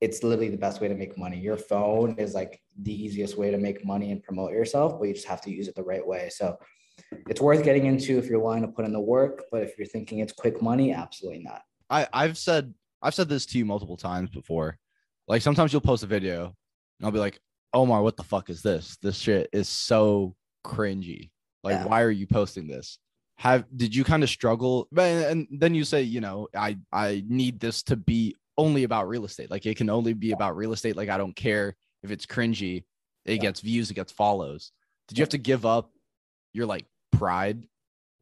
it's 0.00 0.24
literally 0.24 0.50
the 0.50 0.56
best 0.56 0.80
way 0.80 0.88
to 0.88 0.94
make 0.94 1.16
money. 1.16 1.38
Your 1.38 1.56
phone 1.56 2.16
is 2.18 2.34
like 2.34 2.60
the 2.82 2.92
easiest 2.92 3.38
way 3.38 3.52
to 3.52 3.58
make 3.58 3.84
money 3.84 4.10
and 4.10 4.20
promote 4.20 4.50
yourself, 4.50 4.98
but 4.98 5.06
you 5.06 5.14
just 5.14 5.28
have 5.28 5.40
to 5.42 5.50
use 5.50 5.68
it 5.68 5.76
the 5.76 5.84
right 5.84 6.04
way. 6.04 6.30
So 6.30 6.58
it's 7.28 7.40
worth 7.40 7.62
getting 7.62 7.86
into 7.86 8.18
if 8.18 8.26
you're 8.26 8.40
willing 8.40 8.62
to 8.62 8.68
put 8.68 8.84
in 8.84 8.92
the 8.92 9.00
work. 9.00 9.44
But 9.52 9.62
if 9.62 9.78
you're 9.78 9.86
thinking 9.86 10.18
it's 10.18 10.32
quick 10.32 10.60
money, 10.60 10.92
absolutely 10.92 11.44
not. 11.44 11.62
I, 11.88 12.08
I've 12.12 12.36
said 12.36 12.74
I've 13.00 13.14
said 13.14 13.28
this 13.28 13.46
to 13.46 13.58
you 13.58 13.64
multiple 13.64 13.96
times 13.96 14.30
before. 14.30 14.78
Like 15.28 15.42
sometimes 15.42 15.72
you'll 15.72 15.80
post 15.80 16.02
a 16.02 16.06
video 16.06 16.44
and 16.98 17.06
I'll 17.06 17.10
be 17.12 17.18
like, 17.18 17.40
Omer, 17.72 18.02
what 18.02 18.16
the 18.16 18.22
fuck 18.22 18.50
is 18.50 18.62
this? 18.62 18.96
This 19.02 19.16
shit 19.16 19.48
is 19.52 19.68
so 19.68 20.34
cringy. 20.64 21.30
Like, 21.62 21.74
Yeah. 21.74 21.86
why 21.86 22.02
are 22.02 22.10
you 22.10 22.26
posting 22.26 22.66
this? 22.68 22.98
Have 23.38 23.64
did 23.76 23.94
you 23.94 24.04
kind 24.04 24.22
of 24.22 24.28
struggle? 24.30 24.86
But- 24.92 25.30
And 25.30 25.48
then 25.50 25.74
you 25.74 25.84
say, 25.84 26.02
you 26.02 26.20
know, 26.20 26.48
I 26.54 26.78
I 26.92 27.24
need 27.26 27.58
this 27.60 27.82
to 27.84 27.96
be 27.96 28.36
only 28.56 28.84
about 28.84 29.08
real 29.08 29.24
estate. 29.24 29.50
Like 29.50 29.66
it 29.66 29.76
can 29.76 29.90
only 29.90 30.12
be 30.12 30.30
about 30.30 30.56
real 30.56 30.72
estate. 30.72 30.94
Like 30.96 31.08
I 31.08 31.18
don't 31.18 31.34
care 31.34 31.74
if 32.04 32.10
it's 32.12 32.26
cringy. 32.26 32.84
It 33.24 33.36
Yeah. 33.36 33.40
gets 33.42 33.60
views, 33.60 33.90
it 33.90 33.94
gets 33.94 34.12
follows. 34.12 34.70
Did 35.08 35.18
you 35.18 35.22
have 35.22 35.30
to 35.30 35.38
give 35.38 35.66
up 35.66 35.90
your 36.52 36.66
like 36.66 36.86
pride? 37.12 37.66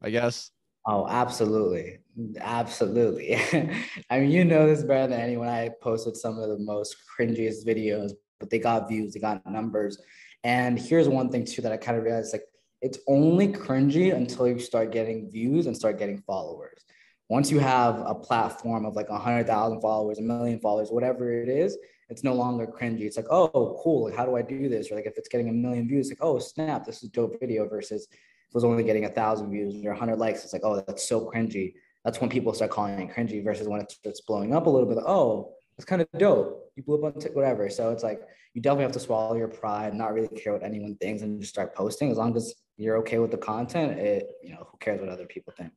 I 0.01 0.09
guess. 0.09 0.49
Oh, 0.85 1.07
absolutely. 1.07 1.99
Absolutely. 2.39 3.35
I 4.09 4.19
mean, 4.19 4.31
you 4.31 4.45
know 4.45 4.67
this 4.67 4.83
better 4.83 5.07
than 5.07 5.19
anyone. 5.19 5.47
I 5.47 5.69
posted 5.81 6.15
some 6.17 6.37
of 6.37 6.49
the 6.49 6.59
most 6.59 6.97
cringiest 7.17 7.65
videos, 7.65 8.11
but 8.39 8.49
they 8.49 8.59
got 8.59 8.89
views, 8.89 9.13
they 9.13 9.19
got 9.19 9.45
numbers. 9.49 9.97
And 10.43 10.77
here's 10.77 11.07
one 11.07 11.29
thing 11.29 11.45
too 11.45 11.61
that 11.61 11.71
I 11.71 11.77
kind 11.77 11.97
of 11.97 12.03
realized 12.03 12.33
like 12.33 12.43
it's 12.81 12.97
only 13.07 13.47
cringy 13.47 14.13
until 14.13 14.47
you 14.47 14.59
start 14.59 14.91
getting 14.91 15.31
views 15.31 15.67
and 15.67 15.75
start 15.75 15.97
getting 15.97 16.21
followers. 16.27 16.83
Once 17.29 17.49
you 17.49 17.59
have 17.59 18.03
a 18.05 18.13
platform 18.13 18.85
of 18.85 18.95
like 18.95 19.07
a 19.09 19.17
hundred 19.17 19.47
thousand 19.47 19.79
followers, 19.79 20.19
a 20.19 20.21
million 20.21 20.59
followers, 20.59 20.89
whatever 20.91 21.31
it 21.31 21.47
is, 21.47 21.77
it's 22.09 22.23
no 22.25 22.33
longer 22.33 22.67
cringy. 22.67 23.01
It's 23.03 23.15
like, 23.15 23.31
oh, 23.31 23.79
cool. 23.81 24.05
Like, 24.05 24.15
how 24.15 24.25
do 24.25 24.35
I 24.35 24.41
do 24.41 24.67
this? 24.67 24.91
Or 24.91 24.95
like 24.95 25.05
if 25.05 25.17
it's 25.17 25.29
getting 25.29 25.47
a 25.47 25.53
million 25.53 25.87
views, 25.87 26.09
like, 26.09 26.17
oh, 26.21 26.37
snap, 26.39 26.85
this 26.85 27.01
is 27.01 27.09
dope 27.09 27.39
video 27.39 27.67
versus 27.67 28.07
was 28.53 28.63
only 28.63 28.83
getting 28.83 29.05
a 29.05 29.09
thousand 29.09 29.51
views 29.51 29.83
or 29.83 29.91
a 29.91 29.97
hundred 29.97 30.17
likes, 30.17 30.43
it's 30.43 30.53
like, 30.53 30.63
oh, 30.63 30.83
that's 30.87 31.07
so 31.07 31.29
cringy. 31.29 31.73
That's 32.05 32.19
when 32.19 32.29
people 32.29 32.53
start 32.53 32.71
calling 32.71 32.99
it 32.99 33.15
cringy 33.15 33.43
versus 33.43 33.67
when 33.67 33.81
it 33.81 33.91
starts 33.91 34.21
blowing 34.21 34.53
up 34.53 34.67
a 34.67 34.69
little 34.69 34.87
bit. 34.87 34.97
Oh, 34.99 35.53
it's 35.77 35.85
kind 35.85 36.01
of 36.01 36.07
dope. 36.17 36.71
You 36.75 36.83
blew 36.83 36.97
up 36.97 37.15
on 37.15 37.19
TikTok, 37.19 37.35
whatever. 37.35 37.69
So 37.69 37.91
it's 37.91 38.03
like 38.03 38.21
you 38.53 38.61
definitely 38.61 38.83
have 38.83 38.91
to 38.93 38.99
swallow 38.99 39.35
your 39.35 39.47
pride, 39.47 39.93
not 39.93 40.13
really 40.13 40.27
care 40.27 40.53
what 40.53 40.63
anyone 40.63 40.95
thinks, 40.97 41.21
and 41.21 41.39
just 41.39 41.53
start 41.53 41.75
posting. 41.75 42.11
As 42.11 42.17
long 42.17 42.35
as 42.35 42.53
you're 42.77 42.97
okay 42.97 43.19
with 43.19 43.31
the 43.31 43.37
content, 43.37 43.99
it 43.99 44.31
you 44.43 44.51
know 44.51 44.67
who 44.69 44.77
cares 44.77 44.99
what 44.99 45.09
other 45.09 45.25
people 45.25 45.53
think. 45.55 45.71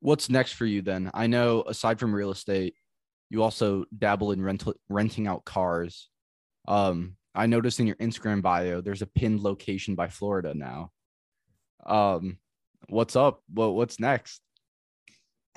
What's 0.00 0.28
next 0.28 0.52
for 0.52 0.66
you 0.66 0.82
then? 0.82 1.10
I 1.14 1.26
know 1.26 1.64
aside 1.66 1.98
from 1.98 2.14
real 2.14 2.30
estate, 2.30 2.74
you 3.30 3.42
also 3.42 3.84
dabble 3.96 4.32
in 4.32 4.42
rental 4.42 4.74
renting 4.88 5.26
out 5.26 5.44
cars. 5.44 6.08
Um, 6.68 7.16
I 7.34 7.46
noticed 7.46 7.80
in 7.80 7.86
your 7.86 7.96
Instagram 7.96 8.42
bio 8.42 8.80
there's 8.80 9.02
a 9.02 9.06
pinned 9.06 9.40
location 9.40 9.94
by 9.94 10.08
Florida 10.08 10.54
now. 10.54 10.92
Um, 11.86 12.38
what's 12.88 13.16
up? 13.16 13.42
What 13.52 13.74
what's 13.74 14.00
next? 14.00 14.40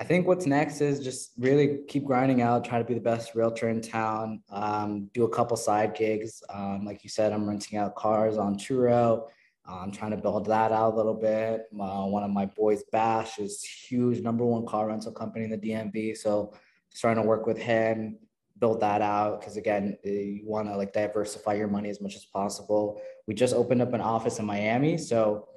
I 0.00 0.04
think 0.04 0.28
what's 0.28 0.46
next 0.46 0.80
is 0.80 1.00
just 1.00 1.32
really 1.36 1.80
keep 1.88 2.04
grinding 2.04 2.40
out, 2.40 2.64
try 2.64 2.78
to 2.78 2.84
be 2.84 2.94
the 2.94 3.00
best 3.00 3.34
realtor 3.34 3.68
in 3.68 3.80
town, 3.80 4.42
um, 4.48 5.10
do 5.12 5.24
a 5.24 5.28
couple 5.28 5.56
side 5.56 5.96
gigs. 5.96 6.40
Um, 6.48 6.84
like 6.84 7.02
you 7.02 7.10
said, 7.10 7.32
I'm 7.32 7.48
renting 7.48 7.78
out 7.78 7.96
cars 7.96 8.38
on 8.38 8.56
Turo. 8.56 9.28
I'm 9.68 9.90
trying 9.90 10.12
to 10.12 10.16
build 10.16 10.46
that 10.46 10.72
out 10.72 10.94
a 10.94 10.96
little 10.96 11.14
bit. 11.14 11.66
Uh, 11.78 12.04
one 12.06 12.22
of 12.22 12.30
my 12.30 12.46
boys, 12.46 12.84
Bash, 12.90 13.38
is 13.38 13.62
huge, 13.62 14.22
number 14.22 14.44
one 14.44 14.64
car 14.64 14.86
rental 14.86 15.12
company 15.12 15.44
in 15.44 15.50
the 15.50 15.58
DMV. 15.58 16.16
So 16.16 16.54
starting 16.88 17.22
to 17.22 17.28
work 17.28 17.46
with 17.46 17.58
him, 17.58 18.18
build 18.58 18.80
that 18.80 19.02
out. 19.02 19.40
Because 19.40 19.56
again, 19.56 19.98
eh, 20.04 20.10
you 20.10 20.42
want 20.46 20.68
to 20.68 20.76
like 20.76 20.92
diversify 20.92 21.54
your 21.54 21.68
money 21.68 21.90
as 21.90 22.00
much 22.00 22.14
as 22.16 22.24
possible. 22.24 23.02
We 23.26 23.34
just 23.34 23.54
opened 23.54 23.82
up 23.82 23.92
an 23.92 24.00
office 24.00 24.38
in 24.38 24.46
Miami, 24.46 24.96
so 24.96 25.48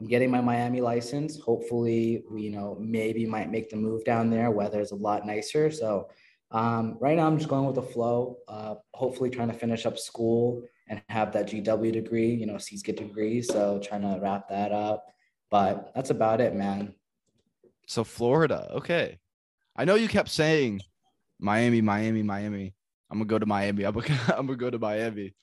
I'm 0.00 0.06
getting 0.06 0.30
my 0.30 0.40
Miami 0.40 0.80
license. 0.80 1.38
Hopefully, 1.40 2.24
you 2.36 2.50
know, 2.50 2.76
maybe 2.80 3.26
might 3.26 3.50
make 3.50 3.70
the 3.70 3.76
move 3.76 4.04
down 4.04 4.30
there. 4.30 4.50
Weather's 4.50 4.90
a 4.90 4.96
lot 4.96 5.26
nicer. 5.26 5.70
So 5.70 6.08
um, 6.50 6.96
right 7.00 7.16
now, 7.16 7.26
I'm 7.26 7.38
just 7.38 7.48
going 7.48 7.66
with 7.66 7.76
the 7.76 7.82
flow. 7.82 8.38
Uh, 8.48 8.76
hopefully, 8.92 9.30
trying 9.30 9.48
to 9.48 9.54
finish 9.54 9.86
up 9.86 9.98
school 9.98 10.62
and 10.88 11.02
have 11.08 11.32
that 11.32 11.46
GW 11.46 11.92
degree. 11.92 12.34
You 12.34 12.46
know, 12.46 12.58
C's 12.58 12.82
get 12.82 12.96
degree. 12.96 13.40
So 13.42 13.80
trying 13.82 14.02
to 14.02 14.18
wrap 14.20 14.48
that 14.48 14.72
up. 14.72 15.06
But 15.50 15.92
that's 15.94 16.10
about 16.10 16.40
it, 16.40 16.54
man. 16.54 16.94
So 17.86 18.02
Florida, 18.02 18.68
okay. 18.72 19.18
I 19.76 19.84
know 19.84 19.94
you 19.94 20.08
kept 20.08 20.28
saying 20.28 20.80
Miami, 21.38 21.80
Miami, 21.80 22.22
Miami. 22.22 22.74
I'm 23.10 23.18
gonna 23.18 23.26
go 23.26 23.38
to 23.38 23.46
Miami. 23.46 23.84
I'm 23.84 23.94
gonna, 23.94 24.06
I'm 24.36 24.46
gonna 24.46 24.56
go 24.56 24.70
to 24.70 24.78
Miami. 24.78 25.34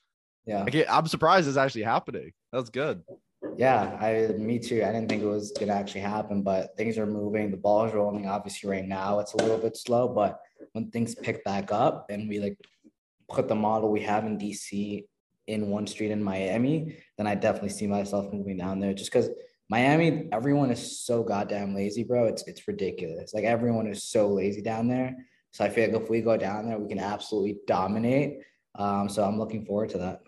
Yeah. 0.46 0.64
I 0.66 0.84
I'm 0.88 1.06
surprised 1.06 1.48
it's 1.48 1.56
actually 1.56 1.84
happening. 1.84 2.32
That's 2.52 2.70
good. 2.70 3.02
Yeah, 3.56 3.96
I 4.00 4.32
me 4.38 4.58
too. 4.58 4.82
I 4.84 4.92
didn't 4.92 5.08
think 5.08 5.22
it 5.22 5.26
was 5.26 5.52
gonna 5.52 5.72
actually 5.72 6.00
happen, 6.00 6.42
but 6.42 6.76
things 6.76 6.98
are 6.98 7.06
moving. 7.06 7.50
The 7.50 7.56
ball 7.56 7.84
is 7.86 7.94
rolling. 7.94 8.26
Obviously, 8.26 8.68
right 8.68 8.86
now 8.86 9.18
it's 9.20 9.34
a 9.34 9.36
little 9.36 9.58
bit 9.58 9.76
slow, 9.76 10.08
but 10.08 10.40
when 10.72 10.90
things 10.90 11.14
pick 11.14 11.44
back 11.44 11.72
up 11.72 12.06
and 12.10 12.28
we 12.28 12.38
like 12.38 12.56
put 13.28 13.48
the 13.48 13.54
model 13.54 13.90
we 13.90 14.02
have 14.02 14.24
in 14.24 14.38
DC 14.38 15.04
in 15.46 15.68
one 15.68 15.86
street 15.86 16.10
in 16.10 16.22
Miami, 16.22 16.96
then 17.18 17.26
I 17.26 17.34
definitely 17.34 17.70
see 17.70 17.86
myself 17.86 18.32
moving 18.32 18.56
down 18.56 18.80
there 18.80 18.94
just 18.94 19.12
because 19.12 19.30
Miami, 19.68 20.28
everyone 20.32 20.70
is 20.70 21.04
so 21.04 21.22
goddamn 21.22 21.74
lazy, 21.74 22.04
bro. 22.04 22.26
It's 22.26 22.46
it's 22.46 22.68
ridiculous. 22.68 23.32
Like 23.34 23.44
everyone 23.44 23.86
is 23.86 24.02
so 24.04 24.28
lazy 24.28 24.62
down 24.62 24.88
there. 24.88 25.14
So 25.52 25.64
I 25.64 25.70
feel 25.70 25.90
like 25.90 26.02
if 26.02 26.10
we 26.10 26.20
go 26.20 26.36
down 26.36 26.66
there, 26.66 26.78
we 26.78 26.88
can 26.88 26.98
absolutely 26.98 27.58
dominate. 27.66 28.40
Um, 28.74 29.08
so 29.08 29.22
I'm 29.22 29.38
looking 29.38 29.66
forward 29.66 29.90
to 29.90 29.98
that. 29.98 30.22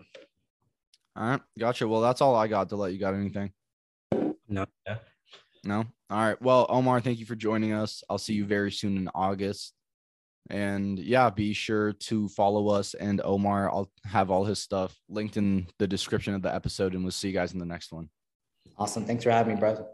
All 1.15 1.29
right, 1.29 1.41
gotcha. 1.57 1.87
Well, 1.87 2.01
that's 2.01 2.21
all 2.21 2.35
I 2.35 2.47
got 2.47 2.69
Dlet 2.69 2.91
you 2.93 2.99
got 2.99 3.13
anything. 3.13 3.51
No, 4.47 4.65
yeah. 4.85 4.97
No. 5.63 5.85
All 6.09 6.19
right. 6.19 6.39
Well, 6.41 6.67
Omer, 6.69 6.99
thank 7.01 7.19
you 7.19 7.25
for 7.25 7.35
joining 7.35 7.73
us. 7.73 8.03
I'll 8.09 8.19
see 8.19 8.33
you 8.33 8.45
very 8.45 8.71
soon 8.71 8.97
in 8.97 9.09
August. 9.15 9.73
And 10.51 10.99
yeah, 10.99 11.31
be 11.31 11.53
sure 11.53 11.93
to 11.93 12.27
follow 12.29 12.67
us 12.67 12.93
and 12.93 13.19
Omer. 13.23 13.69
I'll 13.69 13.89
have 14.03 14.29
all 14.29 14.45
his 14.45 14.59
stuff 14.59 14.95
linked 15.09 15.37
in 15.37 15.65
the 15.79 15.87
description 15.87 16.35
of 16.35 16.43
the 16.43 16.53
episode, 16.53 16.93
and 16.93 17.03
we'll 17.03 17.11
see 17.11 17.29
you 17.29 17.33
guys 17.33 17.53
in 17.53 17.59
the 17.59 17.65
next 17.65 17.91
one. 17.91 18.09
Awesome. 18.77 19.05
Thanks 19.05 19.23
for 19.23 19.31
having 19.31 19.55
me, 19.55 19.59
bro. 19.59 19.87